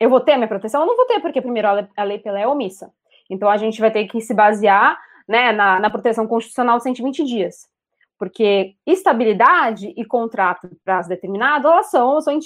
Eu 0.00 0.10
vou 0.10 0.20
ter 0.20 0.32
a 0.32 0.36
minha 0.36 0.48
proteção? 0.48 0.80
Eu 0.80 0.86
não 0.88 0.96
vou 0.96 1.06
ter, 1.06 1.20
porque 1.20 1.40
primeiro 1.40 1.68
a 1.96 2.02
lei 2.02 2.18
Pelé 2.18 2.42
é 2.42 2.48
omissa. 2.48 2.92
Então 3.30 3.48
a 3.48 3.56
gente 3.56 3.80
vai 3.80 3.88
ter 3.88 4.06
que 4.08 4.20
se 4.20 4.34
basear 4.34 4.98
né, 5.28 5.52
na, 5.52 5.78
na 5.78 5.88
proteção 5.88 6.26
constitucional 6.26 6.78
de 6.78 6.82
120 6.82 7.24
dias. 7.24 7.68
porque 8.18 8.74
estabilidade 8.84 9.92
e 9.96 10.04
contrato 10.04 10.68
de 10.68 10.76
prazo 10.84 11.08
determinado, 11.08 11.68
elas 11.68 11.90
são, 11.90 12.20
são 12.20 12.36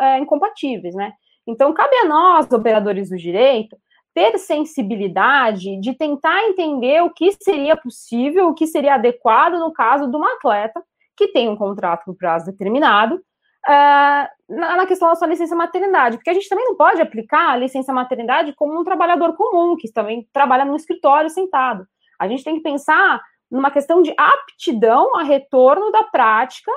é, 0.00 0.18
incompatíveis, 0.18 0.94
né? 0.94 1.12
Então, 1.46 1.72
cabe 1.72 1.96
a 1.96 2.04
nós, 2.04 2.50
operadores 2.52 3.10
do 3.10 3.16
direito, 3.16 3.76
ter 4.14 4.38
sensibilidade 4.38 5.80
de 5.80 5.94
tentar 5.94 6.42
entender 6.44 7.02
o 7.02 7.10
que 7.10 7.32
seria 7.42 7.76
possível, 7.76 8.48
o 8.48 8.54
que 8.54 8.66
seria 8.66 8.94
adequado 8.94 9.58
no 9.58 9.72
caso 9.72 10.08
de 10.08 10.16
uma 10.16 10.34
atleta 10.34 10.82
que 11.16 11.28
tem 11.28 11.48
um 11.48 11.56
contrato 11.56 12.04
por 12.04 12.16
prazo 12.16 12.46
determinado, 12.46 13.20
uh, 13.68 14.28
na, 14.48 14.86
questão 14.86 15.08
da 15.08 15.14
sua 15.14 15.28
licença 15.28 15.54
maternidade, 15.54 16.16
porque 16.16 16.30
a 16.30 16.34
gente 16.34 16.48
também 16.48 16.64
não 16.64 16.76
pode 16.76 17.00
aplicar 17.00 17.50
a 17.50 17.56
licença 17.56 17.92
maternidade 17.92 18.54
como 18.54 18.80
um 18.80 18.84
trabalhador 18.84 19.36
comum, 19.36 19.76
que 19.76 19.92
também 19.92 20.26
trabalha 20.32 20.64
no 20.64 20.74
escritório 20.74 21.28
sentado. 21.28 21.86
A 22.18 22.26
gente 22.26 22.42
tem 22.42 22.56
que 22.56 22.62
pensar 22.62 23.20
numa 23.50 23.70
questão 23.70 24.02
de 24.02 24.12
aptidão 24.16 25.16
a 25.16 25.22
retorno 25.22 25.90
da 25.92 26.04
prática 26.04 26.72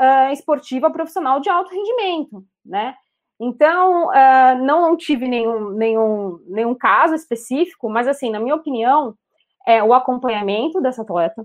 uh, 0.00 0.32
esportiva 0.32 0.90
profissional 0.90 1.40
de 1.40 1.48
alto 1.48 1.70
rendimento, 1.70 2.44
né? 2.64 2.94
Então, 3.38 4.06
uh, 4.06 4.64
não, 4.64 4.80
não, 4.80 4.96
tive 4.96 5.28
nenhum, 5.28 5.70
nenhum, 5.70 6.38
nenhum 6.46 6.74
caso 6.74 7.14
específico, 7.14 7.88
mas, 7.88 8.08
assim, 8.08 8.30
na 8.30 8.40
minha 8.40 8.54
opinião, 8.54 9.14
é 9.66 9.82
o 9.82 9.92
acompanhamento 9.92 10.80
dessa 10.80 11.02
atleta. 11.02 11.44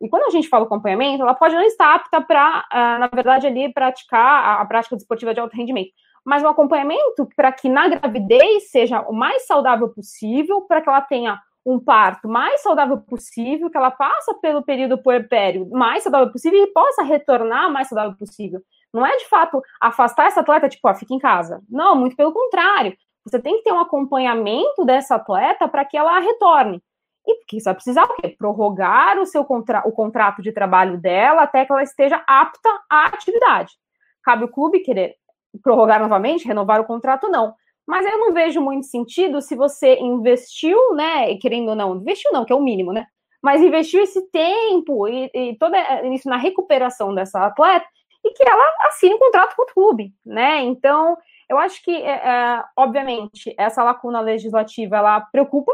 E 0.00 0.08
quando 0.08 0.24
a 0.24 0.30
gente 0.30 0.48
fala 0.48 0.64
acompanhamento, 0.64 1.22
ela 1.22 1.34
pode 1.34 1.54
não 1.54 1.62
estar 1.62 1.94
apta 1.94 2.20
para, 2.20 2.64
uh, 2.72 3.00
na 3.00 3.08
verdade, 3.12 3.46
ali 3.46 3.72
praticar 3.72 4.60
a, 4.60 4.64
prática 4.66 4.96
desportiva 4.96 5.32
de 5.32 5.40
alto 5.40 5.56
rendimento, 5.56 5.90
mas 6.24 6.42
um 6.42 6.48
acompanhamento 6.48 7.28
para 7.34 7.50
que 7.52 7.68
na 7.68 7.88
gravidez 7.88 8.70
seja 8.70 9.00
o 9.02 9.12
mais 9.12 9.46
saudável 9.46 9.88
possível, 9.88 10.62
para 10.62 10.82
que 10.82 10.88
ela 10.88 11.00
tenha 11.00 11.40
um 11.64 11.80
parto 11.80 12.28
mais 12.28 12.62
saudável 12.62 12.98
possível, 12.98 13.68
que 13.68 13.76
ela 13.76 13.90
passe 13.90 14.32
pelo 14.40 14.62
período 14.62 14.98
puerpério 14.98 15.68
mais 15.70 16.02
saudável 16.02 16.30
possível 16.30 16.62
e 16.62 16.72
possa 16.72 17.02
retornar 17.02 17.72
mais 17.72 17.88
saudável 17.88 18.16
possível. 18.16 18.60
Não 18.94 19.04
é 19.04 19.16
de 19.16 19.28
fato 19.28 19.60
afastar 19.80 20.26
essa 20.26 20.40
atleta, 20.40 20.68
tipo, 20.68 20.88
ó, 20.88 20.94
fica 20.94 21.12
em 21.12 21.18
casa. 21.18 21.60
Não, 21.68 21.96
muito 21.96 22.14
pelo 22.16 22.32
contrário. 22.32 22.96
Você 23.24 23.40
tem 23.40 23.56
que 23.58 23.64
ter 23.64 23.72
um 23.72 23.80
acompanhamento 23.80 24.84
dessa 24.84 25.16
atleta 25.16 25.66
para 25.66 25.84
que 25.84 25.96
ela 25.96 26.20
retorne. 26.20 26.80
E 27.26 27.34
porque 27.36 27.58
você 27.58 27.64
vai 27.64 27.74
precisar 27.74 28.04
o 28.04 28.14
quê? 28.14 28.28
Prorrogar 28.28 29.18
o 29.18 29.26
seu 29.26 29.44
contra 29.44 29.82
o 29.86 29.92
contrato 29.92 30.40
de 30.40 30.52
trabalho 30.52 30.98
dela 30.98 31.42
até 31.42 31.64
que 31.64 31.72
ela 31.72 31.82
esteja 31.82 32.22
apta 32.26 32.68
à 32.90 33.06
atividade. 33.06 33.74
Cabe 34.22 34.44
o 34.44 34.48
clube 34.48 34.80
querer 34.80 35.16
prorrogar 35.62 36.00
novamente, 36.00 36.46
renovar 36.46 36.80
o 36.80 36.84
contrato, 36.84 37.28
não. 37.28 37.54
Mas 37.86 38.04
eu 38.04 38.18
não 38.18 38.32
vejo 38.32 38.60
muito 38.60 38.86
sentido 38.86 39.40
se 39.40 39.54
você 39.54 39.96
investiu, 39.98 40.94
né? 40.94 41.36
Querendo 41.36 41.68
ou 41.68 41.76
não, 41.76 41.96
investiu 41.96 42.32
não, 42.32 42.44
que 42.44 42.52
é 42.52 42.56
o 42.56 42.62
mínimo, 42.62 42.92
né? 42.92 43.06
Mas 43.42 43.62
investiu 43.62 44.02
esse 44.02 44.28
tempo 44.30 45.06
e, 45.06 45.30
e 45.32 45.56
todo 45.56 45.74
isso 46.12 46.28
na 46.28 46.36
recuperação 46.36 47.14
dessa 47.14 47.46
atleta 47.46 47.86
e 48.24 48.32
que 48.32 48.48
ela 48.48 48.64
assine 48.88 49.14
um 49.14 49.18
contrato 49.18 49.54
com 49.54 49.62
o 49.62 49.66
clube, 49.66 50.12
né? 50.24 50.62
Então, 50.62 51.16
eu 51.48 51.58
acho 51.58 51.82
que, 51.82 51.92
é, 51.92 52.10
é, 52.10 52.64
obviamente, 52.76 53.54
essa 53.56 53.84
lacuna 53.84 54.20
legislativa 54.20 54.96
ela 54.96 55.20
preocupa, 55.20 55.72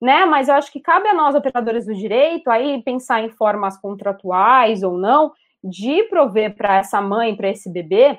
né? 0.00 0.24
Mas 0.24 0.48
eu 0.48 0.54
acho 0.54 0.72
que 0.72 0.80
cabe 0.80 1.08
a 1.08 1.14
nós, 1.14 1.34
operadores 1.34 1.86
do 1.86 1.94
direito, 1.94 2.50
aí 2.50 2.82
pensar 2.82 3.22
em 3.22 3.30
formas 3.30 3.76
contratuais 3.80 4.82
ou 4.82 4.96
não, 4.96 5.32
de 5.62 6.04
prover 6.04 6.56
para 6.56 6.76
essa 6.76 7.00
mãe, 7.00 7.36
para 7.36 7.48
esse 7.48 7.70
bebê, 7.70 8.18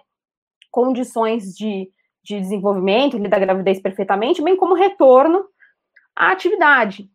condições 0.72 1.56
de 1.56 1.90
de 2.24 2.40
desenvolvimento 2.40 3.18
da 3.28 3.40
gravidez 3.40 3.82
perfeitamente, 3.82 4.42
bem 4.42 4.56
como 4.56 4.76
retorno 4.76 5.46
à 6.16 6.32
atividade. 6.32 7.10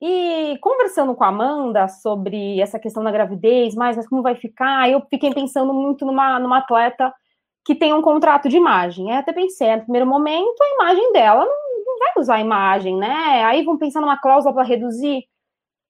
E 0.00 0.58
conversando 0.60 1.14
com 1.14 1.24
a 1.24 1.28
Amanda 1.28 1.88
sobre 1.88 2.60
essa 2.60 2.78
questão 2.78 3.02
da 3.02 3.10
gravidez, 3.10 3.74
mas, 3.74 3.96
mas 3.96 4.08
como 4.08 4.22
vai 4.22 4.34
ficar, 4.34 4.90
eu 4.90 5.00
fiquei 5.08 5.32
pensando 5.32 5.72
muito 5.72 6.04
numa, 6.04 6.38
numa 6.38 6.58
atleta 6.58 7.12
que 7.64 7.74
tem 7.74 7.94
um 7.94 8.02
contrato 8.02 8.48
de 8.48 8.56
imagem. 8.56 9.10
Eu 9.10 9.16
até 9.16 9.32
pensei, 9.32 9.74
no 9.76 9.82
primeiro 9.82 10.06
momento, 10.06 10.62
a 10.62 10.74
imagem 10.74 11.12
dela 11.12 11.46
não 11.96 11.98
vai 11.98 12.12
usar 12.18 12.34
a 12.36 12.40
imagem, 12.40 12.96
né? 12.96 13.44
Aí 13.44 13.64
vão 13.64 13.78
pensar 13.78 14.00
numa 14.00 14.20
cláusula 14.20 14.54
para 14.54 14.64
reduzir. 14.64 15.24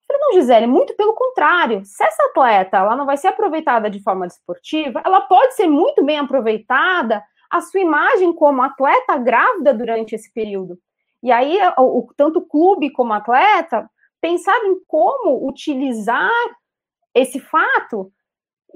Eu 0.09 0.17
falei, 0.17 0.23
não, 0.23 0.33
Gisele, 0.35 0.67
muito 0.67 0.95
pelo 0.95 1.15
contrário. 1.15 1.85
Se 1.85 2.05
essa 2.05 2.23
atleta 2.25 2.79
ela 2.79 2.95
não 2.95 3.05
vai 3.05 3.17
ser 3.17 3.29
aproveitada 3.29 3.91
de 3.91 4.03
forma 4.03 4.27
desportiva, 4.27 5.03
ela 5.05 5.21
pode 5.23 5.55
ser 5.55 5.67
muito 5.67 6.05
bem 6.05 6.19
aproveitada 6.19 7.23
a 7.51 7.61
sua 7.61 7.81
imagem 7.81 8.33
como 8.33 8.63
atleta 8.63 9.17
grávida 9.17 9.75
durante 9.75 10.15
esse 10.15 10.33
período. 10.33 10.79
E 11.23 11.33
aí, 11.33 11.59
o, 11.79 12.09
tanto 12.17 12.39
o 12.39 12.47
clube 12.47 12.91
como 12.91 13.13
atleta 13.13 13.89
pensar 14.21 14.57
em 14.65 14.79
como 14.87 15.47
utilizar 15.49 16.31
esse 17.15 17.41
fato 17.41 18.13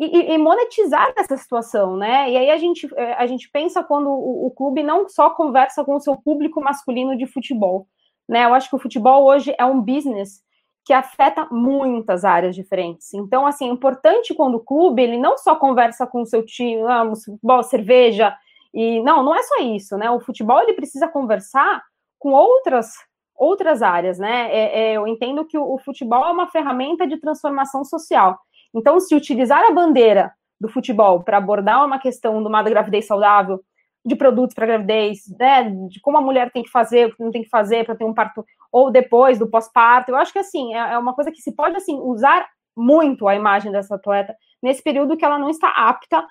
e, 0.07 0.33
e, 0.35 0.39
monetizar 0.39 1.13
essa 1.17 1.37
situação, 1.37 1.97
né? 1.97 2.31
E 2.31 2.37
aí 2.37 2.51
a 2.51 2.57
gente, 2.57 2.89
é, 2.97 3.13
a 3.15 3.27
gente 3.27 3.51
pensa 3.51 3.85
quando 3.85 4.09
o, 4.09 4.47
o, 4.47 4.51
clube 4.51 4.83
não 4.83 5.07
só 5.09 5.29
conversa 5.29 5.85
com 5.85 5.95
o 5.95 6.01
seu 6.01 6.17
público 6.17 6.61
masculino 6.61 7.17
de 7.17 7.27
futebol, 7.27 7.87
né? 8.29 8.47
Eu 8.47 8.55
acho 8.55 8.71
que 8.71 8.77
o 8.77 8.79
futebol 8.79 9.25
hoje 9.25 9.55
é 9.59 9.65
um 9.65 9.81
business 9.81 10.41
que 10.87 10.95
afeta 10.95 11.47
muitas 11.51 12.25
áreas 12.25 12.57
diferentes. 12.57 13.13
Então, 13.13 13.47
assim, 13.47 13.69
é 13.69 13.73
importante 13.73 14.35
quando 14.35 14.55
o 14.55 14.65
clube 14.65 15.03
ele 15.03 15.19
não 15.19 15.37
só 15.37 15.55
conversa 15.55 16.07
com 16.07 16.23
o 16.23 16.27
seu 16.27 16.45
time, 16.45 16.83
ah, 16.89 17.05
futebol, 17.25 17.63
cerveja, 17.63 18.35
e 18.73 19.03
não, 19.03 19.23
não 19.23 19.35
é 19.35 19.43
só 19.43 19.59
isso, 19.59 19.99
né? 19.99 20.11
O 20.11 20.21
futebol 20.21 20.61
ele 20.63 20.73
precisa 20.73 21.09
conversar 21.09 21.83
com 22.19 22.31
outras 22.33 22.95
outras 23.41 23.81
áreas, 23.81 24.19
né? 24.19 24.55
É, 24.55 24.81
é, 24.81 24.93
eu 24.93 25.07
entendo 25.07 25.47
que 25.47 25.57
o, 25.57 25.75
o, 25.75 25.79
futebol 25.79 26.27
é 26.27 26.31
uma 26.31 26.47
ferramenta 26.49 27.07
de 27.07 27.17
transformação 27.17 27.83
social. 27.83 28.39
Então, 28.75 29.01
se 29.01 29.15
utilizar 29.15 29.63
a 29.65 29.73
bandeira 29.73 30.33
do 30.61 30.69
futebol 30.69 31.23
para 31.23 31.39
abordar 31.39 31.85
uma 31.85 31.99
questão 31.99 32.41
de 32.41 32.49
uma 32.49 32.63
gravidez 32.63 33.07
saudável, 33.07 33.61
de 34.05 34.17
produtos 34.17 34.55
para 34.55 34.67
gravidez, 34.67 35.23
né? 35.39 35.71
De 35.89 36.01
como 36.01 36.19
a 36.19 36.21
mulher 36.21 36.51
tem 36.51 36.63
que 36.63 36.71
fazer, 36.71 37.07
o 37.07 37.17
que 37.17 37.23
não 37.23 37.31
tem 37.31 37.43
que 37.43 37.49
fazer 37.49 37.85
para 37.85 37.95
ter 37.95 38.05
um 38.05 38.15
parto, 38.15 38.45
ou 38.73 38.91
depois 38.91 39.39
do 39.39 39.49
pós-parto, 39.49 40.11
eu 40.11 40.17
acho 40.17 40.33
que 40.33 40.39
assim 40.39 40.75
é, 40.75 40.95
é 40.95 40.99
uma 40.99 41.15
coisa 41.15 41.31
que 41.31 41.43
se 41.43 41.53
pode 41.53 41.77
assim 41.77 41.99
usar 42.01 42.47
muito 42.77 43.29
a 43.29 43.35
imagem 43.35 43.71
dessa 43.71 43.97
atleta 43.97 44.35
nesse 44.63 44.83
período 44.83 45.17
que 45.17 45.25
ela 45.25 45.39
não 45.39 45.51
está 45.51 45.69
apta 45.69 46.27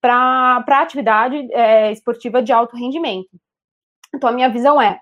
para 0.00 0.62
atividade 0.68 1.48
é, 1.52 1.90
esportiva 1.92 2.42
de 2.42 2.52
alto 2.52 2.76
rendimento. 2.76 3.30
Então, 4.14 4.28
a 4.28 4.32
minha 4.32 4.50
visão 4.50 4.80
é, 4.80 5.00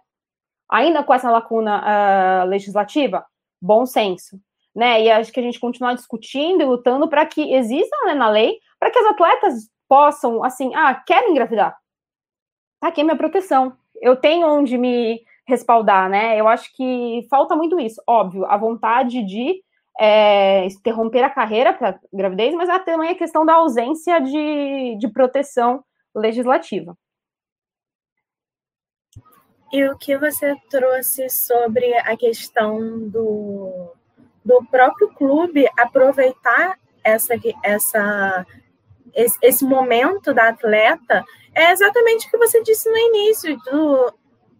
ainda 0.70 1.02
com 1.02 1.12
essa 1.12 1.30
lacuna 1.30 1.82
uh, 1.82 2.48
legislativa, 2.48 3.24
bom 3.60 3.84
senso, 3.84 4.40
né? 4.74 5.02
E 5.02 5.10
acho 5.10 5.32
que 5.32 5.40
a 5.40 5.42
gente 5.42 5.60
continuar 5.60 5.94
discutindo 5.94 6.62
e 6.62 6.64
lutando 6.64 7.08
para 7.08 7.26
que 7.26 7.54
exista 7.54 7.96
né, 8.06 8.14
na 8.14 8.28
lei, 8.28 8.58
para 8.78 8.90
que 8.90 8.98
as 8.98 9.06
atletas 9.06 9.54
possam, 9.88 10.42
assim, 10.42 10.74
ah, 10.74 10.94
quero 11.06 11.30
engravidar. 11.30 11.76
Tá 12.80 12.88
aqui 12.88 13.00
a 13.00 13.04
minha 13.04 13.16
proteção. 13.16 13.76
Eu 14.00 14.16
tenho 14.16 14.46
onde 14.46 14.76
me 14.78 15.22
respaldar, 15.46 16.08
né? 16.08 16.40
Eu 16.40 16.48
acho 16.48 16.74
que 16.74 17.26
falta 17.30 17.54
muito 17.54 17.78
isso. 17.78 18.02
Óbvio, 18.06 18.44
a 18.46 18.56
vontade 18.56 19.22
de 19.22 19.62
é, 20.00 20.66
interromper 20.66 21.22
a 21.22 21.30
carreira 21.30 21.72
para 21.72 22.00
gravidez, 22.12 22.54
mas 22.54 22.68
há 22.68 22.78
também 22.78 23.10
a 23.10 23.14
questão 23.14 23.44
da 23.44 23.54
ausência 23.54 24.18
de, 24.20 24.96
de 24.98 25.08
proteção 25.08 25.84
legislativa. 26.14 26.96
E 29.72 29.84
o 29.88 29.96
que 29.96 30.18
você 30.18 30.54
trouxe 30.68 31.30
sobre 31.30 31.94
a 32.00 32.14
questão 32.16 33.08
do, 33.08 33.81
do 34.44 34.64
próprio 34.70 35.08
clube 35.10 35.68
aproveitar 35.78 36.78
essa, 37.04 37.34
essa, 37.62 38.46
esse, 39.14 39.38
esse 39.42 39.64
momento 39.64 40.32
da 40.32 40.48
atleta 40.48 41.24
é 41.54 41.70
exatamente 41.70 42.26
o 42.26 42.30
que 42.30 42.38
você 42.38 42.62
disse 42.62 42.88
no 42.88 42.96
início, 42.96 43.56
do, 43.58 44.14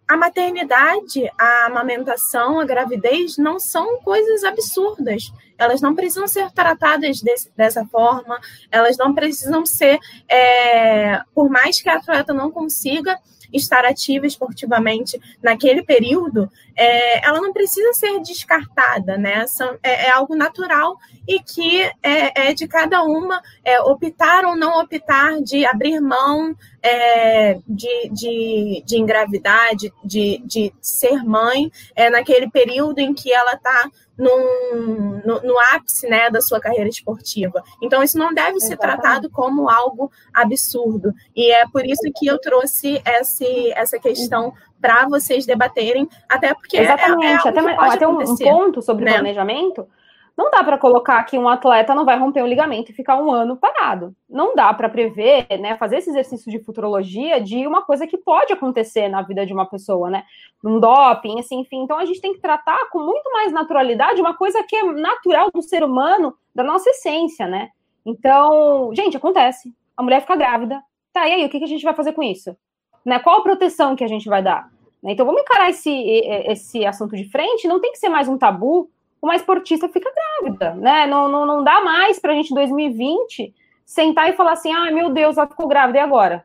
a 0.08 0.16
maternidade, 0.16 1.30
a 1.38 1.66
amamentação, 1.66 2.60
a 2.60 2.66
gravidez 2.66 3.38
não 3.38 3.58
são 3.58 4.00
coisas 4.00 4.44
absurdas. 4.44 5.32
Elas 5.56 5.80
não 5.80 5.94
precisam 5.94 6.26
ser 6.26 6.50
tratadas 6.52 7.20
desse, 7.20 7.50
dessa 7.56 7.84
forma, 7.86 8.38
elas 8.70 8.96
não 8.98 9.14
precisam 9.14 9.64
ser, 9.64 9.98
é, 10.28 11.20
por 11.34 11.48
mais 11.48 11.80
que 11.80 11.88
a 11.88 11.96
atleta 11.96 12.34
não 12.34 12.50
consiga 12.50 13.18
estar 13.52 13.84
ativa 13.84 14.26
esportivamente 14.26 15.20
naquele 15.42 15.82
período, 15.82 16.50
é, 16.76 17.26
ela 17.26 17.40
não 17.40 17.52
precisa 17.52 17.92
ser 17.92 18.20
descartada, 18.20 19.16
né? 19.16 19.44
É, 19.82 20.06
é 20.06 20.10
algo 20.10 20.34
natural 20.34 20.96
e 21.26 21.40
que 21.40 21.82
é, 22.02 22.48
é 22.48 22.54
de 22.54 22.66
cada 22.66 23.02
uma 23.02 23.40
é, 23.64 23.80
optar 23.80 24.44
ou 24.44 24.56
não 24.56 24.80
optar 24.80 25.40
de 25.40 25.64
abrir 25.64 26.00
mão 26.00 26.54
é, 26.82 27.58
de, 27.66 28.10
de, 28.10 28.82
de 28.84 28.98
engravidar, 28.98 29.74
de, 29.76 29.92
de, 30.04 30.42
de 30.44 30.74
ser 30.80 31.22
mãe, 31.24 31.70
é, 31.94 32.10
naquele 32.10 32.50
período 32.50 32.98
em 32.98 33.14
que 33.14 33.32
ela 33.32 33.52
está 33.52 33.88
no, 34.18 35.42
no, 35.42 35.58
ápice 35.72 36.06
né, 36.08 36.30
da 36.30 36.40
sua 36.40 36.60
carreira 36.60 36.88
esportiva. 36.88 37.62
Então, 37.80 38.02
isso 38.02 38.18
não 38.18 38.32
deve 38.32 38.60
ser 38.60 38.76
tratado 38.76 39.30
como 39.30 39.70
algo 39.70 40.10
absurdo. 40.32 41.12
E 41.34 41.50
é 41.50 41.66
por 41.68 41.84
isso 41.86 42.02
que 42.16 42.26
eu 42.26 42.38
trouxe 42.38 43.02
esse, 43.04 43.72
essa 43.72 43.98
questão 43.98 44.52
para 44.82 45.06
vocês 45.08 45.46
debaterem, 45.46 46.08
até 46.28 46.52
porque. 46.52 46.76
É, 46.76 46.82
Exatamente, 46.82 47.46
é, 47.46 47.50
é 47.50 47.50
até, 47.50 47.94
até 47.94 48.08
um, 48.08 48.20
um, 48.20 48.36
ponto 48.36 48.82
sobre 48.82 49.04
né? 49.04 49.12
planejamento. 49.12 49.88
Não 50.36 50.50
dá 50.50 50.64
para 50.64 50.78
colocar 50.78 51.22
que 51.24 51.38
um 51.38 51.46
atleta 51.46 51.94
não 51.94 52.06
vai 52.06 52.18
romper 52.18 52.42
o 52.42 52.46
ligamento 52.46 52.90
e 52.90 52.94
ficar 52.94 53.16
um 53.16 53.30
ano 53.30 53.54
parado. 53.56 54.14
Não 54.28 54.54
dá 54.54 54.72
para 54.72 54.88
prever, 54.88 55.46
né, 55.60 55.76
fazer 55.76 55.98
esse 55.98 56.08
exercício 56.08 56.50
de 56.50 56.58
futurologia 56.58 57.38
de 57.38 57.66
uma 57.66 57.82
coisa 57.82 58.06
que 58.06 58.16
pode 58.16 58.50
acontecer 58.50 59.08
na 59.08 59.20
vida 59.20 59.44
de 59.44 59.52
uma 59.52 59.66
pessoa, 59.66 60.08
né? 60.08 60.24
Um 60.64 60.80
doping, 60.80 61.38
assim, 61.38 61.60
enfim. 61.60 61.82
Então 61.82 61.98
a 61.98 62.06
gente 62.06 62.20
tem 62.20 62.32
que 62.32 62.40
tratar 62.40 62.88
com 62.90 62.98
muito 62.98 63.30
mais 63.30 63.52
naturalidade 63.52 64.22
uma 64.22 64.34
coisa 64.34 64.64
que 64.64 64.74
é 64.74 64.82
natural 64.84 65.50
do 65.52 65.60
ser 65.60 65.84
humano, 65.84 66.34
da 66.54 66.64
nossa 66.64 66.88
essência, 66.88 67.46
né? 67.46 67.68
Então, 68.04 68.90
gente, 68.94 69.16
acontece. 69.16 69.72
A 69.96 70.02
mulher 70.02 70.22
fica 70.22 70.34
grávida. 70.34 70.82
Tá, 71.12 71.28
e 71.28 71.32
aí, 71.32 71.44
o 71.44 71.50
que 71.50 71.62
a 71.62 71.66
gente 71.66 71.84
vai 71.84 71.94
fazer 71.94 72.14
com 72.14 72.22
isso? 72.22 72.56
Né? 73.04 73.18
Qual 73.18 73.38
a 73.38 73.42
proteção 73.42 73.96
que 73.96 74.04
a 74.04 74.08
gente 74.08 74.28
vai 74.28 74.42
dar? 74.42 74.70
Então 75.04 75.26
vamos 75.26 75.42
encarar 75.42 75.68
esse, 75.70 75.90
esse 75.90 76.86
assunto 76.86 77.16
de 77.16 77.28
frente, 77.28 77.66
não 77.66 77.80
tem 77.80 77.90
que 77.90 77.98
ser 77.98 78.08
mais 78.08 78.28
um 78.28 78.38
tabu, 78.38 78.88
uma 79.20 79.34
esportista 79.34 79.88
fica 79.88 80.12
grávida, 80.12 80.74
né? 80.74 81.06
Não, 81.06 81.28
não, 81.28 81.46
não 81.46 81.64
dá 81.64 81.80
mais 81.80 82.18
para 82.18 82.32
a 82.32 82.34
gente, 82.34 82.50
em 82.50 82.54
2020, 82.54 83.54
sentar 83.84 84.28
e 84.28 84.32
falar 84.32 84.52
assim, 84.52 84.72
ah, 84.72 84.90
meu 84.90 85.10
Deus, 85.10 85.36
ela 85.36 85.46
ficou 85.46 85.68
grávida, 85.68 85.98
e 85.98 86.00
agora? 86.00 86.44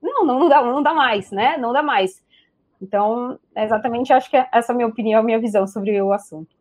Não, 0.00 0.24
não, 0.24 0.40
não, 0.40 0.48
dá, 0.48 0.62
não 0.62 0.82
dá 0.82 0.94
mais, 0.94 1.30
né? 1.30 1.56
Não 1.56 1.72
dá 1.72 1.82
mais. 1.82 2.22
Então, 2.80 3.38
é 3.54 3.64
exatamente, 3.64 4.12
acho 4.12 4.30
que 4.30 4.36
essa 4.36 4.72
é 4.72 4.74
a 4.74 4.76
minha 4.76 4.88
opinião, 4.88 5.20
a 5.20 5.22
minha 5.22 5.38
visão 5.38 5.66
sobre 5.66 6.00
o 6.00 6.12
assunto. 6.12 6.56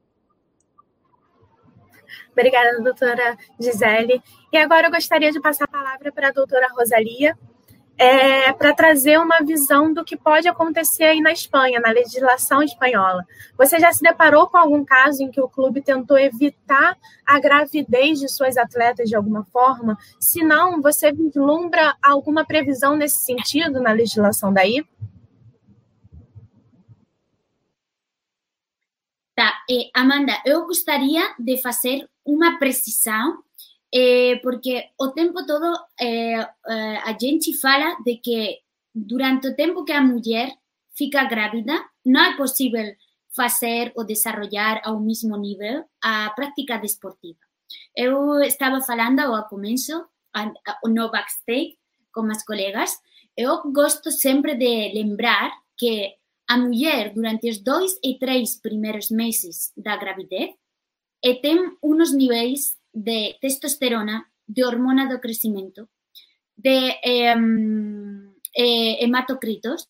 Obrigada, 2.31 2.81
doutora 2.81 3.37
Gisele. 3.59 4.21
E 4.53 4.57
agora 4.57 4.87
eu 4.87 4.91
gostaria 4.91 5.31
de 5.31 5.41
passar 5.41 5.65
a 5.65 5.67
palavra 5.67 6.11
para 6.11 6.29
a 6.29 6.31
doutora 6.31 6.67
Rosalia, 6.77 7.37
é, 7.97 8.53
para 8.53 8.73
trazer 8.73 9.19
uma 9.19 9.39
visão 9.39 9.91
do 9.91 10.05
que 10.05 10.15
pode 10.15 10.47
acontecer 10.47 11.05
aí 11.05 11.19
na 11.19 11.31
Espanha, 11.31 11.79
na 11.79 11.89
legislação 11.89 12.61
espanhola. 12.61 13.25
Você 13.57 13.79
já 13.79 13.91
se 13.91 14.01
deparou 14.01 14.47
com 14.47 14.57
algum 14.57 14.85
caso 14.85 15.23
em 15.23 15.31
que 15.31 15.41
o 15.41 15.49
clube 15.49 15.81
tentou 15.81 16.17
evitar 16.17 16.95
a 17.25 17.39
gravidez 17.39 18.19
de 18.19 18.29
suas 18.29 18.55
atletas 18.55 19.09
de 19.09 19.15
alguma 19.15 19.43
forma? 19.45 19.97
Se 20.19 20.43
não, 20.43 20.81
você 20.81 21.11
vislumbra 21.11 21.95
alguma 22.03 22.45
previsão 22.45 22.95
nesse 22.95 23.25
sentido 23.25 23.81
na 23.81 23.91
legislação 23.91 24.53
daí? 24.53 24.85
Tá, 29.35 29.53
eh, 29.69 29.89
Amanda, 29.93 30.33
eu 30.45 30.65
gostaria 30.65 31.21
de 31.37 31.61
fazer 31.61 32.07
uma 32.25 32.57
precisão 32.57 33.43
eh, 33.91 34.39
porque 34.43 34.91
o 34.97 35.11
tempo 35.11 35.45
todo 35.45 35.73
eh, 35.99 36.39
eh, 36.41 36.97
a 37.03 37.17
gente 37.19 37.55
fala 37.57 37.97
de 38.05 38.19
que 38.21 38.59
durante 38.93 39.49
o 39.49 39.55
tempo 39.55 39.85
que 39.85 39.93
a 39.93 40.01
muller 40.01 40.49
fica 40.93 41.25
grávida 41.25 41.77
non 42.05 42.23
é 42.23 42.35
posible 42.35 42.97
facer 43.29 43.93
ou 43.95 44.03
desarrollar 44.03 44.81
ao 44.83 44.99
mesmo 44.99 45.37
nivel 45.37 45.85
a 46.01 46.33
práctica 46.33 46.81
desportiva. 46.81 47.39
Eu 47.93 48.41
estaba 48.41 48.81
falando 48.81 49.21
ao 49.21 49.47
comezo, 49.47 50.09
no 50.85 51.11
backstage, 51.11 51.77
con 52.11 52.31
as 52.31 52.41
colegas, 52.43 52.97
eu 53.37 53.61
gosto 53.71 54.09
sempre 54.09 54.55
de 54.55 54.89
lembrar 54.93 55.53
que 55.77 56.17
a 56.49 56.57
muller 56.57 57.13
durante 57.13 57.49
os 57.49 57.59
dois 57.61 57.99
e 58.01 58.17
três 58.17 58.55
primeiros 58.55 59.11
meses 59.11 59.71
da 59.77 59.95
gravidez 59.97 60.55
e 61.21 61.35
ten 61.35 61.77
unos 61.81 62.13
niveis 62.13 62.77
de 62.97 63.37
testosterona, 63.39 64.25
de 64.47 64.63
hormona 64.65 65.07
do 65.07 65.19
crecimiento, 65.19 65.89
de 66.55 66.95
eh, 67.03 67.35
eh, 68.55 69.03
hematocritos, 69.03 69.85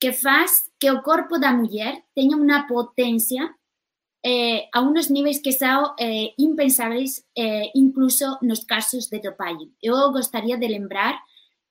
que 0.00 0.12
faz 0.12 0.50
que 0.80 0.90
o 0.90 1.02
corpo 1.02 1.38
da 1.38 1.52
mulher 1.52 2.02
tenha 2.14 2.36
uma 2.36 2.66
potência 2.66 3.54
eh, 4.24 4.68
a 4.72 4.80
uns 4.82 5.08
níveis 5.08 5.40
que 5.40 5.52
são 5.52 5.94
eh, 6.00 6.34
impensáveis, 6.36 7.24
eh, 7.38 7.70
incluso 7.76 8.38
nos 8.42 8.64
casos 8.64 9.06
de 9.06 9.20
dopagem. 9.20 9.72
Eu 9.80 10.10
gostaria 10.10 10.56
de 10.56 10.66
lembrar 10.66 11.14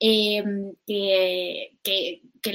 eh, 0.01 0.43
que, 0.87 1.71
que, 1.83 2.21
que 2.41 2.51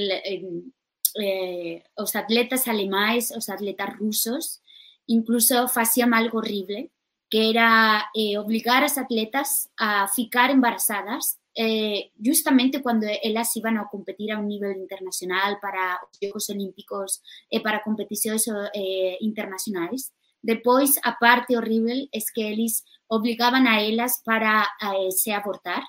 eh, 1.18 1.82
os 1.98 2.16
atletas 2.16 2.66
alemães, 2.66 3.30
os 3.30 3.48
atletas 3.50 3.98
russos, 3.98 4.60
incluso 5.06 5.68
faziam 5.68 6.14
algo 6.14 6.38
horrible, 6.38 6.90
que 7.28 7.50
era 7.50 8.06
eh, 8.14 8.38
obligar 8.38 8.78
a 8.78 8.80
las 8.82 8.98
atletas 8.98 9.70
a 9.76 10.08
ficar 10.08 10.50
embarazadas 10.50 11.38
eh, 11.58 12.12
justamente 12.22 12.82
cuando 12.82 13.06
ellas 13.22 13.56
iban 13.56 13.78
a 13.78 13.88
competir 13.88 14.30
a 14.30 14.38
un 14.38 14.46
nivel 14.46 14.76
internacional 14.76 15.58
para 15.60 15.98
Juegos 16.20 16.50
Olímpicos 16.50 17.22
e 17.48 17.60
para 17.60 17.82
competiciones 17.82 18.46
eh, 18.74 19.16
internacionales. 19.20 20.12
Después, 20.42 21.00
a 21.02 21.16
parte 21.18 21.56
horrible 21.56 22.08
es 22.12 22.30
que 22.30 22.52
eles 22.52 22.84
obligaban 23.08 23.66
a 23.66 23.80
ellas 23.80 24.20
para 24.22 24.68
eh, 24.80 25.10
se 25.10 25.32
abortar. 25.32 25.82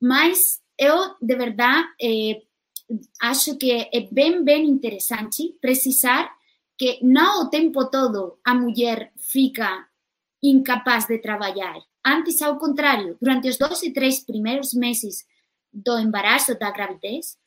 Mas 0.00 0.62
eu, 0.78 1.16
de 1.20 1.34
verdad, 1.34 1.82
eh, 2.00 2.44
acho 3.20 3.58
que 3.58 3.88
é 3.92 4.08
bem, 4.10 4.44
bem 4.44 4.68
interessante 4.68 5.56
precisar 5.60 6.30
que 6.78 7.00
não 7.02 7.42
o 7.42 7.50
tempo 7.50 7.90
todo 7.90 8.38
a 8.44 8.54
mulher 8.54 9.12
fica 9.16 9.88
incapaz 10.42 11.06
de 11.06 11.18
trabalhar. 11.18 11.76
Antes, 12.04 12.42
ao 12.42 12.58
contrário, 12.58 13.16
durante 13.20 13.48
os 13.48 13.56
dois 13.56 13.82
e 13.82 13.92
três 13.92 14.20
primeiros 14.20 14.74
meses 14.74 15.24
do 15.72 15.98
embaraço, 15.98 16.58
da 16.58 16.70
gravidez, 16.70 17.38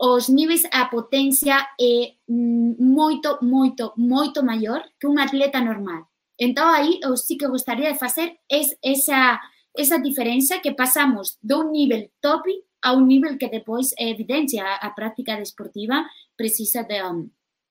os 0.00 0.28
níveis, 0.28 0.62
a 0.70 0.84
potência 0.84 1.56
é 1.80 2.12
muito, 2.28 3.38
muito, 3.42 3.92
muito 3.96 4.44
maior 4.44 4.84
que 5.00 5.08
um 5.08 5.18
atleta 5.18 5.60
normal. 5.60 6.06
Então, 6.38 6.68
aí 6.68 7.00
eu 7.02 7.16
sim 7.16 7.36
que 7.36 7.48
gostaria 7.48 7.92
de 7.92 7.98
fazer 7.98 8.36
essa, 8.48 9.40
essa 9.76 9.98
diferença 9.98 10.60
que 10.60 10.70
passamos 10.72 11.36
de 11.42 11.54
um 11.54 11.72
nível 11.72 12.08
top 12.20 12.48
a 12.80 12.92
um 12.92 13.04
nível 13.04 13.36
que 13.36 13.48
depois 13.48 13.92
é 13.98 14.08
evidente, 14.08 14.56
a, 14.58 14.76
a 14.76 14.90
prática 14.90 15.36
desportiva 15.36 16.04
precisa 16.36 16.84
de, 16.84 17.00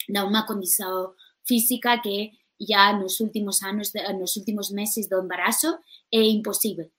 de 0.09 0.19
uma 0.19 0.45
condição 0.45 1.13
física 1.47 1.97
que 1.99 2.31
ya 2.59 2.93
nos 2.93 3.19
últimos 3.21 3.63
anos, 3.63 3.91
nos 4.19 4.37
últimos 4.37 4.71
meses 4.71 5.09
do 5.09 5.19
embarazo, 5.19 5.79
é 6.11 6.21
imposible. 6.21 6.91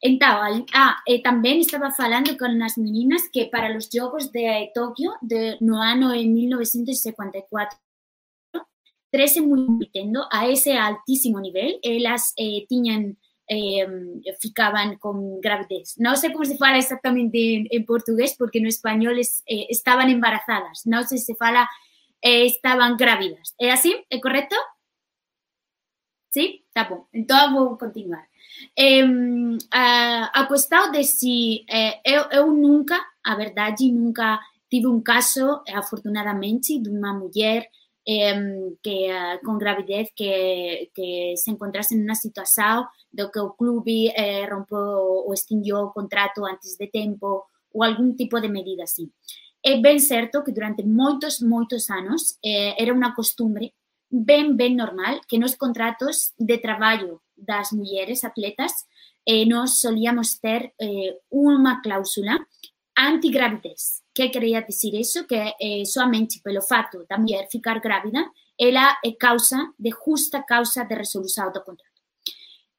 Então, 0.00 0.40
ah, 0.74 0.96
e 1.06 1.20
estaba 1.60 1.90
falando 1.90 2.36
con 2.38 2.62
as 2.62 2.76
meninas 2.76 3.28
que 3.32 3.46
para 3.46 3.76
os 3.76 3.88
Jogos 3.92 4.30
de 4.30 4.70
Tokio 4.72 5.12
de, 5.20 5.58
no 5.60 5.80
de 6.12 6.24
1954 6.24 7.78
13 9.10 9.40
competendo 9.40 10.26
a 10.30 10.46
ese 10.46 10.76
altísimo 10.76 11.40
nivel, 11.40 11.78
elas 11.82 12.34
eh, 12.36 12.66
eh, 13.48 13.86
ficaban 14.38 14.98
con 14.98 15.40
gravidez. 15.40 15.96
Non 15.96 16.20
sei 16.20 16.30
como 16.30 16.44
se 16.44 16.60
fala 16.60 16.76
exactamente 16.76 17.40
en, 17.40 17.64
en 17.72 17.82
portugués, 17.88 18.36
porque 18.36 18.60
no 18.60 18.68
español 18.68 19.16
es, 19.18 19.42
eh, 19.48 19.66
estaban 19.72 20.12
embarazadas. 20.12 20.84
Non 20.84 21.08
sei 21.08 21.16
se 21.16 21.32
fala 21.34 21.64
eh, 22.20 22.44
estaban 22.44 23.00
grávidas. 23.00 23.56
É 23.56 23.72
así? 23.72 23.96
É 24.12 24.20
correcto? 24.20 24.54
Sí? 26.30 26.62
Tá 26.74 26.84
bom. 26.84 27.06
Então 27.12 27.46
eu 27.46 27.52
vou 27.52 27.78
continuar. 27.78 28.26
É, 28.76 29.02
a, 29.72 30.40
a 30.40 30.46
questão 30.46 30.90
de 30.90 31.04
se 31.04 31.64
eh, 31.68 32.00
é, 32.04 32.18
eu, 32.18 32.22
eu 32.30 32.52
nunca, 32.52 32.98
a 33.24 33.34
verdade, 33.34 33.90
nunca 33.90 34.38
tive 34.70 34.86
um 34.86 35.00
caso, 35.00 35.62
afortunadamente, 35.74 36.78
de 36.78 36.90
uma 36.90 37.12
mulher 37.12 37.68
que 38.82 39.04
eh, 39.04 39.38
com 39.44 39.58
gravidez 39.58 40.08
que, 40.16 40.90
que 40.94 41.34
se 41.36 41.50
encontrasse 41.50 41.94
numa 41.96 42.14
situação 42.14 42.86
do 43.12 43.30
que 43.30 43.38
o 43.38 43.50
clube 43.50 44.08
eh, 44.16 44.46
rompeu 44.46 44.78
ou 45.26 45.32
extinguiu 45.34 45.76
o 45.76 45.92
contrato 45.92 46.44
antes 46.46 46.76
de 46.78 46.86
tempo 46.86 47.44
ou 47.72 47.82
algum 47.84 48.14
tipo 48.14 48.40
de 48.40 48.48
medida 48.48 48.84
assim. 48.84 49.10
É 49.62 49.76
bem 49.76 49.98
certo 49.98 50.42
que 50.42 50.52
durante 50.52 50.82
muitos, 50.84 51.40
muitos 51.40 51.90
anos 51.90 52.38
é, 52.42 52.82
era 52.82 52.94
uma 52.94 53.14
costumbre 53.14 53.74
ben, 54.10 54.56
ben 54.56 54.76
normal 54.76 55.20
que 55.28 55.38
nos 55.38 55.56
contratos 55.56 56.32
de 56.38 56.58
traballo 56.58 57.22
das 57.36 57.72
mulleres 57.72 58.24
atletas 58.24 58.86
eh, 59.24 59.46
nos 59.46 59.80
solíamos 59.80 60.40
ter 60.40 60.72
eh, 60.78 61.20
unha 61.28 61.80
cláusula 61.84 62.40
antigravidez. 62.96 64.02
Que 64.16 64.32
quería 64.32 64.64
dicir 64.64 64.96
eso? 64.96 65.26
Que 65.26 65.54
eh, 65.60 65.84
soamente 65.86 66.40
pelo 66.42 66.62
fato 66.62 67.04
da 67.06 67.18
muller 67.18 67.46
ficar 67.46 67.78
grávida, 67.78 68.24
ela 68.58 68.98
é 69.04 69.12
causa 69.14 69.72
de 69.78 69.92
justa 69.92 70.42
causa 70.42 70.84
de 70.84 70.96
resolución 70.96 71.52
do 71.52 71.62
contrato. 71.62 71.87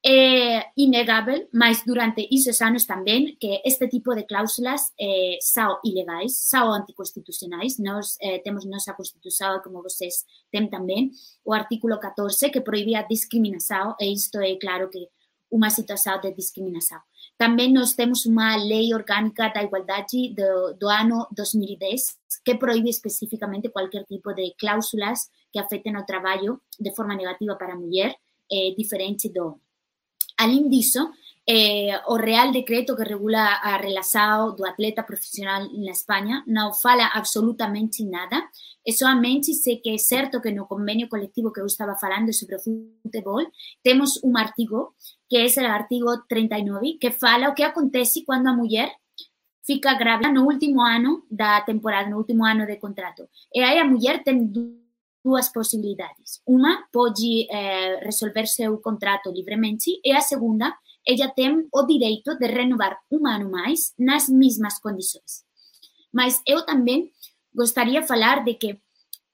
É 0.01 0.71
inegável, 0.77 1.49
mas 1.51 1.83
durante 1.83 2.23
ises 2.31 2.63
anos 2.63 2.87
tamén, 2.87 3.35
que 3.35 3.59
este 3.67 3.91
tipo 3.91 4.15
de 4.15 4.23
cláusulas 4.23 4.95
eh, 4.95 5.35
sao 5.43 5.83
ilegais, 5.83 6.39
sao 6.39 6.71
anticonstitucionais. 6.71 7.83
Nos 7.83 8.15
eh, 8.23 8.39
temos 8.39 8.63
nosa 8.63 8.95
Constitución, 8.95 9.59
como 9.59 9.83
vocês 9.83 10.23
ten 10.47 10.71
tamén, 10.71 11.11
o 11.43 11.51
artículo 11.51 11.99
14 11.99 12.47
que 12.47 12.63
prohibía 12.63 13.03
a 13.03 13.09
discriminación, 13.11 13.99
e 13.99 14.07
isto 14.07 14.39
é 14.39 14.55
claro 14.55 14.87
que 14.87 15.11
unha 15.51 15.67
situación 15.67 16.21
de 16.23 16.31
discriminación. 16.31 17.01
Tamén 17.35 17.75
nos 17.75 17.97
temos 17.99 18.23
unha 18.23 18.55
lei 18.55 18.95
orgánica 18.95 19.51
da 19.51 19.65
igualdade 19.65 20.31
do, 20.31 20.79
do 20.79 20.87
ano 20.87 21.27
2010 21.35 22.39
que 22.45 22.55
proíbe 22.55 22.87
especificamente 22.87 23.73
cualquier 23.73 24.07
tipo 24.07 24.31
de 24.31 24.55
cláusulas 24.55 25.27
que 25.51 25.59
afecten 25.59 25.97
o 25.99 26.07
traballo 26.07 26.63
de 26.79 26.93
forma 26.95 27.19
negativa 27.19 27.57
para 27.57 27.73
a 27.73 27.79
muller, 27.79 28.15
eh, 28.47 28.71
diferente 28.79 29.27
do 29.27 29.59
homem. 29.59 29.68
Além 30.39 30.69
disso, 30.69 31.11
eh, 31.45 32.01
o 32.07 32.15
Real 32.15 32.49
Decreto 32.51 32.95
que 32.95 33.03
regula 33.03 33.41
a 33.61 33.75
relação 33.75 34.55
do 34.55 34.65
atleta 34.65 35.03
profissional 35.03 35.67
na 35.73 35.91
Espanha 35.91 36.43
não 36.47 36.71
fala 36.73 37.11
absolutamente 37.13 38.05
nada. 38.05 38.47
É 38.87 38.91
somente 38.93 39.53
sei 39.53 39.77
que 39.81 39.89
é 39.89 39.97
certo 39.97 40.39
que 40.39 40.51
no 40.51 40.65
convênio 40.65 41.09
coletivo 41.09 41.51
que 41.51 41.59
eu 41.59 41.65
estava 41.65 41.95
falando 41.95 42.31
sobre 42.31 42.55
o 42.55 42.59
futebol, 43.03 43.45
temos 43.83 44.23
um 44.23 44.37
artigo, 44.37 44.93
que 45.29 45.35
é 45.35 45.45
o 45.45 45.65
artigo 45.67 46.23
39, 46.29 46.97
que 47.01 47.11
fala 47.11 47.49
o 47.49 47.53
que 47.53 47.63
acontece 47.63 48.23
quando 48.23 48.47
a 48.47 48.53
mulher 48.53 48.89
fica 49.67 49.93
grávida 49.95 50.31
no 50.31 50.45
último 50.45 50.81
ano 50.81 51.25
da 51.29 51.59
temporada, 51.61 52.09
no 52.09 52.17
último 52.17 52.45
ano 52.45 52.65
de 52.65 52.77
contrato. 52.77 53.27
E 53.53 53.59
aí 53.59 53.77
a 53.77 53.83
mulher 53.83 54.23
tem 54.23 54.47
duas 55.23 55.49
possibilidades. 55.49 56.41
Uma 56.45 56.87
pode 56.91 57.47
eh, 57.49 57.99
resolver 58.03 58.47
seu 58.47 58.77
contrato 58.79 59.31
livremente 59.31 59.99
e 60.03 60.11
a 60.11 60.21
segunda 60.21 60.73
ella 61.05 61.29
tem 61.29 61.67
o 61.73 61.83
direito 61.85 62.37
de 62.37 62.47
renovar 62.47 62.97
um 63.11 63.25
ano 63.27 63.49
mais 63.49 63.93
nas 63.97 64.29
mesmas 64.29 64.79
condições. 64.79 65.43
Mas 66.13 66.41
eu 66.45 66.65
também 66.65 67.11
gostaria 67.53 68.01
de 68.01 68.07
falar 68.07 68.43
de 68.43 68.53
que 68.55 68.79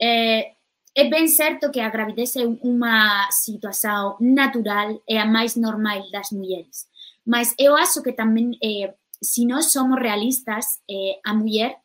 é, 0.02 0.54
é 0.96 1.10
bem 1.10 1.28
certo 1.28 1.72
que 1.72 1.80
a 1.80 1.90
gravidez 1.90 2.36
é 2.36 2.46
uma 2.46 3.30
situação 3.32 4.18
natural, 4.20 5.02
é 5.08 5.20
a 5.20 5.26
mais 5.26 5.56
normal 5.56 6.10
das 6.12 6.32
mulheres. 6.32 6.88
Mas 7.26 7.54
eu 7.60 7.76
acho 7.76 8.02
que 8.02 8.14
também, 8.14 8.58
é, 8.64 8.94
se 9.22 9.46
nós 9.46 9.72
somos 9.72 10.00
realistas, 10.00 10.66
é, 10.90 11.20
a 11.26 11.34
mulher 11.34 11.78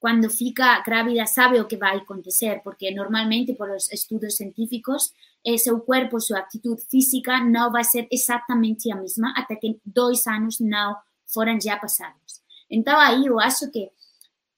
quando 0.00 0.30
fica 0.30 0.80
grávida 0.82 1.26
sabe 1.26 1.60
o 1.60 1.66
que 1.66 1.76
vai 1.76 1.96
acontecer, 1.96 2.60
porque 2.62 2.90
normalmente, 2.90 3.54
por 3.54 3.70
os 3.70 3.90
estudos 3.92 4.36
científicos, 4.36 5.12
seu 5.58 5.80
corpo, 5.80 6.20
sua 6.20 6.40
atitude 6.40 6.82
física 6.90 7.40
não 7.40 7.72
vai 7.72 7.84
ser 7.84 8.06
exatamente 8.10 8.92
a 8.92 8.96
mesma 8.96 9.32
até 9.36 9.56
que 9.56 9.80
dois 9.84 10.26
anos 10.26 10.60
não 10.60 10.96
foram 11.26 11.58
já 11.60 11.76
passados. 11.76 12.42
Então, 12.70 12.98
aí 12.98 13.26
eu 13.26 13.40
acho 13.40 13.70
que 13.70 13.90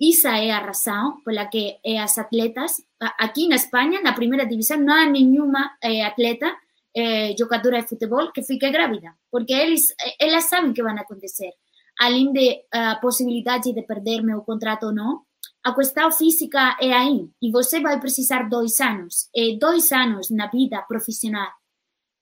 essa 0.03 0.37
é 0.39 0.51
a 0.51 0.61
razão 0.61 1.21
pela 1.25 1.47
que 1.47 1.79
as 2.01 2.17
atletas, 2.17 2.83
aqui 3.19 3.47
na 3.49 3.57
Espanha, 3.57 4.01
na 4.01 4.15
primeira 4.15 4.47
divisão, 4.47 4.79
não 4.79 4.95
há 4.95 5.07
nenhuma 5.07 5.77
eh, 5.83 6.03
atleta, 6.03 6.57
eh, 6.97 7.35
de 7.35 7.45
futebol, 7.87 8.33
que 8.33 8.43
fique 8.43 8.71
grávida, 8.71 9.15
porque 9.31 9.53
eles, 9.53 9.95
elas 10.19 10.45
sabem 10.45 10.73
que 10.73 10.83
vai 10.83 10.97
acontecer. 10.99 11.53
Além 12.01 12.33
de 12.33 12.65
a 12.73 12.97
possibilidade 12.97 13.75
de 13.75 13.83
perder 13.83 14.23
meu 14.23 14.41
contrato 14.41 14.87
ou 14.87 14.95
não, 14.95 15.23
a 15.63 15.75
questão 15.75 16.11
física 16.11 16.77
é 16.81 16.93
aí 16.93 17.29
e 17.41 17.51
você 17.51 17.81
vai 17.81 18.01
precisar 18.01 18.49
dois 18.49 18.81
anos. 18.81 19.29
E 19.35 19.59
dois 19.59 19.93
anos 19.93 20.31
na 20.31 20.47
vida 20.47 20.81
profissional 20.83 21.51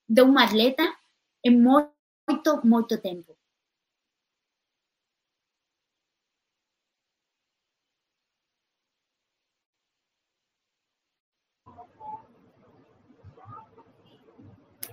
de 0.09 0.23
um 0.23 0.39
atleta 0.39 0.83
é 1.45 1.51
muito, 1.51 1.91
muito 2.65 2.99
tempo. 3.01 3.37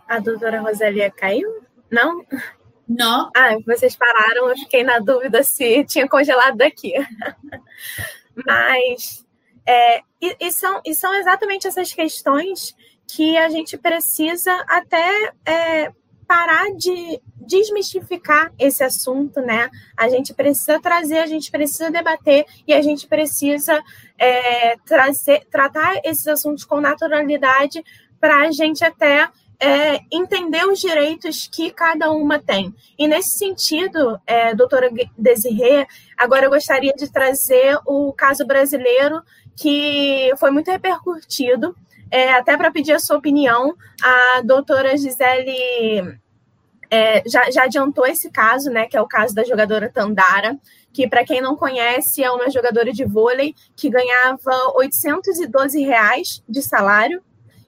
A 0.08 0.20
doutora 0.20 0.62
Rosalia 0.62 1.10
caiu? 1.10 1.66
Não? 1.90 2.24
Não. 2.88 3.32
Ah, 3.36 3.58
vocês 3.66 3.96
pararam, 3.96 4.50
eu 4.50 4.56
fiquei 4.56 4.84
na 4.84 5.00
dúvida 5.00 5.42
se 5.42 5.84
tinha 5.86 6.08
congelado 6.08 6.58
daqui. 6.58 6.94
Mas 8.46 9.26
é, 9.66 10.00
e, 10.22 10.36
e, 10.40 10.52
são, 10.52 10.82
e 10.86 10.94
são 10.94 11.14
exatamente 11.16 11.68
essas 11.68 11.92
questões 11.92 12.76
que 13.08 13.38
a 13.38 13.50
gente 13.50 13.78
precisa 13.78 14.52
até 14.68 15.32
é, 15.46 15.92
parar 16.28 16.72
de 16.76 17.22
desmistificar 17.36 18.52
esse 18.58 18.84
assunto, 18.84 19.40
né? 19.42 19.70
A 19.96 20.10
gente 20.10 20.34
precisa 20.34 20.80
trazer, 20.80 21.20
a 21.20 21.28
gente 21.28 21.52
precisa 21.52 21.92
debater 21.92 22.46
e 22.68 22.74
a 22.74 22.82
gente 22.82 23.08
precisa 23.08 23.82
é, 24.18 24.76
trazer, 24.86 25.46
tratar 25.52 26.00
esses 26.04 26.28
assuntos 26.28 26.64
com 26.64 26.82
naturalidade 26.82 27.84
para 28.20 28.48
a 28.48 28.52
gente 28.52 28.84
até 28.84 29.30
é, 29.60 30.00
entender 30.12 30.66
os 30.66 30.80
direitos 30.80 31.48
que 31.52 31.72
cada 31.72 32.12
uma 32.12 32.40
tem. 32.40 32.74
E 32.98 33.08
nesse 33.08 33.38
sentido, 33.38 34.20
é, 34.26 34.54
doutora 34.54 34.90
Desirê, 35.18 35.88
agora 36.18 36.46
eu 36.46 36.50
gostaria 36.50 36.94
de 36.94 37.12
trazer 37.12 37.78
o 37.86 38.14
caso 38.14 38.46
brasileiro 38.46 39.22
que 39.56 40.34
foi 40.38 40.52
muito 40.52 40.70
repercutido, 40.70 41.76
é, 42.12 42.34
até 42.34 42.58
para 42.58 42.72
pedir 42.72 42.94
a 42.94 43.00
sua 43.00 43.18
opinião. 43.18 43.76
A 44.04 44.42
doutora 44.42 44.98
Gisele 44.98 46.20
é, 46.92 47.24
já, 47.28 47.50
já, 47.50 47.64
adiantou 47.64 48.06
esse 48.06 48.30
caso, 48.30 48.70
né, 48.70 48.86
que 48.88 48.98
é 48.98 49.02
o 49.02 49.08
caso 49.08 49.34
da 49.34 49.44
jogadora 49.44 49.90
Tandara, 49.90 50.58
que, 50.94 51.08
para 51.08 51.26
quem 51.26 51.42
não 51.42 51.56
conhece, 51.56 52.24
é 52.24 52.32
uma 52.32 52.50
jogadora 52.50 52.92
de 52.92 53.04
vôlei 53.04 53.56
que 53.76 53.90
ganhava 53.90 54.74
812 54.76 55.82
reais 55.82 56.44
de 56.48 56.62
salário 56.62 57.22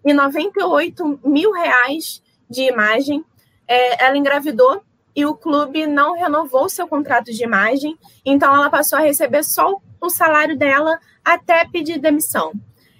e 0.03 0.13
98 0.13 1.19
mil 1.23 1.51
reais 1.51 2.21
de 2.49 2.63
imagem. 2.63 3.23
É, 3.67 4.05
ela 4.05 4.17
engravidou 4.17 4.81
e 5.15 5.25
o 5.25 5.35
clube 5.35 5.87
não 5.87 6.13
renovou 6.13 6.69
seu 6.69 6.87
contrato 6.87 7.31
de 7.31 7.43
imagem, 7.43 7.97
então 8.23 8.53
ela 8.53 8.69
passou 8.69 8.99
a 8.99 9.01
receber 9.01 9.43
só 9.43 9.75
o 9.99 10.09
salário 10.09 10.55
dela 10.55 10.99
até 11.25 11.65
pedir 11.65 11.97
demissão. 11.97 12.53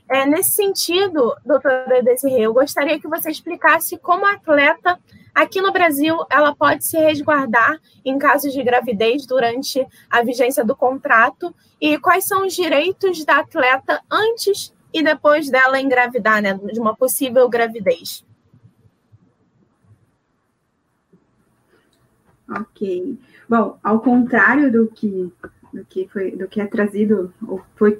É, 0.10 0.26
nesse 0.26 0.52
sentido, 0.52 1.36
doutora 1.46 2.02
Desirê, 2.02 2.42
eu 2.42 2.54
gostaria 2.54 3.00
que 3.00 3.08
você 3.08 3.30
explicasse 3.30 3.98
como 3.98 4.26
a 4.26 4.34
atleta 4.34 4.98
aqui 5.36 5.62
no 5.62 5.72
Brasil 5.72 6.18
ela 6.30 6.56
pode 6.56 6.86
se 6.86 6.98
resguardar 6.98 7.80
em 8.04 8.18
casos 8.18 8.52
de 8.54 8.64
gravidez 8.64 9.26
durante 9.28 9.86
a 10.10 10.24
vigência 10.24 10.64
do 10.64 10.76
contrato 10.76 11.54
e 11.80 12.00
quais 12.00 12.26
são 12.26 12.48
os 12.48 12.56
direitos 12.56 13.24
da 13.26 13.40
atleta 13.40 14.02
antes 14.10 14.74
e 14.94 15.04
depois 15.04 15.50
dela 15.50 15.80
engravidar, 15.80 16.42
né, 16.42 16.54
de 16.54 16.80
uma 16.80 16.96
possível 16.96 17.48
gravidez. 17.50 18.26
Ok. 22.50 23.18
Bom, 23.48 23.78
ao 23.84 24.00
contrário 24.00 24.72
do 24.72 24.88
que, 24.88 25.32
do 25.74 25.86
que, 25.86 26.08
foi, 26.08 26.32
do 26.32 26.48
que 26.48 26.62
é 26.62 26.66
trazido, 26.66 27.34
ou 27.46 27.62
foi, 27.76 28.00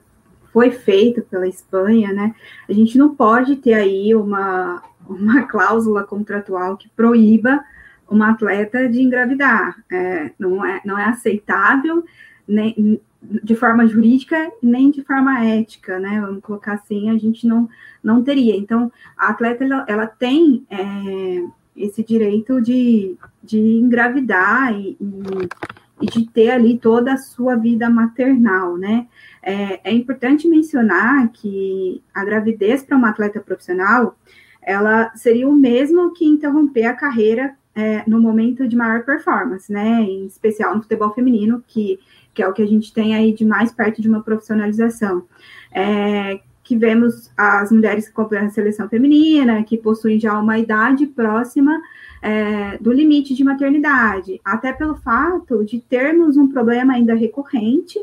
foi 0.54 0.72
feito 0.72 1.22
pela 1.24 1.48
Espanha, 1.48 2.14
né, 2.14 2.34
a 2.68 2.74
gente 2.74 2.98
não 2.98 3.14
pode 3.14 3.58
ter 3.58 3.74
aí 3.74 4.16
uma, 4.16 4.82
uma 5.08 5.44
cláusula 5.48 6.04
contratual 6.04 6.78
que 6.78 6.90
proíba 6.90 7.64
uma 8.10 8.32
atleta 8.32 8.88
de 8.88 9.02
engravidar. 9.02 9.84
É, 9.92 10.32
não, 10.40 10.66
é, 10.66 10.82
não 10.86 10.98
é 10.98 11.06
aceitável, 11.06 12.06
nem, 12.48 13.02
de 13.22 13.56
forma 13.56 13.88
jurídica 13.88 14.52
nem 14.62 14.92
de 14.92 15.04
forma 15.04 15.44
ética, 15.44 16.00
né? 16.00 16.22
Vamos 16.22 16.42
colocar 16.42 16.74
assim, 16.74 17.10
a 17.10 17.18
gente 17.18 17.48
não, 17.48 17.68
não 18.04 18.24
teria. 18.24 18.56
Então, 18.56 18.92
a 19.18 19.30
atleta 19.30 19.64
ela, 19.64 19.86
ela 19.88 20.08
tem 20.08 20.66
é, 20.70 21.44
esse 21.76 22.04
direito 22.04 22.62
de, 22.62 23.16
de 23.44 23.60
engravidar 23.60 24.74
e, 24.74 24.98
e, 25.00 26.04
e, 26.04 26.06
de 26.06 26.28
ter 26.30 26.52
ali 26.52 26.78
toda 26.78 27.14
a 27.14 27.18
sua 27.18 27.56
vida 27.56 27.90
maternal, 27.90 28.78
né? 28.78 29.08
É, 29.42 29.90
é 29.90 29.94
importante 29.94 30.48
mencionar 30.48 31.30
que 31.30 32.02
a 32.14 32.24
gravidez 32.24 32.84
para 32.84 32.98
uma 32.98 33.10
atleta 33.10 33.40
profissional 33.40 34.18
ela 34.62 35.16
seria 35.16 35.48
o 35.48 35.56
mesmo 35.56 36.12
que 36.14 36.26
interromper 36.26 36.84
a 36.84 36.94
carreira 36.94 37.56
é, 37.74 38.04
no 38.06 38.20
momento 38.20 38.68
de 38.68 38.76
maior 38.76 39.06
performance, 39.06 39.72
né? 39.72 40.02
Em 40.02 40.26
especial 40.26 40.76
no 40.76 40.82
futebol 40.82 41.14
feminino, 41.14 41.64
que 41.66 41.98
que 42.38 42.44
é 42.44 42.48
o 42.48 42.54
que 42.54 42.62
a 42.62 42.68
gente 42.68 42.94
tem 42.94 43.16
aí 43.16 43.34
de 43.34 43.44
mais 43.44 43.72
perto 43.72 44.00
de 44.00 44.08
uma 44.08 44.22
profissionalização. 44.22 45.24
É, 45.72 46.40
que 46.64 46.78
vemos 46.78 47.32
as 47.36 47.72
mulheres 47.72 48.06
que 48.06 48.12
acompanham 48.12 48.46
a 48.46 48.50
seleção 48.52 48.88
feminina, 48.88 49.64
que 49.64 49.76
possuem 49.76 50.20
já 50.20 50.40
uma 50.40 50.60
idade 50.60 51.08
próxima 51.08 51.82
é, 52.22 52.78
do 52.78 52.92
limite 52.92 53.34
de 53.34 53.44
maternidade, 53.44 54.40
até 54.46 54.72
pelo 54.72 54.96
fato 54.98 55.66
de 55.66 55.80
termos 55.80 56.38
um 56.38 56.48
problema 56.48 56.94
ainda 56.94 57.16
recorrente 57.16 58.00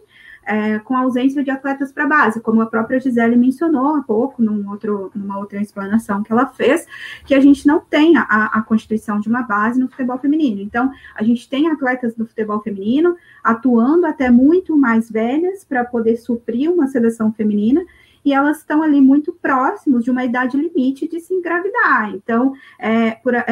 é, 0.47 0.78
com 0.78 0.95
a 0.95 1.01
ausência 1.01 1.42
de 1.42 1.51
atletas 1.51 1.92
para 1.92 2.07
base, 2.07 2.40
como 2.40 2.61
a 2.61 2.66
própria 2.66 3.01
Gisele 3.01 3.36
mencionou 3.36 3.97
há 3.97 4.03
pouco, 4.03 4.42
num 4.42 4.68
outro, 4.70 5.11
numa 5.14 5.38
outra 5.38 5.61
explanação 5.61 6.22
que 6.22 6.32
ela 6.32 6.47
fez, 6.47 6.86
que 7.24 7.34
a 7.34 7.40
gente 7.40 7.66
não 7.66 7.80
tem 7.80 8.16
a, 8.16 8.22
a 8.22 8.62
constituição 8.62 9.20
de 9.20 9.28
uma 9.28 9.42
base 9.42 9.80
no 9.80 9.88
futebol 9.88 10.18
feminino. 10.18 10.61
Então, 10.61 10.90
a 11.14 11.22
gente 11.22 11.49
tem 11.49 11.70
atletas 11.70 12.14
do 12.14 12.26
futebol 12.26 12.61
feminino 12.61 13.16
atuando 13.42 14.07
até 14.07 14.30
muito 14.30 14.76
mais 14.76 15.11
velhas 15.11 15.64
para 15.64 15.84
poder 15.84 16.16
suprir 16.16 16.70
uma 16.70 16.86
seleção 16.86 17.32
feminina, 17.32 17.84
e 18.24 18.32
elas 18.32 18.59
estão 18.59 18.82
ali 18.82 19.01
muito 19.01 19.32
próximos 19.32 20.03
de 20.03 20.11
uma 20.11 20.24
idade 20.24 20.57
limite 20.57 21.07
de 21.07 21.20
se 21.20 21.34
engravidar. 21.34 22.11
Então, 22.14 22.55
é, 22.78 23.11
por, 23.11 23.34
é, 23.34 23.45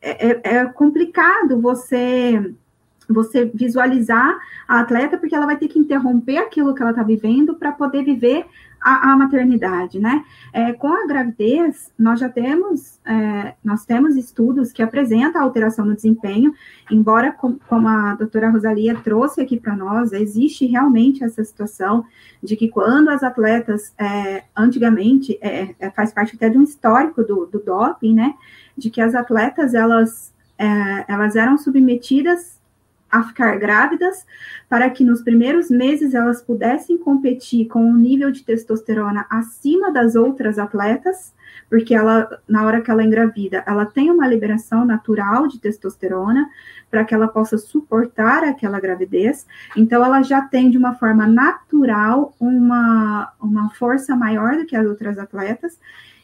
é, 0.00 0.56
é 0.56 0.64
complicado 0.66 1.60
você 1.60 2.54
você 3.08 3.44
visualizar 3.52 4.38
a 4.66 4.80
atleta, 4.80 5.18
porque 5.18 5.34
ela 5.34 5.46
vai 5.46 5.56
ter 5.56 5.68
que 5.68 5.78
interromper 5.78 6.38
aquilo 6.38 6.74
que 6.74 6.82
ela 6.82 6.90
está 6.90 7.02
vivendo 7.02 7.54
para 7.54 7.72
poder 7.72 8.04
viver 8.04 8.46
a, 8.84 9.12
a, 9.12 9.16
maternidade, 9.16 9.98
né? 9.98 10.22
É, 10.52 10.74
com 10.74 10.88
a 10.88 11.06
gravidez, 11.06 11.90
nós 11.98 12.20
já 12.20 12.28
temos, 12.28 13.00
é, 13.06 13.54
nós 13.64 13.86
temos 13.86 14.14
estudos 14.14 14.72
que 14.72 14.82
apresentam 14.82 15.40
a 15.40 15.44
alteração 15.44 15.86
no 15.86 15.94
desempenho, 15.94 16.54
embora, 16.90 17.32
com, 17.32 17.58
como 17.66 17.88
a 17.88 18.14
doutora 18.14 18.50
Rosalia 18.50 18.94
trouxe 18.96 19.40
aqui 19.40 19.58
para 19.58 19.74
nós, 19.74 20.12
existe 20.12 20.66
realmente 20.66 21.24
essa 21.24 21.42
situação 21.42 22.04
de 22.42 22.56
que 22.56 22.68
quando 22.68 23.08
as 23.08 23.22
atletas, 23.22 23.94
é, 23.96 24.44
antigamente, 24.54 25.38
é, 25.40 25.74
é, 25.80 25.90
faz 25.90 26.12
parte 26.12 26.36
até 26.36 26.50
de 26.50 26.58
um 26.58 26.62
histórico 26.62 27.24
do, 27.24 27.46
do 27.46 27.58
doping, 27.60 28.14
né? 28.14 28.34
De 28.76 28.90
que 28.90 29.00
as 29.00 29.14
atletas, 29.14 29.72
elas, 29.72 30.30
é, 30.58 31.10
elas 31.10 31.36
eram 31.36 31.56
submetidas 31.56 32.62
a 33.14 33.22
ficar 33.22 33.56
grávidas, 33.58 34.26
para 34.68 34.90
que 34.90 35.04
nos 35.04 35.22
primeiros 35.22 35.70
meses 35.70 36.14
elas 36.14 36.42
pudessem 36.42 36.98
competir 36.98 37.68
com 37.68 37.80
um 37.80 37.96
nível 37.96 38.32
de 38.32 38.42
testosterona 38.42 39.24
acima 39.30 39.92
das 39.92 40.16
outras 40.16 40.58
atletas, 40.58 41.32
porque 41.70 41.94
ela, 41.94 42.28
na 42.48 42.64
hora 42.64 42.80
que 42.80 42.90
ela 42.90 43.04
engravida, 43.04 43.62
ela 43.68 43.86
tem 43.86 44.10
uma 44.10 44.26
liberação 44.26 44.84
natural 44.84 45.46
de 45.46 45.60
testosterona 45.60 46.50
para 46.90 47.04
que 47.04 47.14
ela 47.14 47.28
possa 47.28 47.56
suportar 47.56 48.42
aquela 48.42 48.80
gravidez. 48.80 49.46
Então, 49.76 50.04
ela 50.04 50.20
já 50.22 50.42
tem 50.42 50.68
de 50.68 50.76
uma 50.76 50.94
forma 50.96 51.24
natural 51.24 52.34
uma, 52.40 53.32
uma 53.40 53.70
força 53.70 54.16
maior 54.16 54.56
do 54.56 54.66
que 54.66 54.74
as 54.74 54.86
outras 54.86 55.18
atletas. 55.18 55.78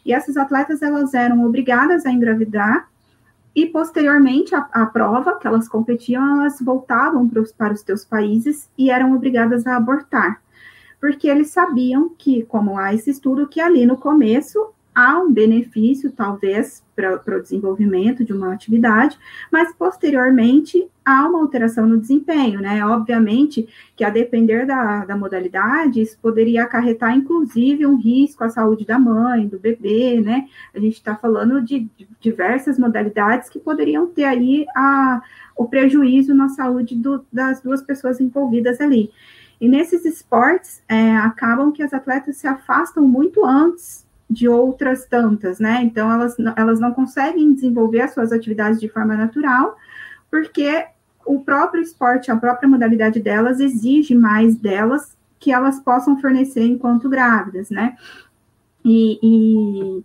E 0.05 0.13
essas 0.13 0.37
atletas 0.37 0.83
elas 0.83 1.15
eram 1.15 1.45
obrigadas 1.45 2.05
a 2.05 2.11
engravidar 2.11 2.89
e 3.55 3.67
posteriormente 3.67 4.55
à, 4.55 4.87
prova 4.87 5.39
que 5.39 5.47
elas 5.47 5.69
competiam, 5.69 6.41
elas 6.41 6.61
voltavam 6.61 7.29
para 7.29 7.41
os, 7.41 7.53
para 7.53 7.73
os 7.73 7.81
seus 7.81 8.05
países 8.05 8.69
e 8.79 8.91
eram 8.91 9.15
obrigadas 9.15 9.67
a 9.67 9.77
abortar, 9.77 10.41
porque 11.01 11.29
eles 11.29 11.51
sabiam 11.51 12.11
que, 12.17 12.45
como 12.45 12.79
há 12.79 12.95
esse 12.95 13.11
estudo, 13.11 13.49
que 13.49 13.61
ali 13.61 13.87
no 13.87 13.97
começo 13.97 14.73
há 14.95 15.19
um 15.19 15.33
benefício, 15.33 16.11
talvez, 16.13 16.83
para 16.95 17.39
o 17.39 17.43
desenvolvimento 17.43 18.25
de 18.25 18.33
uma 18.33 18.53
atividade, 18.53 19.19
mas 19.51 19.73
posteriormente 19.75 20.87
há 21.05 21.27
uma 21.27 21.41
alteração 21.41 21.87
no 21.87 21.99
desempenho, 21.99 22.61
né? 22.61 22.85
Obviamente 22.85 23.69
que 23.97 24.05
a 24.05 24.11
depender 24.11 24.67
da, 24.67 25.05
da 25.07 25.17
modalidade, 25.17 26.03
isso 26.03 26.19
poderia 26.21 26.65
acarretar, 26.65 27.17
inclusive, 27.17 27.87
um 27.87 27.97
risco 27.97 28.45
à 28.45 28.51
saúde 28.51 28.85
da 28.85 28.99
mãe, 28.99 29.47
do 29.47 29.59
bebê, 29.59 30.21
né? 30.21 30.47
A 30.75 30.79
gente 30.79 30.95
está 30.95 31.17
falando 31.17 31.63
de, 31.63 31.89
diversas 32.21 32.79
modalidades 32.79 33.49
que 33.49 33.59
poderiam 33.59 34.07
ter 34.07 34.25
aí 34.25 34.67
a, 34.77 35.23
o 35.57 35.67
prejuízo 35.67 36.35
na 36.35 36.49
saúde 36.51 36.95
do, 36.95 37.25
das 37.33 37.63
duas 37.63 37.83
pessoas 37.83 38.21
envolvidas 38.21 38.81
ali. 38.81 39.11
E 39.61 39.69
nesses 39.69 40.05
esportes, 40.05 40.83
é, 40.89 41.17
acabam 41.17 41.71
que 41.73 41.83
as 41.83 41.93
atletas 41.93 42.37
se 42.37 42.47
afastam 42.47 43.07
muito 43.07 43.45
antes 43.45 44.09
de 44.31 44.49
outras 44.49 45.05
tantas, 45.07 45.59
né? 45.59 45.83
Então, 45.83 46.11
elas, 46.11 46.37
elas 46.57 46.79
não 46.79 46.95
conseguem 46.95 47.53
desenvolver 47.53 48.03
as 48.03 48.15
suas 48.15 48.31
atividades 48.31 48.79
de 48.79 48.89
forma 48.89 49.17
natural, 49.17 49.77
porque 50.31 50.87
o 51.27 51.41
próprio 51.41 51.83
esporte, 51.83 52.31
a 52.31 52.37
própria 52.37 52.69
modalidade 52.69 53.21
delas, 53.21 53.59
exige 53.59 54.15
mais 54.15 54.55
delas 54.55 55.17
que 55.39 55.51
elas 55.51 55.81
possam 55.81 56.21
fornecer 56.21 56.65
enquanto 56.65 57.09
grávidas, 57.09 57.71
né? 57.71 57.97
E, 58.85 59.19
e, 59.23 60.05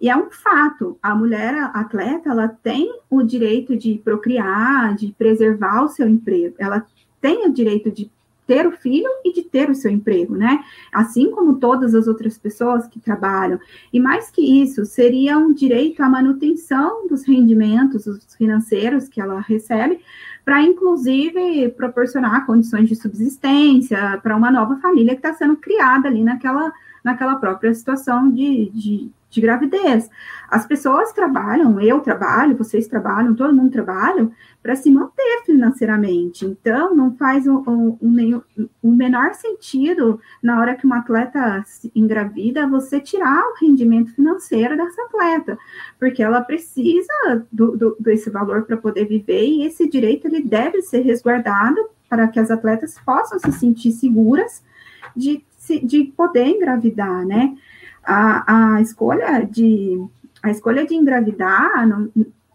e, 0.00 0.08
é 0.08 0.16
um 0.16 0.30
fato, 0.30 0.98
a 1.02 1.14
mulher 1.14 1.54
atleta, 1.72 2.30
ela 2.30 2.48
tem 2.48 2.98
o 3.08 3.22
direito 3.22 3.76
de 3.76 4.00
procriar, 4.02 4.96
de 4.96 5.14
preservar 5.16 5.84
o 5.84 5.88
seu 5.88 6.08
emprego, 6.08 6.56
ela 6.58 6.84
tem 7.20 7.46
o 7.46 7.52
direito 7.52 7.90
de 7.90 8.10
ter 8.50 8.66
o 8.66 8.72
filho 8.72 9.08
e 9.24 9.32
de 9.32 9.44
ter 9.44 9.70
o 9.70 9.76
seu 9.76 9.92
emprego, 9.92 10.34
né? 10.34 10.64
Assim 10.92 11.30
como 11.30 11.60
todas 11.60 11.94
as 11.94 12.08
outras 12.08 12.36
pessoas 12.36 12.88
que 12.88 12.98
trabalham. 12.98 13.60
E 13.92 14.00
mais 14.00 14.28
que 14.28 14.42
isso, 14.42 14.84
seria 14.84 15.38
um 15.38 15.52
direito 15.52 16.02
à 16.02 16.08
manutenção 16.08 17.06
dos 17.06 17.22
rendimentos 17.22 18.08
financeiros 18.36 19.08
que 19.08 19.20
ela 19.20 19.38
recebe, 19.38 20.00
para 20.44 20.60
inclusive 20.62 21.68
proporcionar 21.76 22.44
condições 22.44 22.88
de 22.88 22.96
subsistência 22.96 24.18
para 24.20 24.36
uma 24.36 24.50
nova 24.50 24.80
família 24.80 25.14
que 25.14 25.24
está 25.24 25.32
sendo 25.32 25.54
criada 25.54 26.08
ali 26.08 26.24
naquela, 26.24 26.72
naquela 27.04 27.36
própria 27.36 27.72
situação 27.72 28.28
de, 28.32 28.68
de 28.70 29.10
de 29.30 29.40
gravidez. 29.40 30.10
As 30.50 30.66
pessoas 30.66 31.12
trabalham, 31.12 31.80
eu 31.80 32.00
trabalho, 32.00 32.56
vocês 32.56 32.88
trabalham, 32.88 33.34
todo 33.34 33.54
mundo 33.54 33.70
trabalha 33.70 34.28
para 34.60 34.74
se 34.74 34.90
manter 34.90 35.42
financeiramente. 35.46 36.44
Então, 36.44 36.94
não 36.94 37.14
faz 37.16 37.46
o, 37.46 37.96
menor 38.82 39.32
sentido 39.34 40.20
na 40.42 40.60
hora 40.60 40.74
que 40.74 40.84
uma 40.84 40.98
atleta 40.98 41.64
engravida 41.94 42.66
você 42.66 43.00
tirar 43.00 43.40
o 43.40 43.64
rendimento 43.64 44.12
financeiro 44.12 44.76
dessa 44.76 45.00
atleta, 45.02 45.56
porque 45.98 46.22
ela 46.22 46.40
precisa 46.40 47.46
do, 47.50 47.76
do, 47.76 47.96
desse 48.00 48.28
valor 48.28 48.64
para 48.64 48.76
poder 48.76 49.06
viver 49.06 49.46
e 49.46 49.64
esse 49.64 49.88
direito 49.88 50.26
ele 50.26 50.42
deve 50.42 50.82
ser 50.82 51.00
resguardado 51.00 51.80
para 52.08 52.26
que 52.26 52.40
as 52.40 52.50
atletas 52.50 52.98
possam 53.06 53.38
se 53.38 53.52
sentir 53.52 53.92
seguras 53.92 54.62
de, 55.16 55.44
de 55.84 56.04
poder 56.16 56.48
engravidar, 56.48 57.24
né? 57.24 57.56
A, 58.04 58.76
a 58.76 58.80
escolha 58.80 59.44
de 59.44 60.04
a 60.42 60.50
escolha 60.50 60.86
de 60.86 60.94
engravidar 60.94 61.86
não, 61.86 62.10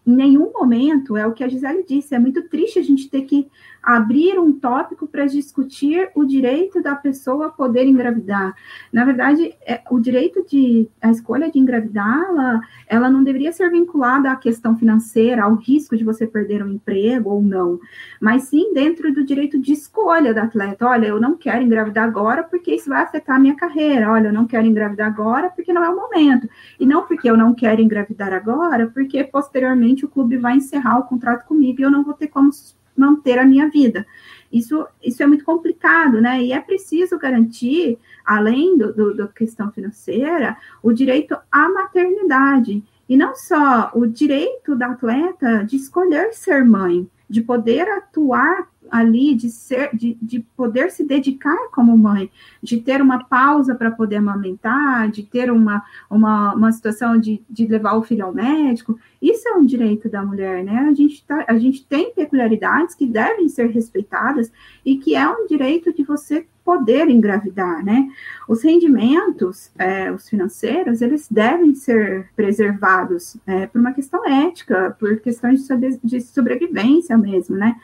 em 0.06 0.14
nenhum 0.14 0.52
momento 0.52 1.16
é 1.16 1.26
o 1.26 1.32
que 1.32 1.42
a 1.42 1.48
Gisele 1.48 1.84
disse. 1.86 2.14
É 2.14 2.18
muito 2.18 2.48
triste 2.48 2.78
a 2.78 2.82
gente 2.82 3.10
ter 3.10 3.22
que 3.22 3.48
abrir 3.86 4.36
um 4.36 4.52
tópico 4.52 5.06
para 5.06 5.26
discutir 5.26 6.10
o 6.12 6.24
direito 6.24 6.82
da 6.82 6.96
pessoa 6.96 7.50
poder 7.50 7.86
engravidar. 7.86 8.52
Na 8.92 9.04
verdade, 9.04 9.54
é, 9.64 9.80
o 9.88 10.00
direito 10.00 10.44
de 10.44 10.88
a 11.00 11.12
escolha 11.12 11.48
de 11.48 11.60
engravidar, 11.60 12.20
ela, 12.28 12.60
ela 12.88 13.08
não 13.08 13.22
deveria 13.22 13.52
ser 13.52 13.70
vinculada 13.70 14.32
à 14.32 14.34
questão 14.34 14.76
financeira, 14.76 15.44
ao 15.44 15.54
risco 15.54 15.96
de 15.96 16.02
você 16.02 16.26
perder 16.26 16.64
um 16.64 16.72
emprego 16.72 17.30
ou 17.30 17.40
não, 17.40 17.78
mas 18.20 18.44
sim 18.44 18.74
dentro 18.74 19.14
do 19.14 19.24
direito 19.24 19.56
de 19.56 19.72
escolha 19.72 20.34
da 20.34 20.42
atleta. 20.42 20.84
Olha, 20.84 21.06
eu 21.06 21.20
não 21.20 21.36
quero 21.36 21.62
engravidar 21.62 22.08
agora 22.08 22.42
porque 22.42 22.74
isso 22.74 22.88
vai 22.88 23.04
afetar 23.04 23.36
a 23.36 23.38
minha 23.38 23.54
carreira. 23.54 24.10
Olha, 24.10 24.28
eu 24.28 24.32
não 24.32 24.48
quero 24.48 24.66
engravidar 24.66 25.06
agora 25.06 25.48
porque 25.48 25.72
não 25.72 25.84
é 25.84 25.88
o 25.88 25.94
momento. 25.94 26.48
E 26.80 26.84
não 26.84 27.06
porque 27.06 27.30
eu 27.30 27.36
não 27.36 27.54
quero 27.54 27.80
engravidar 27.80 28.32
agora, 28.32 28.88
porque 28.88 29.22
posteriormente 29.22 29.95
o 30.04 30.08
clube 30.08 30.36
vai 30.36 30.56
encerrar 30.56 30.98
o 30.98 31.04
contrato 31.04 31.46
comigo 31.46 31.80
e 31.80 31.84
eu 31.84 31.90
não 31.90 32.04
vou 32.04 32.14
ter 32.14 32.28
como 32.28 32.50
manter 32.96 33.38
a 33.38 33.44
minha 33.44 33.68
vida. 33.68 34.06
Isso, 34.52 34.86
isso 35.02 35.22
é 35.22 35.26
muito 35.26 35.44
complicado, 35.44 36.20
né? 36.20 36.42
E 36.42 36.52
é 36.52 36.60
preciso 36.60 37.18
garantir, 37.18 37.98
além 38.24 38.76
do, 38.76 38.92
do, 38.92 39.14
da 39.14 39.28
questão 39.28 39.70
financeira, 39.70 40.56
o 40.82 40.92
direito 40.92 41.36
à 41.50 41.68
maternidade. 41.68 42.82
E 43.08 43.16
não 43.16 43.34
só 43.34 43.90
o 43.94 44.06
direito 44.06 44.74
da 44.74 44.88
atleta 44.88 45.64
de 45.64 45.76
escolher 45.76 46.32
ser 46.32 46.64
mãe, 46.64 47.08
de 47.28 47.40
poder 47.40 47.88
atuar 47.88 48.68
ali, 48.90 49.34
de 49.34 49.50
ser, 49.50 49.90
de, 49.94 50.16
de 50.20 50.40
poder 50.56 50.90
se 50.90 51.04
dedicar 51.04 51.70
como 51.72 51.96
mãe, 51.96 52.30
de 52.62 52.80
ter 52.80 53.02
uma 53.02 53.24
pausa 53.24 53.74
para 53.74 53.90
poder 53.90 54.16
amamentar, 54.16 55.10
de 55.10 55.22
ter 55.22 55.50
uma, 55.50 55.82
uma, 56.08 56.54
uma 56.54 56.72
situação 56.72 57.18
de, 57.18 57.42
de 57.48 57.66
levar 57.66 57.94
o 57.94 58.02
filho 58.02 58.24
ao 58.24 58.32
médico, 58.32 58.98
isso 59.20 59.48
é 59.48 59.54
um 59.54 59.66
direito 59.66 60.08
da 60.08 60.24
mulher, 60.24 60.64
né? 60.64 60.86
A 60.88 60.94
gente, 60.94 61.24
tá, 61.24 61.44
a 61.48 61.58
gente 61.58 61.84
tem 61.84 62.12
peculiaridades 62.12 62.94
que 62.94 63.06
devem 63.06 63.48
ser 63.48 63.70
respeitadas 63.70 64.52
e 64.84 64.96
que 64.96 65.14
é 65.14 65.28
um 65.28 65.46
direito 65.46 65.92
de 65.92 66.04
você 66.04 66.46
poder 66.66 67.08
engravidar, 67.08 67.84
né? 67.84 68.10
Os 68.48 68.64
rendimentos, 68.64 69.70
é, 69.78 70.10
os 70.10 70.28
financeiros, 70.28 71.00
eles 71.00 71.28
devem 71.30 71.76
ser 71.76 72.28
preservados 72.34 73.36
é, 73.46 73.68
por 73.68 73.80
uma 73.80 73.92
questão 73.92 74.28
ética, 74.28 74.96
por 74.98 75.20
questões 75.20 75.60
de, 75.60 75.66
sobre, 75.66 76.00
de 76.02 76.20
sobrevivência 76.20 77.16
mesmo, 77.16 77.56
né? 77.56 77.76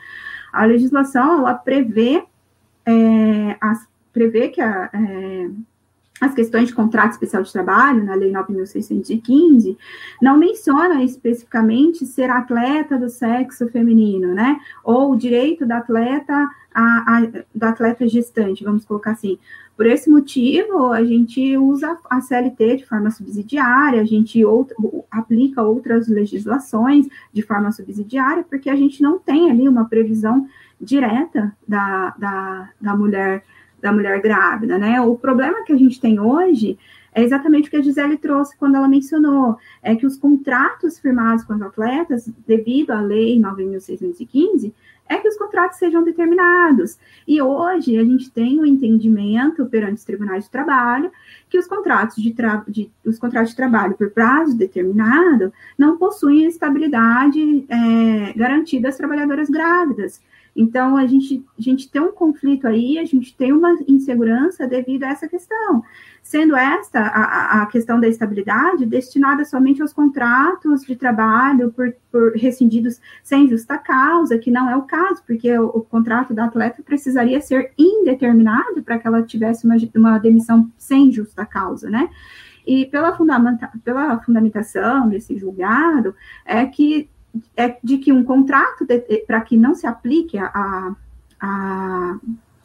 A 0.51 0.65
legislação, 0.65 1.39
ela 1.39 1.53
prevê, 1.53 2.25
é, 2.85 3.57
as, 3.61 3.87
prevê 4.11 4.49
que 4.49 4.59
a, 4.59 4.89
é, 4.93 5.49
as 6.23 6.33
questões 6.33 6.67
de 6.67 6.73
contrato 6.73 7.11
especial 7.11 7.43
de 7.43 7.51
trabalho, 7.51 8.03
na 8.03 8.15
Lei 8.15 8.31
9.615, 8.31 9.77
não 10.21 10.37
menciona 10.37 11.03
especificamente 11.03 12.05
ser 12.05 12.29
atleta 12.29 12.97
do 12.97 13.09
sexo 13.09 13.67
feminino, 13.69 14.33
né? 14.33 14.59
Ou 14.83 15.11
o 15.11 15.17
direito 15.17 15.65
da 15.65 15.77
atleta, 15.77 16.33
a, 16.73 17.17
a, 17.17 17.43
da 17.53 17.69
atleta 17.69 18.07
gestante, 18.07 18.63
vamos 18.63 18.85
colocar 18.85 19.11
assim. 19.11 19.37
Por 19.75 19.87
esse 19.87 20.09
motivo, 20.09 20.91
a 20.91 21.03
gente 21.03 21.57
usa 21.57 21.97
a 22.07 22.21
CLT 22.21 22.77
de 22.77 22.85
forma 22.85 23.09
subsidiária, 23.09 24.01
a 24.01 24.05
gente 24.05 24.39
aplica 25.09 25.63
outras 25.63 26.07
legislações 26.07 27.07
de 27.33 27.41
forma 27.41 27.71
subsidiária, 27.71 28.45
porque 28.47 28.69
a 28.69 28.75
gente 28.75 29.01
não 29.01 29.17
tem 29.17 29.49
ali 29.49 29.67
uma 29.67 29.85
previsão 29.85 30.47
direta 30.79 31.55
da, 31.67 32.13
da, 32.19 32.69
da 32.79 32.95
mulher 32.95 33.43
da 33.83 33.91
mulher 33.91 34.21
grávida, 34.21 34.77
né? 34.77 35.01
O 35.01 35.17
problema 35.17 35.65
que 35.65 35.73
a 35.73 35.77
gente 35.77 35.99
tem 35.99 36.17
hoje 36.17 36.79
é 37.13 37.21
exatamente 37.21 37.67
o 37.67 37.71
que 37.71 37.75
a 37.75 37.81
Gisele 37.81 38.17
trouxe 38.17 38.57
quando 38.57 38.75
ela 38.75 38.87
mencionou, 38.87 39.57
é 39.83 39.93
que 39.93 40.05
os 40.05 40.17
contratos 40.17 40.97
firmados 40.97 41.43
com 41.43 41.53
os 41.53 41.61
atletas, 41.61 42.31
devido 42.47 42.91
à 42.91 43.01
lei 43.01 43.37
9.615, 43.39 44.73
é 45.07 45.17
que 45.17 45.27
os 45.27 45.37
contratos 45.37 45.77
sejam 45.77 46.01
determinados. 46.01 46.97
E 47.27 47.41
hoje 47.41 47.97
a 47.97 48.03
gente 48.05 48.31
tem 48.31 48.57
o 48.57 48.61
um 48.61 48.65
entendimento 48.65 49.65
perante 49.65 49.95
os 49.95 50.05
tribunais 50.05 50.45
de 50.45 50.49
trabalho 50.49 51.11
que 51.49 51.59
os 51.59 51.67
contratos 51.67 52.15
de, 52.15 52.33
de, 52.69 52.89
os 53.05 53.19
contratos 53.19 53.49
de 53.49 53.57
trabalho 53.57 53.95
por 53.95 54.09
prazo 54.11 54.57
determinado 54.57 55.51
não 55.77 55.97
possuem 55.97 56.45
estabilidade 56.45 57.65
é, 57.67 58.33
garantida 58.33 58.87
às 58.87 58.95
trabalhadoras 58.95 59.49
grávidas. 59.49 60.21
Então, 60.55 60.95
a 60.95 61.07
gente, 61.07 61.43
a 61.57 61.61
gente 61.61 61.89
tem 61.89 62.01
um 62.01 62.11
conflito 62.11 62.67
aí, 62.67 62.99
a 62.99 63.05
gente 63.05 63.35
tem 63.35 63.51
uma 63.51 63.75
insegurança 63.87 64.67
devido 64.67 65.03
a 65.03 65.09
essa 65.09 65.27
questão. 65.27 65.83
Sendo 66.21 66.55
esta 66.55 66.99
a, 66.99 67.63
a 67.63 67.65
questão 67.65 67.99
da 67.99 68.07
estabilidade 68.07 68.85
destinada 68.85 69.43
somente 69.45 69.81
aos 69.81 69.91
contratos 69.91 70.85
de 70.85 70.95
trabalho 70.95 71.71
por, 71.71 71.93
por 72.11 72.33
rescindidos 72.35 73.01
sem 73.23 73.47
justa 73.47 73.77
causa, 73.77 74.37
que 74.37 74.51
não 74.51 74.69
é 74.69 74.75
o 74.75 74.83
caso, 74.83 75.23
porque 75.25 75.57
o, 75.57 75.65
o 75.67 75.81
contrato 75.81 76.33
da 76.33 76.45
atleta 76.45 76.83
precisaria 76.83 77.41
ser 77.41 77.73
indeterminado 77.77 78.83
para 78.83 78.99
que 78.99 79.07
ela 79.07 79.23
tivesse 79.23 79.65
uma, 79.65 79.75
uma 79.95 80.17
demissão 80.19 80.71
sem 80.77 81.11
justa 81.11 81.45
causa, 81.45 81.89
né? 81.89 82.09
E 82.65 82.85
pela, 82.85 83.15
fundamenta, 83.15 83.69
pela 83.83 84.17
fundamentação 84.19 85.09
desse 85.09 85.37
julgado, 85.37 86.15
é 86.45 86.65
que 86.65 87.09
é 87.55 87.77
de 87.83 87.97
que 87.97 88.11
um 88.11 88.23
contrato, 88.23 88.85
para 89.25 89.41
que 89.41 89.57
não 89.57 89.73
se 89.73 89.87
aplique 89.87 90.37
a, 90.37 90.95
a 91.39 92.17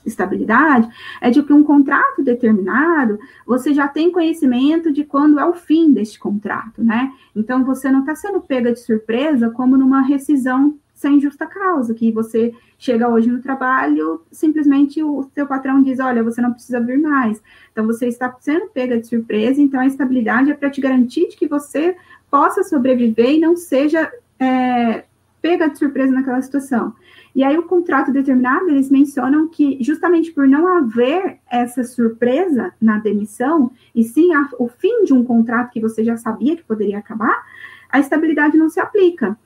estabilidade, 0.05 0.89
é 1.21 1.31
de 1.31 1.43
que 1.43 1.53
um 1.53 1.63
contrato 1.63 2.23
determinado, 2.23 3.19
você 3.47 3.73
já 3.73 3.87
tem 3.87 4.11
conhecimento 4.11 4.93
de 4.93 5.05
quando 5.05 5.39
é 5.39 5.45
o 5.45 5.55
fim 5.55 5.93
deste 5.93 6.19
contrato, 6.19 6.83
né? 6.83 7.13
Então, 7.35 7.65
você 7.65 7.91
não 7.91 8.01
está 8.01 8.15
sendo 8.15 8.41
pega 8.41 8.73
de 8.73 8.81
surpresa 8.81 9.51
como 9.51 9.77
numa 9.77 10.03
rescisão 10.03 10.77
sem 10.95 11.21
justa 11.21 11.47
causa, 11.47 11.95
que 11.95 12.11
você 12.11 12.53
chega 12.77 13.09
hoje 13.09 13.31
no 13.31 13.41
trabalho, 13.41 14.21
simplesmente 14.33 15.01
o 15.01 15.31
seu 15.33 15.47
patrão 15.47 15.81
diz, 15.81 16.01
olha, 16.01 16.25
você 16.25 16.41
não 16.41 16.53
precisa 16.53 16.81
vir 16.81 16.99
mais. 16.99 17.41
Então, 17.71 17.87
você 17.87 18.09
está 18.09 18.35
sendo 18.41 18.67
pega 18.71 18.99
de 18.99 19.07
surpresa, 19.07 19.63
então 19.63 19.79
a 19.79 19.87
estabilidade 19.87 20.51
é 20.51 20.55
para 20.55 20.71
te 20.71 20.81
garantir 20.81 21.29
de 21.29 21.37
que 21.37 21.47
você 21.47 21.97
possa 22.29 22.65
sobreviver 22.65 23.31
e 23.31 23.41
não 23.41 23.57
seja 23.57 24.11
é, 24.39 25.05
pega 25.41 25.69
de 25.69 25.79
surpresa 25.79 26.13
naquela 26.13 26.41
situação. 26.43 26.95
E 27.35 27.45
aí, 27.45 27.57
o 27.57 27.63
contrato 27.63 28.11
determinado, 28.13 28.69
eles 28.69 28.91
mencionam 28.91 29.49
que, 29.49 29.79
justamente 29.81 30.33
por 30.33 30.49
não 30.49 30.67
haver 30.67 31.39
essa 31.51 31.85
surpresa 31.85 32.73
na 32.81 32.99
demissão, 32.99 33.71
e 33.95 34.03
sim 34.03 34.35
a, 34.35 34.49
o 34.59 34.69
fim 34.69 35.05
de 35.05 35.13
um 35.13 35.25
contrato 35.25 35.71
que 35.71 35.81
você 35.81 36.03
já 36.03 36.17
sabia 36.17 36.57
que 36.57 36.65
poderia 36.65 36.99
acabar, 36.99 37.45
a 37.91 38.01
estabilidade 38.01 38.57
não 38.57 38.69
se 38.69 38.81
aplica. 38.81 39.37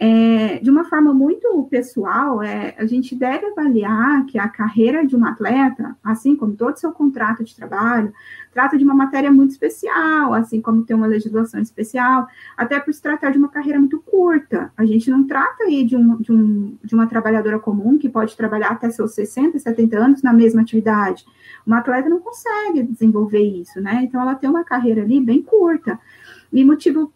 É, 0.00 0.60
de 0.60 0.70
uma 0.70 0.84
forma 0.84 1.12
muito 1.12 1.66
pessoal, 1.68 2.40
é, 2.40 2.72
a 2.78 2.86
gente 2.86 3.16
deve 3.16 3.46
avaliar 3.46 4.24
que 4.26 4.38
a 4.38 4.48
carreira 4.48 5.04
de 5.04 5.16
um 5.16 5.24
atleta, 5.24 5.96
assim 6.04 6.36
como 6.36 6.54
todo 6.54 6.76
seu 6.76 6.92
contrato 6.92 7.42
de 7.42 7.56
trabalho, 7.56 8.12
trata 8.52 8.78
de 8.78 8.84
uma 8.84 8.94
matéria 8.94 9.28
muito 9.28 9.50
especial, 9.50 10.32
assim 10.34 10.60
como 10.60 10.84
tem 10.84 10.94
uma 10.94 11.08
legislação 11.08 11.60
especial, 11.60 12.28
até 12.56 12.78
por 12.78 12.94
se 12.94 13.02
tratar 13.02 13.30
de 13.32 13.38
uma 13.38 13.48
carreira 13.48 13.80
muito 13.80 13.98
curta. 13.98 14.72
A 14.76 14.86
gente 14.86 15.10
não 15.10 15.26
trata 15.26 15.64
aí 15.64 15.84
de, 15.84 15.96
um, 15.96 16.16
de, 16.18 16.32
um, 16.32 16.78
de 16.84 16.94
uma 16.94 17.08
trabalhadora 17.08 17.58
comum 17.58 17.98
que 17.98 18.08
pode 18.08 18.36
trabalhar 18.36 18.68
até 18.68 18.88
seus 18.90 19.14
60, 19.14 19.58
70 19.58 19.98
anos 19.98 20.22
na 20.22 20.32
mesma 20.32 20.62
atividade. 20.62 21.26
Uma 21.66 21.78
atleta 21.78 22.08
não 22.08 22.20
consegue 22.20 22.84
desenvolver 22.84 23.42
isso, 23.42 23.80
né? 23.80 24.02
Então, 24.04 24.20
ela 24.20 24.36
tem 24.36 24.48
uma 24.48 24.62
carreira 24.62 25.02
ali 25.02 25.20
bem 25.20 25.42
curta. 25.42 25.98
E 26.52 26.64
motivo 26.64 27.12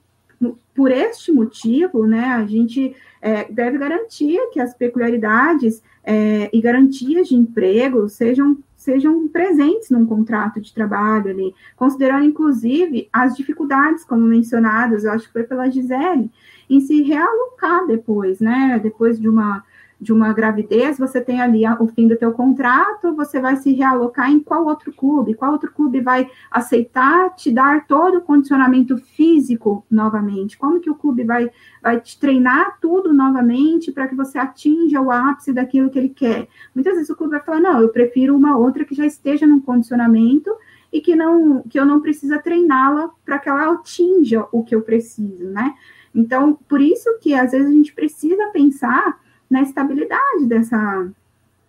por 0.75 0.91
este 0.91 1.31
motivo, 1.31 2.07
né, 2.07 2.25
a 2.25 2.45
gente 2.47 2.95
é, 3.21 3.45
deve 3.51 3.79
garantir 3.79 4.39
que 4.53 4.61
as 4.61 4.75
peculiaridades 4.75 5.83
é, 6.03 6.51
e 6.53 6.61
garantias 6.61 7.29
de 7.29 7.35
emprego 7.35 8.09
sejam, 8.09 8.59
sejam 8.77 9.29
presentes 9.29 9.91
num 9.91 10.07
contrato 10.07 10.61
de 10.61 10.73
trabalho 10.73 11.31
ali, 11.31 11.55
considerando 11.77 12.25
inclusive 12.25 13.09
as 13.13 13.37
dificuldades, 13.37 14.05
como 14.05 14.23
mencionadas, 14.23 15.05
eu 15.05 15.13
acho 15.13 15.27
que 15.27 15.33
foi 15.33 15.45
pela 15.45 15.71
Gisele, 15.71 16.31
em 16.69 16.81
se 16.81 17.03
realocar 17.03 17.87
depois, 17.87 18.41
né, 18.41 18.81
depois 18.83 19.21
de 19.21 19.29
uma 19.29 19.63
de 20.03 20.13
uma 20.13 20.33
gravidez, 20.33 20.99
você 20.99 21.21
tem 21.21 21.41
ali 21.41 21.63
o 21.79 21.87
fim 21.87 22.09
do 22.09 22.17
teu 22.17 22.33
contrato, 22.33 23.15
você 23.15 23.41
vai 23.41 23.55
se 23.55 23.73
realocar 23.73 24.29
em 24.29 24.41
qual 24.41 24.67
outro 24.67 24.93
clube? 24.93 25.35
Qual 25.35 25.53
outro 25.53 25.71
clube 25.73 26.01
vai 26.01 26.29
aceitar 26.51 27.31
te 27.37 27.53
dar 27.53 27.87
todo 27.87 28.19
o 28.19 28.21
condicionamento 28.21 28.97
físico 28.99 29.87
novamente? 29.89 30.59
Como 30.59 30.81
que 30.81 30.91
o 30.91 30.97
clube 30.97 31.23
vai, 31.23 31.49
vai 31.81 32.01
te 32.01 32.19
treinar 32.19 32.81
tudo 32.81 33.13
novamente 33.13 33.93
para 33.93 34.09
que 34.09 34.17
você 34.17 34.39
atinja 34.39 35.01
o 35.01 35.09
ápice 35.09 35.53
daquilo 35.53 35.89
que 35.89 36.01
ele 36.01 36.09
quer? 36.09 36.49
Muitas 36.75 36.95
vezes 36.95 37.09
o 37.09 37.15
clube 37.15 37.31
vai 37.31 37.45
falar, 37.45 37.61
não, 37.61 37.81
eu 37.81 37.91
prefiro 37.91 38.35
uma 38.35 38.59
outra 38.59 38.85
que 38.85 38.97
já 38.97 39.07
esteja 39.07 39.47
num 39.47 39.61
condicionamento 39.61 40.51
e 40.93 41.01
que 41.01 41.15
não 41.15 41.63
que 41.63 41.79
eu 41.79 41.87
não 41.87 42.01
precisa 42.01 42.41
treiná-la 42.41 43.09
para 43.25 43.39
que 43.39 43.49
ela 43.49 43.73
atinja 43.73 44.49
o 44.51 44.65
que 44.65 44.75
eu 44.75 44.83
preciso, 44.83 45.45
né? 45.45 45.75
Então, 46.13 46.59
por 46.69 46.81
isso 46.81 47.09
que 47.21 47.35
às 47.35 47.53
vezes 47.53 47.69
a 47.69 47.73
gente 47.73 47.95
precisa 47.95 48.51
pensar 48.53 49.22
na 49.53 49.61
estabilidade 49.63 50.47
dessa, 50.47 51.09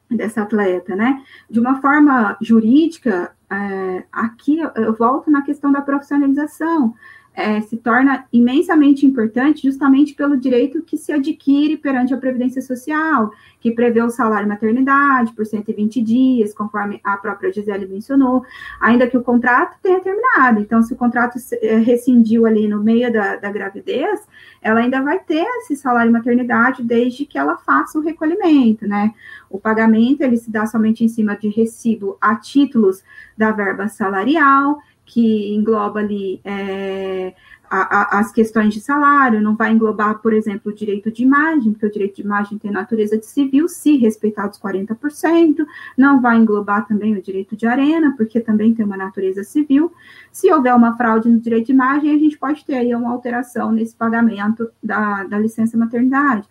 dessa 0.10 0.42
atleta, 0.42 0.96
né? 0.96 1.22
De 1.50 1.60
uma 1.60 1.82
forma 1.82 2.38
jurídica, 2.42 3.36
é, 3.50 4.04
aqui 4.12 4.60
eu 4.76 4.94
volto 4.94 5.30
na 5.30 5.42
questão 5.42 5.72
da 5.72 5.82
profissionalização 5.82 6.96
é, 7.36 7.62
se 7.62 7.78
torna 7.78 8.26
imensamente 8.32 9.06
importante 9.06 9.64
justamente 9.64 10.14
pelo 10.14 10.38
direito 10.38 10.84
que 10.84 10.98
se 10.98 11.12
adquire 11.12 11.78
perante 11.78 12.14
a 12.14 12.18
Previdência 12.18 12.62
Social, 12.62 13.32
que 13.60 13.72
prevê 13.72 14.02
o 14.02 14.10
salário 14.10 14.48
maternidade 14.48 15.34
por 15.34 15.46
120 15.46 16.02
dias, 16.02 16.54
conforme 16.54 17.00
a 17.04 17.18
própria 17.18 17.52
Gisele 17.52 17.88
mencionou, 17.88 18.44
ainda 18.80 19.08
que 19.08 19.18
o 19.18 19.24
contrato 19.24 19.78
tenha 19.82 20.00
terminado. 20.00 20.60
Então, 20.60 20.84
se 20.84 20.94
o 20.94 20.96
contrato 20.96 21.38
é, 21.62 21.78
rescindiu 21.78 22.46
ali 22.46 22.68
no 22.68 22.84
meio 22.84 23.12
da, 23.12 23.38
da 23.38 23.52
gravidez, 23.52 24.22
ela 24.62 24.80
ainda 24.80 25.02
vai 25.02 25.20
ter 25.20 25.46
esse 25.60 25.76
salário 25.76 26.12
maternidade 26.12 26.84
desde 26.84 27.26
que 27.26 27.38
ela 27.38 27.58
faça 27.58 27.98
o 27.98 28.02
recolhimento, 28.02 28.88
né? 28.88 29.14
O 29.50 29.60
pagamento, 29.60 30.22
ele 30.22 30.38
se 30.38 30.52
dá 30.52 30.66
somente 30.66 31.04
em 31.04 31.08
cima 31.08 31.36
de 31.36 31.48
recibo 31.50 32.18
a 32.22 32.36
títulos 32.36 33.04
da 33.38 33.52
verba 33.52 33.88
salarial, 33.88 34.80
que 35.14 35.54
engloba 35.54 36.00
ali 36.00 36.42
é, 36.44 37.36
a, 37.70 38.18
a, 38.18 38.20
as 38.20 38.32
questões 38.32 38.74
de 38.74 38.82
salário, 38.82 39.40
não 39.40 39.56
vai 39.56 39.72
englobar, 39.72 40.18
por 40.20 40.34
exemplo, 40.34 40.72
o 40.72 40.76
direito 40.76 41.12
de 41.12 41.22
imagem, 41.22 41.72
porque 41.72 41.86
o 41.86 41.92
direito 41.92 42.16
de 42.16 42.24
imagem 42.24 42.58
tem 42.58 42.72
natureza 42.72 43.16
de 43.16 43.28
civil, 43.28 43.68
se 43.68 43.96
respeitar 43.96 44.50
os 44.50 44.60
40%, 44.60 45.64
não 45.96 46.20
vai 46.20 46.38
englobar 46.38 46.88
também 46.88 47.16
o 47.16 47.22
direito 47.22 47.56
de 47.56 47.68
arena, 47.68 48.16
porque 48.18 48.40
também 48.40 48.74
tem 48.74 48.84
uma 48.84 48.98
natureza 48.98 49.44
civil. 49.44 49.92
Se 50.32 50.52
houver 50.52 50.74
uma 50.74 50.98
fraude 50.98 51.30
no 51.30 51.40
direito 51.40 51.68
de 51.68 51.74
imagem, 51.74 52.16
a 52.16 52.18
gente 52.18 52.36
pode 52.40 52.66
ter 52.66 52.74
aí 52.74 52.96
uma 52.96 53.12
alteração 53.12 53.72
nesse 53.72 53.96
pagamento 53.96 54.68
da, 54.82 55.26
da 55.26 55.38
licença 55.38 55.78
maternidade. 55.78 56.48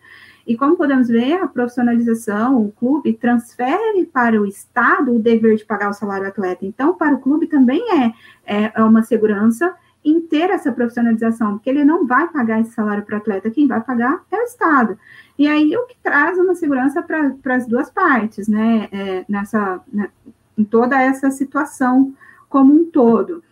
E 0.47 0.57
como 0.57 0.77
podemos 0.77 1.09
ver, 1.09 1.35
a 1.35 1.47
profissionalização, 1.47 2.61
o 2.61 2.73
clube 2.73 3.13
transfere 3.15 4.05
para 4.07 4.41
o 4.41 4.47
Estado 4.47 5.15
o 5.15 5.19
dever 5.19 5.57
de 5.57 5.65
pagar 5.65 5.91
o 5.91 5.95
salário 5.95 6.27
atleta. 6.27 6.67
Então, 6.67 6.95
para 6.95 7.15
o 7.15 7.21
clube 7.21 7.47
também 7.47 7.83
é, 7.93 8.13
é, 8.45 8.73
é 8.75 8.83
uma 8.83 9.03
segurança 9.03 9.75
em 10.05 10.21
ter 10.21 10.51
essa 10.51 10.73
profissionalização, 10.73 11.53
porque 11.53 11.71
ele 11.71 11.85
não 11.85 12.07
vai 12.07 12.29
pagar 12.29 12.61
esse 12.61 12.73
salário 12.73 13.05
para 13.05 13.15
o 13.15 13.19
atleta, 13.19 13.51
quem 13.51 13.69
vai 13.69 13.81
pagar 13.81 14.25
é 14.31 14.37
o 14.37 14.43
Estado. 14.43 14.99
E 15.39 15.47
aí 15.47 15.77
o 15.77 15.87
que 15.87 15.97
traz 16.03 16.39
uma 16.39 16.55
segurança 16.55 17.01
para 17.03 17.55
as 17.55 17.67
duas 17.67 17.89
partes, 17.89 18.49
né? 18.49 18.89
É, 18.91 19.25
nessa, 19.29 19.81
né, 19.93 20.09
em 20.59 20.65
toda 20.65 21.01
essa 21.01 21.31
situação 21.31 22.15
como 22.49 22.75
um 22.75 22.85
todo. 22.91 23.43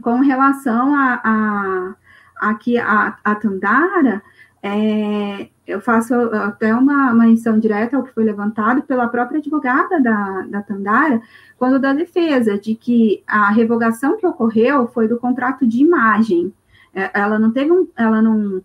Com 0.00 0.20
relação 0.20 0.94
a, 0.94 1.20
a 1.24 1.94
aqui 2.36 2.78
a, 2.78 3.16
a 3.24 3.34
Tandara, 3.34 4.22
é, 4.66 5.50
eu 5.66 5.78
faço 5.78 6.14
até 6.14 6.74
uma 6.74 7.12
menção 7.12 7.58
direta 7.58 7.98
ao 7.98 8.02
que 8.02 8.14
foi 8.14 8.24
levantado 8.24 8.82
pela 8.82 9.06
própria 9.06 9.38
advogada 9.38 10.00
da, 10.00 10.40
da 10.48 10.62
Tandara, 10.62 11.20
quando 11.58 11.78
da 11.78 11.92
defesa, 11.92 12.58
de 12.58 12.74
que 12.74 13.22
a 13.26 13.50
revogação 13.50 14.16
que 14.16 14.26
ocorreu 14.26 14.88
foi 14.88 15.06
do 15.06 15.18
contrato 15.18 15.66
de 15.66 15.82
imagem. 15.82 16.50
É, 16.94 17.10
ela 17.12 17.38
não 17.38 17.50
teve 17.50 17.72
um, 17.72 17.86
ela 17.94 18.22
não, 18.22 18.62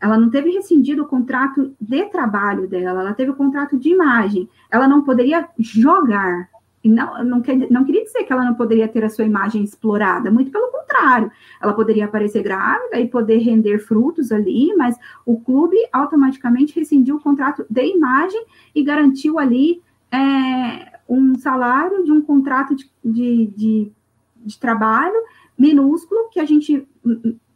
ela 0.00 0.18
não 0.18 0.30
teve 0.30 0.50
rescindido 0.50 1.04
o 1.04 1.08
contrato 1.08 1.72
de 1.80 2.06
trabalho 2.06 2.66
dela, 2.66 3.02
ela 3.02 3.14
teve 3.14 3.30
o 3.30 3.36
contrato 3.36 3.78
de 3.78 3.90
imagem. 3.90 4.48
Ela 4.68 4.88
não 4.88 5.02
poderia 5.02 5.48
jogar, 5.56 6.48
não, 6.88 7.24
não, 7.24 7.40
quer, 7.40 7.70
não 7.70 7.84
queria 7.84 8.04
dizer 8.04 8.24
que 8.24 8.32
ela 8.32 8.44
não 8.44 8.54
poderia 8.54 8.88
ter 8.88 9.04
a 9.04 9.10
sua 9.10 9.24
imagem 9.24 9.62
explorada, 9.62 10.30
muito 10.30 10.50
pelo 10.50 10.70
contrário. 10.70 11.30
Ela 11.60 11.72
poderia 11.72 12.04
aparecer 12.04 12.42
grávida 12.42 13.00
e 13.00 13.08
poder 13.08 13.38
render 13.38 13.78
frutos 13.78 14.32
ali, 14.32 14.74
mas 14.76 14.96
o 15.24 15.40
clube 15.40 15.76
automaticamente 15.92 16.78
rescindiu 16.78 17.16
o 17.16 17.20
contrato 17.20 17.64
de 17.68 17.86
imagem 17.86 18.44
e 18.74 18.82
garantiu 18.82 19.38
ali 19.38 19.82
é, 20.12 20.98
um 21.08 21.34
salário 21.36 22.04
de 22.04 22.12
um 22.12 22.20
contrato 22.20 22.74
de, 22.74 22.90
de, 23.04 23.46
de, 23.56 23.92
de 24.44 24.58
trabalho 24.58 25.16
minúsculo 25.58 26.28
que 26.30 26.38
a 26.38 26.44
gente 26.44 26.86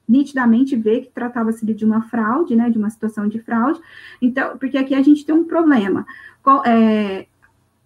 nitidamente 0.08 0.74
vê 0.74 1.02
que 1.02 1.10
tratava-se 1.10 1.64
de 1.64 1.84
uma 1.84 2.02
fraude, 2.02 2.56
né, 2.56 2.68
de 2.68 2.78
uma 2.78 2.90
situação 2.90 3.28
de 3.28 3.38
fraude. 3.38 3.80
Então, 4.20 4.58
porque 4.58 4.76
aqui 4.76 4.92
a 4.92 5.02
gente 5.02 5.24
tem 5.24 5.34
um 5.34 5.44
problema. 5.44 6.04
É, 6.66 7.26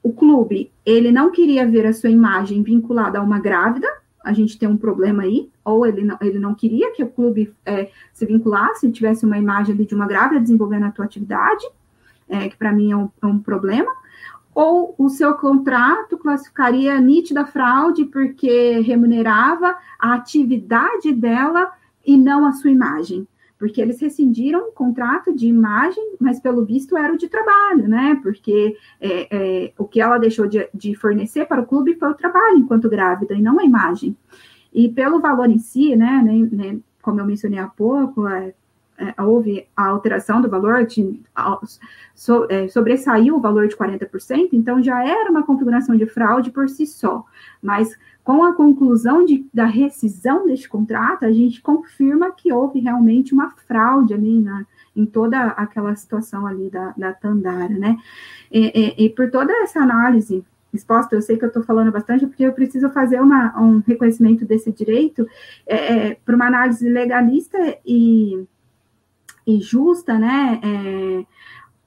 o 0.05 0.12
clube, 0.12 0.70
ele 0.84 1.11
não 1.11 1.32
queria 1.32 1.66
ver 1.66 1.86
a 1.86 1.92
sua 1.94 2.11
imagem 2.11 2.62
vinculada 2.62 3.18
a 3.18 3.22
uma 3.22 3.40
grávida, 3.40 3.88
a 4.22 4.34
gente 4.34 4.59
tem 4.59 4.68
um 4.68 4.76
problema 4.76 5.22
aí, 5.22 5.50
ou 5.64 5.86
ele 5.86 6.05
não, 6.05 6.18
ele 6.20 6.38
não 6.38 6.55
queria 6.55 6.92
que 6.92 7.02
o 7.02 7.09
clube 7.09 7.55
é, 7.64 7.90
se 8.12 8.26
vinculasse, 8.26 8.92
tivesse 8.92 9.24
uma 9.24 9.38
imagem 9.38 9.74
de 9.74 9.94
uma 9.94 10.07
grávida 10.07 10.42
desenvolvendo 10.42 10.84
a 10.84 10.90
tua 10.90 11.07
atividade, 11.07 11.66
é, 12.28 12.50
que 12.50 12.57
para 12.57 12.70
mim 12.70 12.92
é 12.92 12.96
um, 12.96 13.09
é 13.22 13.26
um 13.26 13.38
problema, 13.38 13.90
ou 14.55 14.94
o 14.98 15.09
seu 15.09 15.34
contrato 15.36 16.18
classificaria 16.18 17.00
nítida 17.00 17.46
fraude 17.46 18.05
porque 18.05 18.80
remunerava 18.80 19.74
a 19.98 20.12
atividade 20.14 21.14
dela 21.14 21.72
e 22.07 22.18
não 22.18 22.44
a 22.44 22.52
sua 22.52 22.70
imagem. 22.70 23.26
Porque 23.64 23.80
eles 23.80 23.98
rescindiram 23.98 24.68
o 24.68 24.72
contrato 24.72 25.34
de 25.34 25.46
imagem, 25.46 26.16
mas 26.20 26.38
pelo 26.38 26.66
visto 26.66 26.98
era 26.98 27.14
o 27.14 27.16
de 27.16 27.30
trabalho, 27.30 27.88
né? 27.88 28.20
Porque 28.22 28.76
é, 29.00 29.28
é, 29.30 29.72
o 29.78 29.86
que 29.86 30.02
ela 30.02 30.18
deixou 30.18 30.46
de, 30.46 30.68
de 30.74 30.94
fornecer 30.94 31.46
para 31.46 31.62
o 31.62 31.66
clube 31.66 31.94
foi 31.94 32.10
o 32.10 32.14
trabalho 32.14 32.58
enquanto 32.58 32.90
grávida 32.90 33.32
e 33.32 33.40
não 33.40 33.58
a 33.58 33.64
imagem. 33.64 34.14
E 34.70 34.90
pelo 34.90 35.18
valor 35.18 35.48
em 35.48 35.58
si, 35.58 35.96
né, 35.96 36.20
né, 36.22 36.46
né 36.52 36.78
como 37.00 37.20
eu 37.20 37.24
mencionei 37.24 37.58
há 37.58 37.66
pouco, 37.66 38.28
é, 38.28 38.52
é, 38.99 39.22
houve 39.22 39.66
a 39.76 39.86
alteração 39.86 40.40
do 40.40 40.49
valor, 40.49 40.86
de, 40.86 41.20
so, 42.14 42.47
é, 42.49 42.68
sobressaiu 42.68 43.36
o 43.36 43.40
valor 43.40 43.66
de 43.66 43.76
40%, 43.76 44.51
então 44.53 44.82
já 44.82 45.05
era 45.05 45.30
uma 45.30 45.42
configuração 45.42 45.97
de 45.97 46.07
fraude 46.07 46.51
por 46.51 46.68
si 46.68 46.86
só. 46.86 47.24
Mas 47.62 47.97
com 48.22 48.42
a 48.45 48.55
conclusão 48.55 49.24
de, 49.24 49.47
da 49.53 49.66
rescisão 49.66 50.47
deste 50.47 50.68
contrato, 50.68 51.24
a 51.24 51.32
gente 51.32 51.61
confirma 51.61 52.32
que 52.32 52.53
houve 52.53 52.80
realmente 52.80 53.34
uma 53.34 53.51
fraude 53.66 54.14
ali 54.14 54.40
na, 54.40 54.64
em 54.97 55.05
toda 55.05 55.49
aquela 55.49 55.95
situação 55.95 56.47
ali 56.47 56.70
da, 56.70 56.95
da 56.97 57.12
Tandara, 57.12 57.68
né? 57.68 57.99
E, 58.51 58.95
e, 58.99 59.07
e 59.07 59.11
por 59.11 59.30
toda 59.30 59.53
essa 59.62 59.80
análise 59.80 60.45
exposta, 60.72 61.14
eu 61.14 61.22
sei 61.22 61.36
que 61.36 61.45
eu 61.45 61.49
estou 61.49 61.62
falando 61.62 61.92
bastante, 61.92 62.26
porque 62.26 62.42
eu 62.42 62.53
preciso 62.53 62.90
fazer 62.90 63.20
uma, 63.20 63.61
um 63.61 63.82
reconhecimento 63.86 64.45
desse 64.45 64.72
direito 64.72 65.26
é, 65.66 65.76
é, 65.76 66.14
para 66.14 66.34
uma 66.34 66.47
análise 66.47 66.88
legalista 66.88 67.59
e, 67.86 68.45
e 69.47 69.61
justa, 69.61 70.18
né? 70.18 70.61
É, 70.62 71.24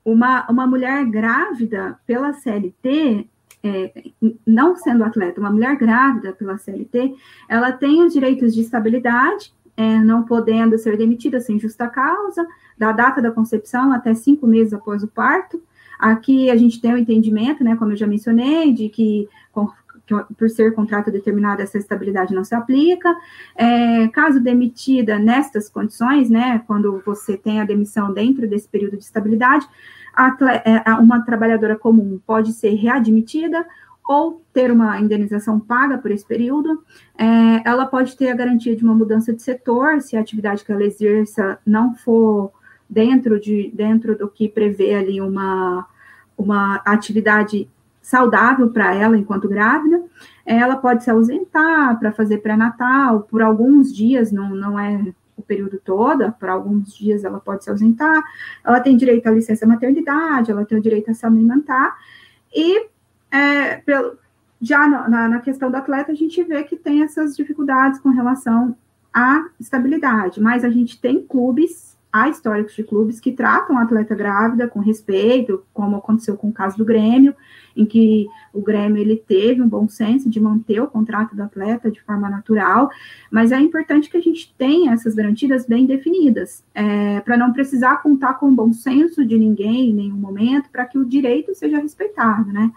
uma, 0.06 0.50
uma 0.50 0.66
mulher 0.66 1.06
grávida 1.06 2.00
pela 2.06 2.32
CLT, 2.34 3.28
é, 3.64 4.04
não 4.46 4.76
sendo 4.76 5.04
atleta, 5.04 5.42
uma 5.42 5.52
mulher 5.52 5.76
grávida 5.76 6.32
pela 6.32 6.58
CLT, 6.58 7.16
ela 7.50 7.72
tem 7.72 8.04
os 8.04 8.14
direitos 8.14 8.56
de 8.56 8.62
estabilidade, 8.62 9.54
é, 9.76 10.00
não 10.00 10.24
podendo 10.24 10.78
ser 10.78 10.98
demitida 10.98 11.42
sem 11.42 11.60
justa 11.60 11.88
causa, 11.88 12.48
da 12.78 12.92
data 12.92 13.22
da 13.22 13.32
concepção 13.32 13.92
até 13.92 14.14
cinco 14.14 14.48
meses 14.48 14.74
após 14.74 15.04
o 15.04 15.08
parto. 15.08 15.62
Aqui 16.00 16.50
a 16.50 16.56
gente 16.56 16.80
tem 16.80 16.94
o 16.94 16.98
entendimento, 16.98 17.64
né, 17.64 17.76
como 17.76 17.92
eu 17.92 17.98
já 17.98 18.08
mencionei, 18.08 18.72
de 18.72 18.88
que 18.88 19.28
por 20.38 20.50
ser 20.50 20.74
contrato 20.74 21.12
determinado, 21.12 21.62
essa 21.62 21.78
estabilidade 21.78 22.34
não 22.34 22.44
se 22.44 22.56
aplica. 22.56 23.16
É, 23.56 24.08
caso 24.10 24.40
demitida 24.40 25.20
nestas 25.20 25.70
condições, 25.70 26.30
né, 26.30 26.62
quando 26.66 27.02
você 27.06 27.38
tem 27.38 27.60
a 27.60 27.66
demissão 27.66 28.14
dentro 28.14 28.48
desse 28.48 28.68
período 28.68 28.98
de 28.98 29.04
estabilidade, 29.04 29.68
é, 30.66 30.94
uma 30.94 31.22
trabalhadora 31.22 31.76
comum 31.76 32.20
pode 32.26 32.54
ser 32.54 32.74
readmitida 32.74 33.66
ou 34.08 34.42
ter 34.54 34.72
uma 34.72 35.00
indenização 35.00 35.60
paga 35.60 35.98
por 35.98 36.12
esse 36.12 36.26
período. 36.26 36.82
É, 37.18 37.70
ela 37.70 37.86
pode 37.86 38.16
ter 38.16 38.30
a 38.30 38.36
garantia 38.36 38.76
de 38.76 38.84
uma 38.84 38.96
mudança 38.96 39.34
de 39.34 39.42
setor, 39.42 40.02
se 40.02 40.16
a 40.16 40.22
atividade 40.22 40.64
que 40.64 40.72
ela 40.72 40.84
exerça 40.84 41.60
não 41.66 41.94
for 41.94 42.52
dentro, 42.90 43.40
de, 43.40 43.70
dentro 43.74 44.18
do 44.18 44.30
que 44.30 44.48
prevê 44.48 44.96
ali 44.96 45.20
uma, 45.20 45.86
uma 46.38 46.76
atividade 46.86 47.70
saudável 48.08 48.70
para 48.70 48.96
ela 48.96 49.18
enquanto 49.18 49.50
grávida. 49.50 50.02
Ela 50.46 50.78
pode 50.78 51.04
se 51.04 51.12
ausentar 51.12 52.00
para 52.00 52.14
fazer 52.14 52.38
pré-natal 52.38 53.24
por 53.24 53.42
alguns 53.42 53.94
dias, 53.94 54.32
não, 54.32 54.56
não 54.56 54.80
é 54.80 55.14
o 55.36 55.42
período 55.42 55.78
todo, 55.84 56.32
por 56.40 56.48
alguns 56.48 56.96
dias 56.96 57.26
ela 57.26 57.38
pode 57.38 57.66
se 57.66 57.70
ausentar, 57.70 58.24
ela 58.64 58.80
tem 58.80 58.96
direito 58.96 59.28
à 59.28 59.32
licença 59.32 59.68
maternidade, 59.68 60.50
ela 60.50 60.66
tem 60.66 60.78
o 60.78 60.82
direito 60.82 61.12
a 61.12 61.14
se 61.14 61.26
alimentar, 61.26 61.98
e 62.56 62.88
é, 63.30 63.76
pelo, 63.86 64.18
já 64.62 64.88
na, 64.88 65.28
na, 65.28 65.42
questão 65.42 65.70
do 65.70 65.76
atleta, 65.76 66.14
a 66.14 66.16
gente 66.16 66.42
vê 66.46 66.64
que 66.64 66.78
tem 66.78 67.04
essas 67.04 67.36
dificuldades 67.36 68.00
com 68.00 68.10
relação 68.10 68.76
à 69.14 69.46
estabilidade, 69.60 70.42
mas 70.42 70.64
a 70.64 70.70
gente 70.70 71.00
tem 71.00 71.22
clubes 71.22 71.97
há 72.12 72.30
históricos 72.30 72.74
de 72.74 72.84
clubes 72.84 73.20
que 73.20 73.32
tratam 73.32 73.78
a 73.78 73.84
atleta 73.84 74.16
grávida 74.16 74.68
com 74.68 74.80
respeito, 74.80 75.64
como 75.74 75.98
aconteceu 75.98 76.36
com 76.38 76.50
o 76.50 76.54
caso 76.54 76.78
do 76.78 76.86
Grêmio, 76.86 77.36
em 77.76 77.86
que 77.86 78.28
o 78.54 78.62
Grêmio 78.62 79.02
ele 79.02 79.16
teve 79.16 79.62
um 79.62 79.68
bom 79.68 79.88
senso 79.88 80.30
de 80.30 80.40
manter 80.40 80.82
o 80.82 80.88
contrato 80.88 81.36
do 81.36 81.44
atleta 81.44 81.92
de 81.92 82.02
forma 82.02 82.30
natural, 82.30 82.90
mas 83.32 83.52
é 83.52 83.60
importante 83.60 84.10
que 84.10 84.18
a 84.18 84.22
gente 84.22 84.54
tenha 84.58 84.94
essas 84.94 85.14
garantias 85.14 85.66
bem 85.66 85.86
definidas, 85.86 86.64
é, 86.74 87.20
para 87.22 87.38
não 87.38 87.54
precisar 87.54 88.02
contar 88.02 88.36
com 88.36 88.48
o 88.48 88.56
bom 88.56 88.74
senso 88.74 89.26
de 89.26 89.38
ninguém 89.38 89.92
em 89.92 89.94
nenhum 89.94 90.18
momento, 90.18 90.70
para 90.72 90.86
que 90.86 90.98
o 90.98 91.06
direito 91.06 91.54
seja 91.54 91.80
respeitado, 91.80 92.52
né? 92.52 92.72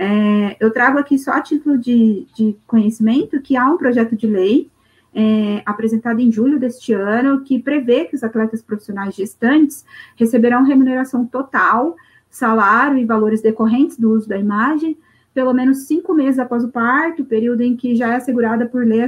É, 0.00 0.56
eu 0.60 0.70
trago 0.72 0.96
aqui 0.96 1.18
só 1.18 1.32
a 1.32 1.40
título 1.40 1.76
de, 1.76 2.24
de 2.32 2.56
conhecimento 2.68 3.42
que 3.42 3.56
há 3.56 3.66
um 3.68 3.76
projeto 3.76 4.14
de 4.14 4.28
lei 4.28 4.70
é, 5.14 5.62
apresentado 5.64 6.20
em 6.20 6.30
julho 6.30 6.58
deste 6.58 6.92
ano, 6.92 7.40
que 7.42 7.58
prevê 7.58 8.04
que 8.04 8.14
os 8.14 8.22
atletas 8.22 8.62
profissionais 8.62 9.14
gestantes 9.14 9.84
receberão 10.16 10.64
remuneração 10.64 11.26
total, 11.26 11.96
salário 12.30 12.98
e 12.98 13.04
valores 13.04 13.40
decorrentes 13.40 13.98
do 13.98 14.12
uso 14.12 14.28
da 14.28 14.38
imagem, 14.38 14.96
pelo 15.34 15.52
menos 15.52 15.86
cinco 15.86 16.14
meses 16.14 16.38
após 16.38 16.64
o 16.64 16.68
parto, 16.68 17.24
período 17.24 17.62
em 17.62 17.76
que 17.76 17.94
já 17.94 18.12
é 18.12 18.16
assegurada 18.16 18.66
por 18.66 18.84
lei 18.84 19.00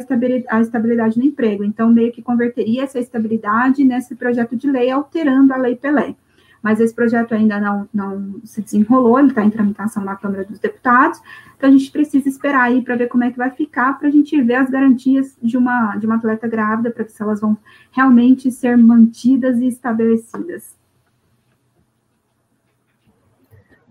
a 0.48 0.60
estabilidade 0.60 1.18
no 1.18 1.24
emprego. 1.24 1.64
Então, 1.64 1.92
meio 1.92 2.12
que 2.12 2.22
converteria 2.22 2.84
essa 2.84 2.98
estabilidade 2.98 3.84
nesse 3.84 4.14
projeto 4.14 4.56
de 4.56 4.70
lei, 4.70 4.90
alterando 4.90 5.52
a 5.52 5.56
Lei 5.56 5.74
Pelé 5.74 6.14
mas 6.62 6.80
esse 6.80 6.94
projeto 6.94 7.34
ainda 7.34 7.58
não, 7.58 7.88
não 7.92 8.40
se 8.44 8.60
desenrolou, 8.60 9.18
ele 9.18 9.28
está 9.28 9.42
em 9.42 9.50
tramitação 9.50 10.04
na 10.04 10.16
Câmara 10.16 10.44
dos 10.44 10.58
Deputados, 10.58 11.20
então 11.56 11.68
a 11.68 11.72
gente 11.72 11.90
precisa 11.90 12.28
esperar 12.28 12.62
aí 12.62 12.82
para 12.82 12.96
ver 12.96 13.08
como 13.08 13.24
é 13.24 13.30
que 13.30 13.38
vai 13.38 13.50
ficar, 13.50 13.98
para 13.98 14.08
a 14.08 14.10
gente 14.10 14.40
ver 14.42 14.54
as 14.54 14.70
garantias 14.70 15.36
de 15.42 15.56
uma, 15.56 15.96
de 15.96 16.06
uma 16.06 16.16
atleta 16.16 16.46
grávida, 16.48 16.90
para 16.90 17.04
ver 17.04 17.10
se 17.10 17.22
elas 17.22 17.40
vão 17.40 17.56
realmente 17.90 18.50
ser 18.50 18.76
mantidas 18.76 19.58
e 19.60 19.66
estabelecidas. 19.66 20.78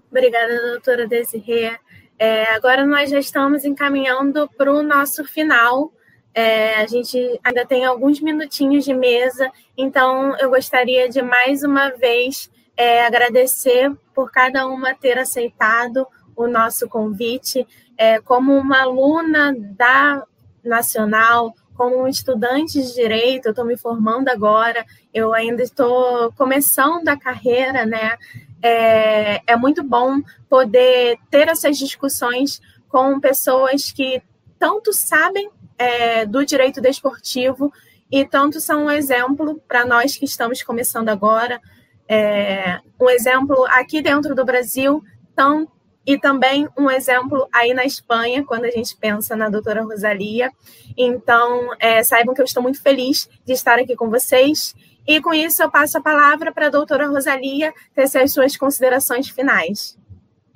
Obrigada, 0.09 0.71
doutora 0.71 1.07
Desirê. 1.07 1.77
É, 2.17 2.53
agora 2.55 2.85
nós 2.85 3.09
já 3.09 3.19
estamos 3.19 3.63
encaminhando 3.63 4.49
para 4.57 4.73
o 4.73 4.81
nosso 4.81 5.23
final. 5.23 5.93
É, 6.33 6.75
a 6.75 6.87
gente 6.87 7.17
ainda 7.43 7.65
tem 7.65 7.85
alguns 7.85 8.19
minutinhos 8.19 8.83
de 8.83 8.93
mesa, 8.93 9.51
então 9.77 10.35
eu 10.37 10.49
gostaria 10.49 11.07
de 11.07 11.21
mais 11.21 11.63
uma 11.63 11.89
vez 11.89 12.49
é, 12.79 13.05
agradecer 13.05 13.91
por 14.15 14.31
cada 14.31 14.65
uma 14.65 14.95
ter 14.95 15.19
aceitado 15.19 16.07
o 16.33 16.47
nosso 16.47 16.87
convite. 16.87 17.67
É, 17.97 18.21
como 18.21 18.57
uma 18.57 18.83
aluna 18.83 19.53
da 19.53 20.23
Nacional, 20.63 21.53
como 21.75 22.01
um 22.01 22.07
estudante 22.07 22.81
de 22.81 22.93
direito, 22.93 23.47
eu 23.47 23.49
estou 23.51 23.65
me 23.65 23.75
formando 23.75 24.29
agora, 24.29 24.85
eu 25.13 25.33
ainda 25.33 25.61
estou 25.61 26.31
começando 26.37 27.09
a 27.09 27.19
carreira, 27.19 27.85
né? 27.85 28.17
É, 28.61 29.41
é 29.45 29.55
muito 29.57 29.83
bom 29.83 30.21
poder 30.49 31.17
ter 31.29 31.49
essas 31.49 31.77
discussões 31.77 32.61
com 32.87 33.19
pessoas 33.19 33.91
que 33.91 34.21
tanto 34.57 34.93
sabem 34.93 35.49
é, 35.77 36.25
do 36.25 36.45
direito 36.45 36.79
desportivo 36.79 37.73
e 38.09 38.25
tanto 38.25 38.61
são 38.61 38.85
um 38.85 38.91
exemplo 38.91 39.61
para 39.67 39.85
nós 39.85 40.15
que 40.15 40.25
estamos 40.25 40.63
começando 40.63 41.09
agora, 41.09 41.61
é, 42.09 42.81
um 42.99 43.07
exemplo 43.07 43.65
aqui 43.69 44.01
dentro 44.01 44.33
do 44.33 44.43
Brasil 44.43 45.03
tão, 45.35 45.71
e 46.05 46.17
também 46.17 46.67
um 46.75 46.89
exemplo 46.89 47.47
aí 47.53 47.71
na 47.71 47.85
Espanha, 47.85 48.43
quando 48.43 48.65
a 48.65 48.71
gente 48.71 48.97
pensa 48.97 49.35
na 49.35 49.47
doutora 49.47 49.83
Rosalia. 49.83 50.51
Então, 50.97 51.69
é, 51.79 52.01
saibam 52.01 52.33
que 52.33 52.41
eu 52.41 52.45
estou 52.45 52.63
muito 52.63 52.81
feliz 52.81 53.29
de 53.45 53.53
estar 53.53 53.77
aqui 53.77 53.95
com 53.95 54.09
vocês. 54.09 54.73
E 55.07 55.21
com 55.21 55.31
isso, 55.31 55.61
eu 55.61 55.69
passo 55.69 55.99
a 55.99 56.01
palavra 56.01 56.51
para 56.51 56.65
a 56.65 56.69
doutora 56.69 57.07
Rosalia 57.07 57.71
tecer 57.93 58.23
as 58.23 58.33
suas 58.33 58.57
considerações 58.57 59.29
finais. 59.29 59.95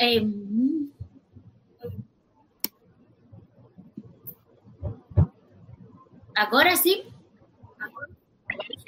É... 0.02 0.22
Agora 6.36 6.76
sim? 6.76 7.13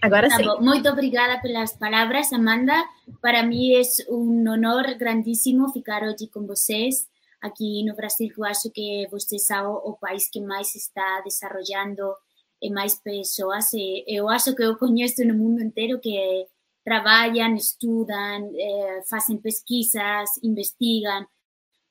Agora 0.02 0.30
sim. 0.30 0.46
Muito 0.60 0.88
obrigada 0.90 1.42
pelas 1.42 1.74
palavras, 1.74 2.32
Amanda. 2.32 2.74
Para 3.22 3.44
mim 3.44 3.74
é 3.74 3.82
um 4.10 4.50
honor 4.50 4.96
grandíssimo 4.98 5.70
ficar 5.72 6.04
hoje 6.04 6.28
com 6.28 6.46
vocês 6.46 7.08
aqui 7.42 7.84
no 7.84 7.96
Brasil, 7.96 8.30
que 8.34 8.40
eu 8.40 8.46
acho 8.46 8.70
que 8.72 9.08
vocês 9.10 9.46
são 9.46 9.76
o 9.76 9.94
país 9.94 10.30
que 10.30 10.42
mais 10.42 10.74
está 10.76 11.22
desenvolvendo 11.22 12.16
e 12.62 12.70
mais 12.72 12.96
pessoas. 12.96 13.70
Eu 14.08 14.30
acho 14.30 14.56
que 14.56 14.64
eu 14.64 14.78
conheço 14.78 15.24
no 15.26 15.34
mundo 15.36 15.62
inteiro 15.62 16.00
que 16.00 16.48
trabalham, 16.84 17.56
estudam, 17.56 18.52
eh, 18.56 19.02
fazem 19.10 19.38
pesquisas, 19.38 20.30
investigam 20.44 21.26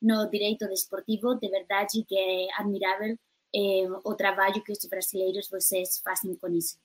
no 0.01 0.29
direito 0.29 0.67
desportivo. 0.67 1.35
De 1.35 1.49
verdade 1.49 2.03
que 2.07 2.17
é 2.17 2.47
admirável 2.59 3.17
eh, 3.53 3.87
o 4.03 4.15
trabalho 4.15 4.63
que 4.63 4.71
os 4.71 4.85
brasileiros 4.89 5.49
vocês 5.49 5.99
fazem 6.03 6.35
com 6.35 6.47
isso. 6.49 6.77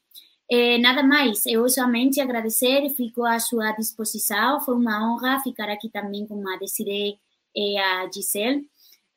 Eh, 0.52 0.78
nada 0.78 1.02
mais, 1.04 1.46
eu 1.46 1.68
somente 1.68 2.20
agradecer 2.20 2.84
e 2.84 2.90
fico 2.90 3.24
à 3.24 3.38
sua 3.38 3.70
disposição. 3.72 4.60
Foi 4.60 4.74
uma 4.74 5.12
honra 5.14 5.40
ficar 5.40 5.68
aqui 5.70 5.88
também 5.88 6.26
com 6.26 6.48
a 6.48 6.56
Desiree 6.56 7.18
e 7.54 7.78
a 7.78 8.10
Gisele. 8.12 8.68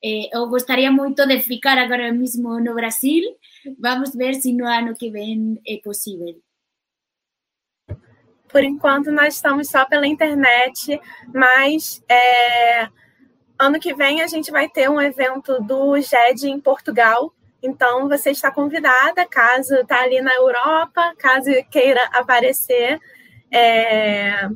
Eh, 0.04 0.30
eu 0.32 0.48
gostaria 0.48 0.92
muito 0.92 1.26
de 1.26 1.40
ficar 1.42 1.78
agora 1.80 2.12
mesmo 2.12 2.60
no 2.60 2.76
Brasil. 2.76 3.24
Vamos 3.80 4.14
ver 4.14 4.36
se 4.36 4.54
no 4.54 4.66
ano 4.68 4.96
que 4.96 5.10
vem 5.10 5.60
é 5.68 5.78
possível. 5.78 6.40
Por 8.54 8.64
enquanto, 8.64 9.12
nós 9.12 9.34
estamos 9.36 9.68
só 9.68 9.84
pela 9.86 10.06
internet, 10.06 11.02
mas 11.34 12.04
é, 12.08 12.88
ano 13.58 13.80
que 13.80 13.96
vem 13.96 14.22
a 14.22 14.28
gente 14.28 14.52
vai 14.52 14.70
ter 14.70 14.88
um 14.88 15.02
evento 15.02 15.60
do 15.62 16.00
GED 16.00 16.48
em 16.48 16.60
Portugal. 16.60 17.34
Então, 17.64 18.10
você 18.10 18.32
está 18.32 18.52
convidada, 18.52 19.26
caso 19.26 19.74
está 19.76 20.02
ali 20.02 20.20
na 20.20 20.36
Europa, 20.36 21.14
caso 21.18 21.50
queira 21.72 22.04
aparecer. 22.12 23.00
É, 23.50 24.50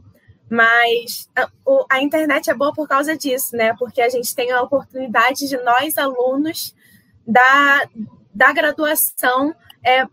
mas 0.49 1.30
a, 1.34 1.49
o, 1.66 1.86
a, 1.89 2.01
internet 2.01 2.49
é 2.49 2.53
boa 2.53 2.74
por 2.74 2.86
causa 2.86 3.18
disso, 3.18 3.55
né? 3.55 3.74
Porque 3.80 4.01
a 4.01 4.10
gente 4.10 4.36
tem 4.36 4.51
a 4.51 4.62
oportunidade 4.62 5.47
de 5.47 5.55
nós, 5.58 5.97
alunos 5.97 6.76
da, 7.26 7.88
da 8.34 8.51
graduação, 8.51 9.55
é, 9.82 10.05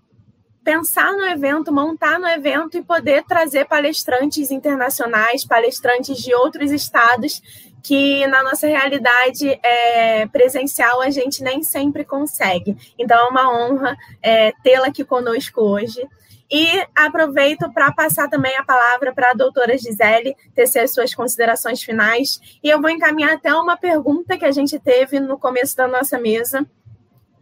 pensar 0.63 1.13
no 1.13 1.25
evento, 1.25 1.73
montar 1.73 2.19
no 2.21 2.29
evento 2.29 2.79
e 2.79 2.83
poder 2.83 3.25
trazer 3.25 3.67
palestrantes 3.67 4.53
internacionais, 4.53 5.45
palestrantes 5.45 6.19
de 6.19 6.33
outros 6.33 6.71
estados 6.71 7.43
que 7.85 8.27
na 8.29 8.43
nossa 8.43 8.67
realidade 8.67 9.61
é, 9.63 10.27
presencial 10.29 11.03
a 11.03 11.11
gente 11.11 11.43
nem 11.43 11.63
sempre 11.63 12.03
consegue. 12.03 12.75
Então 12.99 13.27
é 13.27 13.29
uma 13.29 13.53
honra 13.53 13.95
é, 14.23 14.53
tê-la 14.63 14.87
aqui 14.87 15.05
conosco 15.05 15.61
hoje. 15.61 16.09
E 16.51 16.67
aproveito 16.97 17.71
para 17.73 17.93
passar 17.93 18.29
também 18.29 18.57
a 18.57 18.65
palavra 18.65 19.13
para 19.13 19.33
a 19.33 19.35
doutora 19.35 19.77
Gisele 19.77 20.35
tecer 20.55 20.89
suas 20.89 21.15
considerações 21.15 21.83
finais. 21.83 22.41
E 22.63 22.71
eu 22.71 22.81
vou 22.81 22.89
encaminhar 22.89 23.35
até 23.35 23.55
uma 23.55 23.77
pergunta 23.77 24.39
que 24.39 24.47
a 24.47 24.53
gente 24.53 24.79
teve 24.79 25.21
no 25.21 25.39
começo 25.39 25.77
da 25.77 25.87
nossa 25.87 26.19
mesa, 26.19 26.67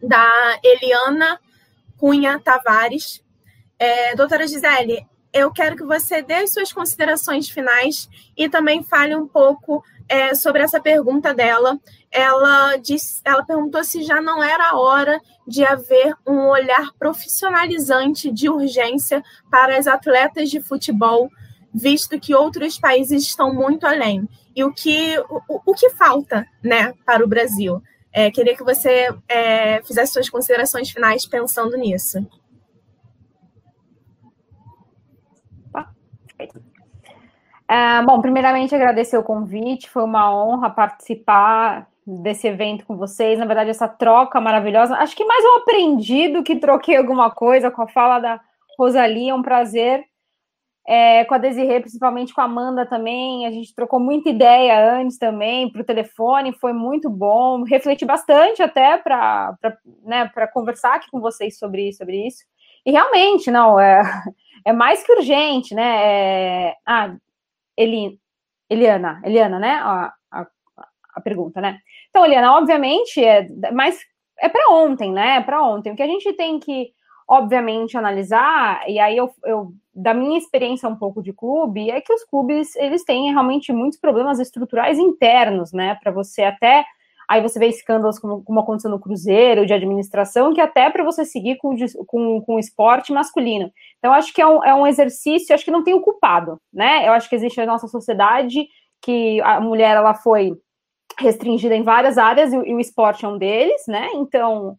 da 0.01 0.59
Eliana 0.61 1.39
Cunha 1.97 2.37
Tavares. 2.37 3.23
É, 3.79 4.13
doutora 4.13 4.45
Gisele, 4.45 5.07
eu 5.33 5.51
quero 5.51 5.77
que 5.77 5.83
você 5.83 6.21
dê 6.21 6.35
as 6.35 6.51
suas 6.53 6.73
considerações 6.73 7.49
finais 7.49 8.09
e 8.35 8.49
também 8.49 8.83
fale 8.83 9.15
um 9.15 9.27
pouco 9.27 9.83
é, 10.13 10.35
sobre 10.35 10.61
essa 10.61 10.79
pergunta 10.79 11.33
dela. 11.33 11.79
Ela, 12.11 12.77
disse, 12.77 13.19
ela 13.25 13.43
perguntou 13.43 13.83
se 13.83 14.03
já 14.03 14.21
não 14.21 14.43
era 14.43 14.69
a 14.69 14.79
hora 14.79 15.19
de 15.47 15.65
haver 15.65 16.15
um 16.25 16.49
olhar 16.49 16.93
profissionalizante 16.99 18.31
de 18.31 18.47
urgência 18.47 19.23
para 19.49 19.75
as 19.75 19.87
atletas 19.87 20.51
de 20.51 20.61
futebol, 20.61 21.31
visto 21.73 22.19
que 22.19 22.35
outros 22.35 22.77
países 22.77 23.23
estão 23.23 23.51
muito 23.51 23.87
além. 23.87 24.29
E 24.55 24.63
o 24.63 24.71
que, 24.71 25.17
o, 25.49 25.71
o 25.71 25.73
que 25.73 25.89
falta 25.89 26.45
né, 26.63 26.93
para 27.03 27.25
o 27.25 27.27
Brasil? 27.27 27.81
É, 28.11 28.29
queria 28.29 28.55
que 28.55 28.63
você 28.63 29.09
é, 29.27 29.81
fizesse 29.81 30.13
suas 30.13 30.29
considerações 30.29 30.91
finais 30.91 31.25
pensando 31.25 31.75
nisso. 31.75 32.23
Uh, 37.73 38.05
bom, 38.05 38.21
primeiramente 38.21 38.75
agradecer 38.75 39.17
o 39.17 39.23
convite, 39.23 39.89
foi 39.89 40.03
uma 40.03 40.31
honra 40.31 40.69
participar 40.69 41.87
desse 42.05 42.47
evento 42.47 42.85
com 42.85 42.95
vocês. 42.95 43.39
Na 43.39 43.47
verdade, 43.47 43.71
essa 43.71 43.87
troca 43.87 44.39
maravilhosa. 44.39 44.95
Acho 44.97 45.15
que 45.15 45.25
mais 45.25 45.43
eu 45.43 45.57
aprendi 45.57 46.27
do 46.27 46.43
que 46.43 46.57
troquei 46.57 46.95
alguma 46.95 47.31
coisa 47.31 47.71
com 47.71 47.81
a 47.81 47.87
fala 47.87 48.19
da 48.19 48.39
Rosalie. 48.77 49.29
É 49.29 49.33
um 49.33 49.41
prazer. 49.41 50.03
É, 50.85 51.23
com 51.25 51.33
a 51.33 51.37
Desirê, 51.37 51.79
principalmente 51.79 52.31
com 52.31 52.41
a 52.41 52.43
Amanda 52.43 52.85
também. 52.85 53.47
A 53.47 53.51
gente 53.51 53.73
trocou 53.73 53.99
muita 53.99 54.29
ideia 54.29 54.95
antes 54.99 55.17
também 55.17 55.71
para 55.71 55.81
o 55.81 55.85
telefone, 55.85 56.53
foi 56.53 56.73
muito 56.73 57.09
bom. 57.09 57.63
Refleti 57.63 58.05
bastante 58.05 58.61
até 58.61 58.97
para 58.97 59.57
né, 60.03 60.29
conversar 60.53 60.95
aqui 60.95 61.09
com 61.09 61.19
vocês 61.19 61.57
sobre, 61.57 61.91
sobre 61.93 62.27
isso. 62.27 62.43
E 62.85 62.91
realmente, 62.91 63.49
não, 63.49 63.79
é, 63.79 64.03
é 64.63 64.73
mais 64.73 65.01
que 65.01 65.11
urgente, 65.13 65.73
né? 65.73 66.67
É, 66.67 66.75
ah, 66.85 67.15
Eli, 67.77 68.19
Eliana, 68.69 69.21
Eliana, 69.23 69.59
né? 69.59 69.71
A, 69.81 70.13
a, 70.31 70.47
a 71.15 71.21
pergunta, 71.21 71.61
né? 71.61 71.79
Então, 72.09 72.25
Eliana, 72.25 72.53
obviamente, 72.55 73.23
é, 73.23 73.47
mas 73.71 73.99
é 74.39 74.49
para 74.49 74.71
ontem, 74.71 75.11
né? 75.11 75.37
É 75.37 75.41
para 75.41 75.63
ontem. 75.63 75.91
O 75.91 75.95
que 75.95 76.03
a 76.03 76.07
gente 76.07 76.33
tem 76.33 76.59
que, 76.59 76.91
obviamente, 77.27 77.97
analisar, 77.97 78.87
e 78.89 78.99
aí 78.99 79.17
eu, 79.17 79.31
eu, 79.45 79.73
da 79.93 80.13
minha 80.13 80.37
experiência 80.37 80.89
um 80.89 80.95
pouco 80.95 81.21
de 81.21 81.33
clube, 81.33 81.89
é 81.89 82.01
que 82.01 82.13
os 82.13 82.23
clubes, 82.23 82.75
eles 82.75 83.03
têm 83.03 83.31
realmente 83.31 83.71
muitos 83.71 83.99
problemas 83.99 84.39
estruturais 84.39 84.97
internos, 84.97 85.71
né? 85.71 85.97
Para 86.01 86.11
você 86.11 86.43
até 86.43 86.85
Aí 87.29 87.41
você 87.41 87.57
vê 87.59 87.67
escândalos 87.67 88.19
como, 88.19 88.43
como 88.43 88.59
aconteceu 88.59 88.91
no 88.91 88.99
Cruzeiro, 88.99 89.65
de 89.65 89.73
administração, 89.73 90.53
que 90.53 90.61
até 90.61 90.89
para 90.89 91.03
você 91.03 91.25
seguir 91.25 91.57
com, 91.57 91.75
com, 92.05 92.41
com 92.41 92.55
o 92.55 92.59
esporte 92.59 93.13
masculino. 93.13 93.71
Então, 93.99 94.13
acho 94.13 94.33
que 94.33 94.41
é 94.41 94.47
um, 94.47 94.63
é 94.63 94.73
um 94.73 94.85
exercício, 94.85 95.53
acho 95.53 95.65
que 95.65 95.71
não 95.71 95.83
tem 95.83 95.93
o 95.93 96.01
culpado, 96.01 96.59
né? 96.71 97.07
Eu 97.07 97.13
acho 97.13 97.29
que 97.29 97.35
existe 97.35 97.59
a 97.61 97.65
nossa 97.65 97.87
sociedade 97.87 98.67
que 99.01 99.41
a 99.41 99.59
mulher 99.59 99.95
ela 99.95 100.13
foi 100.13 100.53
restringida 101.19 101.75
em 101.75 101.83
várias 101.83 102.17
áreas 102.17 102.51
e, 102.53 102.55
e 102.55 102.73
o 102.73 102.79
esporte 102.79 103.25
é 103.25 103.27
um 103.27 103.37
deles, 103.37 103.83
né? 103.87 104.09
Então, 104.15 104.77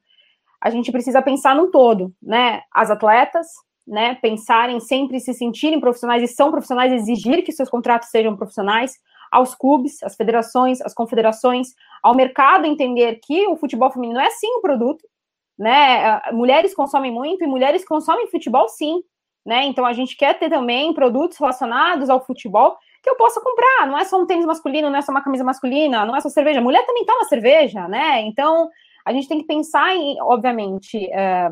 a 0.61 0.71
gente 0.71 0.91
precisa 0.91 1.21
pensar 1.23 1.55
no 1.55 1.71
todo, 1.71 2.13
né? 2.23 2.63
As 2.73 2.91
atletas, 2.91 3.47
né? 3.87 4.15
Pensarem 4.17 4.81
sempre 4.81 5.21
se 5.21 5.35
sentirem 5.35 5.81
profissionais 5.81 6.23
e 6.23 6.27
são 6.27 6.51
profissionais, 6.51 6.93
exigir 6.93 7.45
que 7.45 7.53
seus 7.53 7.69
contratos 7.69 8.09
sejam 8.09 8.37
profissionais, 8.37 8.93
aos 9.35 9.53
clubes, 9.53 10.01
às 10.05 10.14
federações, 10.14 10.80
às 10.80 10.95
confederações, 10.95 11.74
ao 12.01 12.14
mercado 12.14 12.66
entender 12.66 13.18
que 13.20 13.49
o 13.49 13.57
futebol 13.57 13.91
feminino 13.91 14.20
é 14.20 14.30
sim 14.30 14.47
um 14.57 14.61
produto, 14.61 15.05
né? 15.59 16.20
Mulheres 16.32 16.72
consomem 16.72 17.11
muito 17.11 17.43
e 17.43 17.47
mulheres 17.47 17.85
consomem 17.85 18.28
futebol 18.28 18.68
sim, 18.68 19.03
né? 19.45 19.64
Então 19.64 19.85
a 19.85 19.93
gente 19.93 20.16
quer 20.16 20.39
ter 20.39 20.49
também 20.49 20.95
produtos 20.95 21.37
relacionados 21.37 22.09
ao 22.09 22.24
futebol 22.24 22.76
que 23.03 23.11
eu 23.11 23.16
possa 23.16 23.41
comprar. 23.41 23.89
Não 23.89 23.99
é 23.99 24.05
só 24.05 24.20
um 24.20 24.26
tênis 24.26 24.47
masculino, 24.47 24.89
não 24.89 24.99
é 24.99 25.03
só 25.03 25.11
uma 25.11 25.22
camisa 25.22 25.43
masculina, 25.43 26.07
não 26.07 26.14
é 26.14 26.20
só 26.20 26.28
cerveja. 26.28 26.61
Mulher 26.61 26.87
também 26.87 27.05
toma 27.05 27.24
cerveja, 27.24 27.89
né? 27.89 28.20
Então 28.20 28.70
a 29.05 29.12
gente 29.12 29.26
tem 29.26 29.41
que 29.41 29.47
pensar 29.47 29.97
em, 29.97 30.16
obviamente, 30.22 31.11
é, 31.12 31.51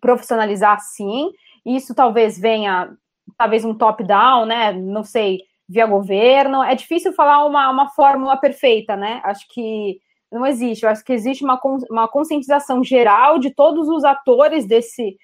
profissionalizar 0.00 0.78
sim. 0.78 1.32
Isso 1.66 1.92
talvez 1.92 2.38
venha, 2.38 2.96
talvez 3.36 3.64
um 3.64 3.74
top-down, 3.74 4.46
né? 4.46 4.72
Não 4.72 5.02
sei 5.02 5.40
via 5.68 5.86
governo. 5.86 6.62
É 6.62 6.74
difícil 6.74 7.12
falar 7.12 7.44
uma, 7.46 7.70
uma 7.70 7.88
fórmula 7.90 8.36
perfeita, 8.36 8.96
né? 8.96 9.20
Acho 9.24 9.46
que 9.48 10.00
não 10.30 10.46
existe. 10.46 10.84
Eu 10.84 10.90
acho 10.90 11.04
que 11.04 11.12
existe 11.12 11.44
uma, 11.44 11.60
uma 11.90 12.08
conscientização 12.08 12.82
geral 12.82 13.38
de 13.38 13.50
todos 13.50 13.88
os 13.88 14.04
atores 14.04 14.66
desse 14.66 15.16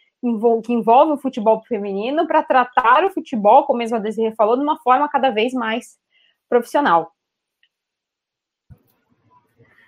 que 0.62 0.72
envolve 0.72 1.12
o 1.12 1.16
futebol 1.16 1.62
feminino 1.66 2.26
para 2.26 2.42
tratar 2.42 3.04
o 3.04 3.10
futebol, 3.10 3.64
como 3.64 3.78
mesmo 3.78 3.96
a 3.96 4.00
Desirê 4.00 4.34
falou, 4.34 4.54
de 4.54 4.62
uma 4.62 4.78
forma 4.78 5.08
cada 5.08 5.30
vez 5.30 5.54
mais 5.54 5.98
profissional. 6.48 7.12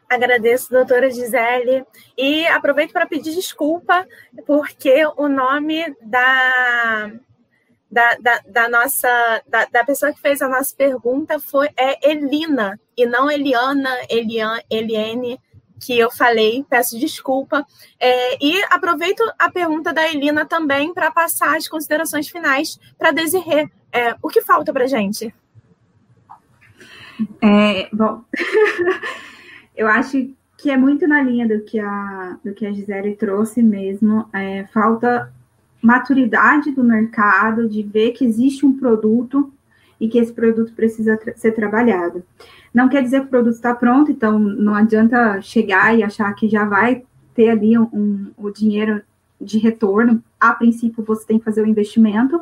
Agradeço, 0.08 0.70
doutora 0.70 1.10
Gisele, 1.10 1.84
e 2.16 2.46
aproveito 2.46 2.92
para 2.92 3.06
pedir 3.06 3.34
desculpa, 3.34 4.06
porque 4.46 5.02
o 5.16 5.28
nome 5.28 5.94
da, 6.02 7.12
da, 7.92 8.16
da, 8.16 8.40
da 8.48 8.68
nossa 8.70 9.42
da, 9.46 9.66
da, 9.66 9.84
pessoa 9.84 10.12
que 10.14 10.20
fez 10.20 10.40
a 10.40 10.48
nossa 10.48 10.74
pergunta 10.74 11.38
foi 11.38 11.68
é 11.76 12.10
Elina 12.10 12.80
e 12.96 13.04
não 13.04 13.30
Eliana, 13.30 13.90
Elian, 14.08 14.58
Eliane 14.70 15.38
que 15.84 15.98
eu 15.98 16.10
falei, 16.10 16.64
peço 16.70 16.98
desculpa. 16.98 17.66
É, 17.98 18.44
e 18.44 18.62
aproveito 18.70 19.20
a 19.36 19.50
pergunta 19.50 19.92
da 19.92 20.08
Elina 20.08 20.46
também 20.46 20.94
para 20.94 21.10
passar 21.10 21.56
as 21.56 21.66
considerações 21.66 22.28
finais 22.28 22.78
para 22.96 23.10
Desirê. 23.10 23.68
É, 23.92 24.14
o 24.22 24.28
que 24.28 24.40
falta 24.42 24.72
para 24.72 24.86
gente? 24.86 25.34
É, 27.42 27.88
bom, 27.92 28.22
eu 29.76 29.88
acho 29.88 30.32
que 30.56 30.70
é 30.70 30.76
muito 30.76 31.08
na 31.08 31.20
linha 31.20 31.48
do 31.48 31.64
que 31.64 31.80
a, 31.80 32.38
do 32.44 32.54
que 32.54 32.64
a 32.64 32.72
Gisele 32.72 33.16
trouxe 33.16 33.60
mesmo. 33.60 34.28
É, 34.32 34.64
falta 34.72 35.32
maturidade 35.82 36.70
do 36.70 36.84
mercado, 36.84 37.68
de 37.68 37.82
ver 37.82 38.12
que 38.12 38.24
existe 38.24 38.64
um 38.64 38.72
produto 38.78 39.52
e 40.00 40.08
que 40.08 40.18
esse 40.18 40.32
produto 40.32 40.72
precisa 40.72 41.16
tra 41.16 41.36
ser 41.36 41.52
trabalhado. 41.52 42.24
Não 42.72 42.88
quer 42.88 43.02
dizer 43.02 43.20
que 43.20 43.26
o 43.26 43.30
produto 43.30 43.54
está 43.54 43.74
pronto, 43.74 44.10
então 44.10 44.38
não 44.38 44.74
adianta 44.74 45.40
chegar 45.42 45.96
e 45.96 46.02
achar 46.02 46.32
que 46.34 46.48
já 46.48 46.64
vai 46.64 47.04
ter 47.34 47.50
ali 47.50 47.76
um, 47.76 47.88
um, 47.92 48.30
o 48.36 48.50
dinheiro 48.50 49.02
de 49.40 49.58
retorno. 49.58 50.22
A 50.40 50.52
princípio, 50.54 51.04
você 51.04 51.26
tem 51.26 51.38
que 51.38 51.44
fazer 51.44 51.62
o 51.62 51.66
investimento 51.66 52.40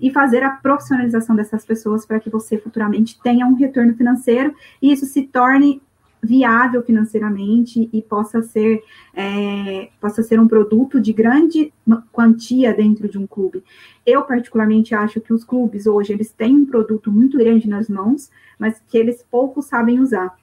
e 0.00 0.10
fazer 0.10 0.42
a 0.42 0.50
profissionalização 0.50 1.36
dessas 1.36 1.64
pessoas 1.64 2.04
para 2.04 2.20
que 2.20 2.30
você 2.30 2.58
futuramente 2.58 3.20
tenha 3.22 3.46
um 3.46 3.54
retorno 3.54 3.94
financeiro 3.94 4.54
e 4.80 4.92
isso 4.92 5.06
se 5.06 5.22
torne 5.22 5.80
viável 6.22 6.82
financeiramente 6.82 7.88
e 7.92 8.02
possa 8.02 8.42
ser 8.42 8.82
é, 9.14 9.88
possa 10.00 10.22
ser 10.22 10.38
um 10.38 10.46
produto 10.46 11.00
de 11.00 11.12
grande 11.12 11.72
quantia 12.12 12.74
dentro 12.74 13.08
de 13.08 13.18
um 13.18 13.26
clube. 13.26 13.64
Eu 14.04 14.22
particularmente 14.22 14.94
acho 14.94 15.20
que 15.20 15.32
os 15.32 15.44
clubes 15.44 15.86
hoje 15.86 16.12
eles 16.12 16.30
têm 16.30 16.56
um 16.56 16.66
produto 16.66 17.10
muito 17.10 17.38
grande 17.38 17.68
nas 17.68 17.88
mãos, 17.88 18.30
mas 18.58 18.80
que 18.88 18.98
eles 18.98 19.24
pouco 19.30 19.62
sabem 19.62 20.00
usar. 20.00 20.38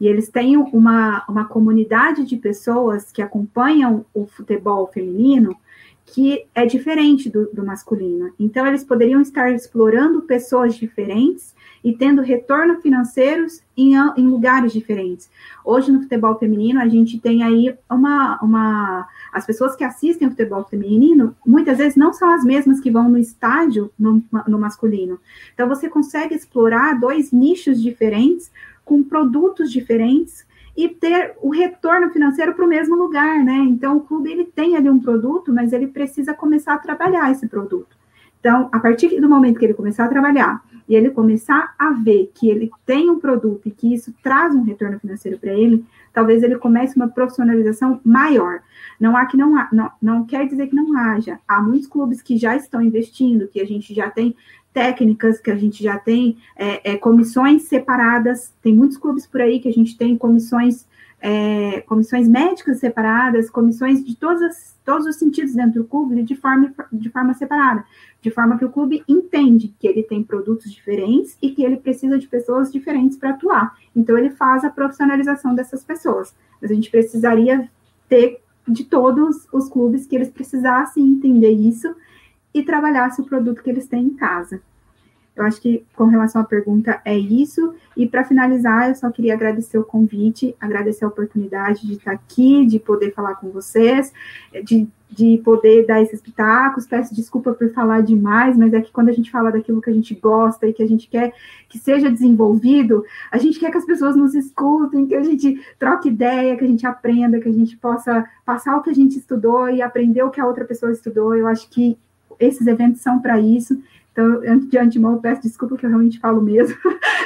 E 0.00 0.06
eles 0.06 0.28
têm 0.28 0.56
uma, 0.56 1.24
uma 1.28 1.44
comunidade 1.44 2.24
de 2.24 2.36
pessoas 2.36 3.10
que 3.10 3.20
acompanham 3.20 4.04
o 4.14 4.26
futebol 4.26 4.86
feminino 4.86 5.56
que 6.14 6.46
é 6.54 6.64
diferente 6.64 7.28
do, 7.28 7.50
do 7.52 7.64
masculino. 7.64 8.32
Então, 8.38 8.66
eles 8.66 8.84
poderiam 8.84 9.20
estar 9.20 9.52
explorando 9.52 10.22
pessoas 10.22 10.74
diferentes 10.74 11.54
e 11.84 11.92
tendo 11.92 12.22
retorno 12.22 12.80
financeiros 12.80 13.62
em, 13.76 13.94
em, 13.94 14.26
lugares 14.26 14.72
diferentes. 14.72 15.30
Hoje, 15.64 15.92
no 15.92 16.02
futebol 16.02 16.38
feminino, 16.38 16.80
a 16.80 16.88
gente 16.88 17.20
tem 17.20 17.42
aí 17.42 17.76
uma, 17.90 18.38
uma. 18.42 19.08
As 19.32 19.46
pessoas 19.46 19.76
que 19.76 19.84
assistem 19.84 20.26
ao 20.26 20.32
futebol 20.32 20.64
feminino, 20.64 21.36
muitas 21.46 21.78
vezes 21.78 21.96
não 21.96 22.12
são 22.12 22.30
as 22.30 22.42
mesmas 22.42 22.80
que 22.80 22.90
vão 22.90 23.08
no 23.08 23.18
estádio 23.18 23.90
no, 23.98 24.22
no 24.46 24.58
masculino. 24.58 25.20
Então, 25.54 25.68
você 25.68 25.88
consegue 25.88 26.34
explorar 26.34 26.98
dois 26.98 27.32
nichos 27.32 27.80
diferentes, 27.80 28.50
com 28.84 29.02
produtos 29.02 29.70
diferentes, 29.70 30.46
e 30.78 30.88
ter 30.88 31.34
o 31.42 31.50
retorno 31.50 32.08
financeiro 32.10 32.54
para 32.54 32.64
o 32.64 32.68
mesmo 32.68 32.94
lugar, 32.94 33.42
né? 33.42 33.56
Então, 33.68 33.96
o 33.96 34.00
clube 34.00 34.30
ele 34.30 34.44
tem 34.44 34.76
ali 34.76 34.88
um 34.88 35.00
produto, 35.00 35.52
mas 35.52 35.72
ele 35.72 35.88
precisa 35.88 36.32
começar 36.32 36.74
a 36.74 36.78
trabalhar 36.78 37.32
esse 37.32 37.48
produto. 37.48 37.96
Então, 38.38 38.68
a 38.70 38.78
partir 38.78 39.20
do 39.20 39.28
momento 39.28 39.58
que 39.58 39.64
ele 39.64 39.74
começar 39.74 40.04
a 40.04 40.08
trabalhar 40.08 40.62
e 40.88 40.94
ele 40.94 41.10
começar 41.10 41.74
a 41.76 41.90
ver 41.90 42.30
que 42.32 42.48
ele 42.48 42.70
tem 42.86 43.10
um 43.10 43.18
produto 43.18 43.66
e 43.66 43.72
que 43.72 43.92
isso 43.92 44.14
traz 44.22 44.54
um 44.54 44.62
retorno 44.62 45.00
financeiro 45.00 45.36
para 45.36 45.52
ele, 45.52 45.84
talvez 46.12 46.44
ele 46.44 46.56
comece 46.56 46.94
uma 46.94 47.08
profissionalização 47.08 48.00
maior. 48.04 48.60
Não 49.00 49.16
há 49.16 49.26
que 49.26 49.36
não, 49.36 49.56
há, 49.56 49.68
não, 49.72 49.90
não 50.00 50.24
quer 50.24 50.46
dizer 50.46 50.68
que 50.68 50.76
não 50.76 50.96
haja. 50.96 51.40
Há 51.48 51.60
muitos 51.60 51.88
clubes 51.88 52.22
que 52.22 52.36
já 52.36 52.54
estão 52.54 52.80
investindo, 52.80 53.48
que 53.48 53.60
a 53.60 53.66
gente 53.66 53.92
já 53.92 54.08
tem 54.08 54.36
técnicas, 54.72 55.40
que 55.40 55.50
a 55.50 55.56
gente 55.56 55.82
já 55.82 55.98
tem 55.98 56.36
é, 56.56 56.92
é, 56.92 56.96
comissões 56.96 57.62
separadas. 57.62 58.52
Tem 58.62 58.74
muitos 58.74 58.96
clubes 58.96 59.26
por 59.26 59.40
aí 59.40 59.60
que 59.60 59.68
a 59.68 59.72
gente 59.72 59.96
tem 59.96 60.16
comissões, 60.16 60.86
é, 61.20 61.80
comissões 61.82 62.28
médicas 62.28 62.78
separadas, 62.78 63.50
comissões 63.50 64.04
de 64.04 64.16
todos, 64.16 64.42
as, 64.42 64.76
todos 64.84 65.06
os 65.06 65.16
sentidos 65.16 65.54
dentro 65.54 65.82
do 65.82 65.88
clube 65.88 66.22
de 66.22 66.36
forma, 66.36 66.72
de 66.92 67.10
forma 67.10 67.34
separada, 67.34 67.84
de 68.22 68.30
forma 68.30 68.58
que 68.58 68.64
o 68.64 68.70
clube 68.70 69.02
entende 69.08 69.74
que 69.78 69.86
ele 69.86 70.02
tem 70.02 70.22
produtos 70.22 70.72
diferentes 70.72 71.36
e 71.42 71.50
que 71.50 71.64
ele 71.64 71.76
precisa 71.76 72.18
de 72.18 72.28
pessoas 72.28 72.72
diferentes 72.72 73.16
para 73.16 73.30
atuar. 73.30 73.76
Então 73.94 74.16
ele 74.16 74.30
faz 74.30 74.64
a 74.64 74.70
profissionalização 74.70 75.54
dessas 75.54 75.82
pessoas. 75.82 76.34
Mas 76.60 76.70
a 76.70 76.74
gente 76.74 76.90
precisaria 76.90 77.68
ter 78.08 78.40
de 78.66 78.84
todos 78.84 79.48
os 79.52 79.68
clubes 79.68 80.06
que 80.06 80.14
eles 80.14 80.28
precisassem 80.28 81.04
entender 81.04 81.50
isso 81.50 81.94
e 82.58 82.64
trabalhasse 82.64 83.20
o 83.20 83.24
produto 83.24 83.62
que 83.62 83.70
eles 83.70 83.86
têm 83.86 84.04
em 84.04 84.14
casa. 84.14 84.60
Eu 85.38 85.44
acho 85.44 85.60
que 85.60 85.86
com 85.94 86.06
relação 86.06 86.42
à 86.42 86.44
pergunta 86.44 87.00
é 87.04 87.16
isso. 87.16 87.72
E 87.96 88.08
para 88.08 88.24
finalizar, 88.24 88.88
eu 88.88 88.94
só 88.96 89.08
queria 89.08 89.34
agradecer 89.34 89.78
o 89.78 89.84
convite, 89.84 90.56
agradecer 90.60 91.04
a 91.04 91.08
oportunidade 91.08 91.86
de 91.86 91.92
estar 91.92 92.10
aqui, 92.10 92.66
de 92.66 92.80
poder 92.80 93.14
falar 93.14 93.36
com 93.36 93.48
vocês, 93.50 94.12
de, 94.64 94.88
de 95.08 95.40
poder 95.44 95.86
dar 95.86 96.02
esses 96.02 96.20
pitacos. 96.20 96.88
Peço 96.88 97.14
desculpa 97.14 97.52
por 97.52 97.70
falar 97.70 98.00
demais, 98.00 98.56
mas 98.56 98.74
é 98.74 98.80
que 98.80 98.90
quando 98.90 99.10
a 99.10 99.12
gente 99.12 99.30
fala 99.30 99.52
daquilo 99.52 99.80
que 99.80 99.90
a 99.90 99.92
gente 99.92 100.12
gosta 100.12 100.66
e 100.66 100.72
que 100.72 100.82
a 100.82 100.88
gente 100.88 101.08
quer 101.08 101.32
que 101.68 101.78
seja 101.78 102.10
desenvolvido, 102.10 103.04
a 103.30 103.38
gente 103.38 103.60
quer 103.60 103.70
que 103.70 103.78
as 103.78 103.86
pessoas 103.86 104.16
nos 104.16 104.34
escutem, 104.34 105.06
que 105.06 105.14
a 105.14 105.22
gente 105.22 105.64
troque 105.78 106.08
ideia, 106.08 106.56
que 106.56 106.64
a 106.64 106.68
gente 106.68 106.84
aprenda, 106.84 107.38
que 107.38 107.48
a 107.48 107.52
gente 107.52 107.76
possa 107.76 108.28
passar 108.44 108.76
o 108.76 108.82
que 108.82 108.90
a 108.90 108.94
gente 108.94 109.16
estudou 109.16 109.70
e 109.70 109.82
aprender 109.82 110.24
o 110.24 110.30
que 110.30 110.40
a 110.40 110.46
outra 110.46 110.64
pessoa 110.64 110.90
estudou. 110.90 111.32
Eu 111.36 111.46
acho 111.46 111.70
que 111.70 111.96
esses 112.38 112.66
eventos 112.66 113.00
são 113.00 113.20
para 113.20 113.38
isso. 113.38 113.80
Então, 114.18 114.40
de 114.66 114.76
antemão, 114.76 115.20
peço 115.20 115.42
desculpa 115.42 115.76
que 115.76 115.86
eu 115.86 115.90
realmente 115.90 116.18
falo 116.18 116.42
mesmo, 116.42 116.76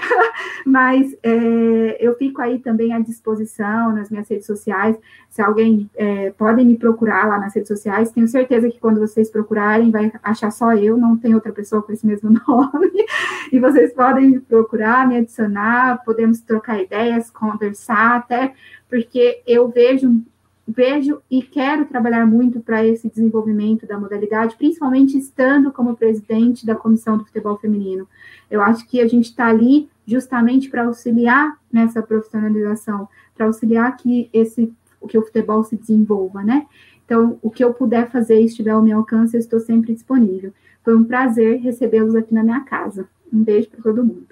mas 0.66 1.16
é, 1.22 1.96
eu 1.98 2.14
fico 2.16 2.42
aí 2.42 2.58
também 2.58 2.92
à 2.92 2.98
disposição 2.98 3.94
nas 3.94 4.10
minhas 4.10 4.28
redes 4.28 4.44
sociais. 4.44 4.94
Se 5.30 5.40
alguém 5.40 5.88
é, 5.96 6.32
podem 6.32 6.66
me 6.66 6.76
procurar 6.76 7.26
lá 7.26 7.38
nas 7.38 7.54
redes 7.54 7.68
sociais, 7.68 8.10
tenho 8.10 8.28
certeza 8.28 8.68
que 8.68 8.78
quando 8.78 9.00
vocês 9.00 9.30
procurarem, 9.30 9.90
vai 9.90 10.12
achar 10.22 10.50
só 10.50 10.74
eu, 10.74 10.98
não 10.98 11.16
tem 11.16 11.34
outra 11.34 11.50
pessoa 11.50 11.80
com 11.80 11.92
esse 11.92 12.06
mesmo 12.06 12.28
nome. 12.46 13.06
e 13.50 13.58
vocês 13.58 13.94
podem 13.94 14.28
me 14.28 14.40
procurar, 14.40 15.08
me 15.08 15.16
adicionar, 15.16 16.02
podemos 16.04 16.42
trocar 16.42 16.82
ideias, 16.82 17.30
conversar, 17.30 18.16
até 18.16 18.52
porque 18.90 19.40
eu 19.46 19.66
vejo 19.70 20.22
vejo 20.66 21.20
e 21.30 21.42
quero 21.42 21.86
trabalhar 21.86 22.26
muito 22.26 22.60
para 22.60 22.84
esse 22.86 23.08
desenvolvimento 23.08 23.86
da 23.86 23.98
modalidade, 23.98 24.56
principalmente 24.56 25.18
estando 25.18 25.72
como 25.72 25.96
presidente 25.96 26.64
da 26.64 26.74
comissão 26.74 27.18
do 27.18 27.24
futebol 27.24 27.58
feminino. 27.58 28.08
Eu 28.50 28.62
acho 28.62 28.86
que 28.86 29.00
a 29.00 29.08
gente 29.08 29.26
está 29.26 29.46
ali 29.46 29.88
justamente 30.06 30.70
para 30.70 30.84
auxiliar 30.84 31.58
nessa 31.72 32.02
profissionalização, 32.02 33.08
para 33.34 33.46
auxiliar 33.46 33.96
que 33.96 34.28
esse 34.32 34.72
que 35.08 35.18
o 35.18 35.22
futebol 35.22 35.64
se 35.64 35.76
desenvolva, 35.76 36.44
né? 36.44 36.64
Então, 37.04 37.36
o 37.42 37.50
que 37.50 37.64
eu 37.64 37.74
puder 37.74 38.08
fazer 38.08 38.40
e 38.40 38.44
estiver 38.44 38.70
ao 38.70 38.80
meu 38.82 38.98
alcance, 38.98 39.36
eu 39.36 39.40
estou 39.40 39.58
sempre 39.58 39.92
disponível. 39.92 40.52
Foi 40.84 40.96
um 40.96 41.04
prazer 41.04 41.58
recebê-los 41.60 42.14
aqui 42.14 42.32
na 42.32 42.44
minha 42.44 42.60
casa. 42.60 43.08
Um 43.32 43.42
beijo 43.42 43.68
para 43.68 43.82
todo 43.82 44.04
mundo. 44.04 44.28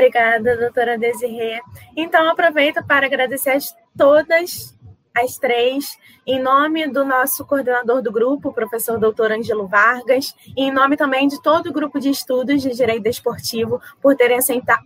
Obrigada, 0.00 0.56
doutora 0.56 0.96
Desirê. 0.96 1.60
Então, 1.94 2.26
aproveito 2.30 2.82
para 2.86 3.04
agradecer 3.04 3.50
a 3.50 3.58
todas 3.94 4.74
as 5.14 5.36
três, 5.36 5.98
em 6.26 6.40
nome 6.40 6.88
do 6.88 7.04
nosso 7.04 7.44
coordenador 7.44 8.00
do 8.00 8.10
grupo, 8.10 8.50
professor 8.50 8.98
doutor 8.98 9.30
Angelo 9.30 9.68
Vargas, 9.68 10.34
e 10.56 10.62
em 10.62 10.72
nome 10.72 10.96
também 10.96 11.28
de 11.28 11.42
todo 11.42 11.66
o 11.68 11.72
grupo 11.72 12.00
de 12.00 12.08
estudos 12.08 12.62
de 12.62 12.70
Direito 12.70 13.02
Desportivo, 13.02 13.78
por 14.00 14.16
terem 14.16 14.38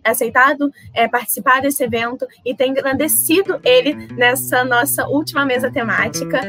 aceitado 0.03 0.69
é, 0.93 1.07
participar 1.07 1.61
desse 1.61 1.81
evento 1.85 2.27
e 2.43 2.53
ter 2.53 2.67
engrandecido 2.67 3.61
ele 3.63 3.93
nessa 4.15 4.65
nossa 4.65 5.07
última 5.07 5.45
mesa 5.45 5.71
temática. 5.71 6.41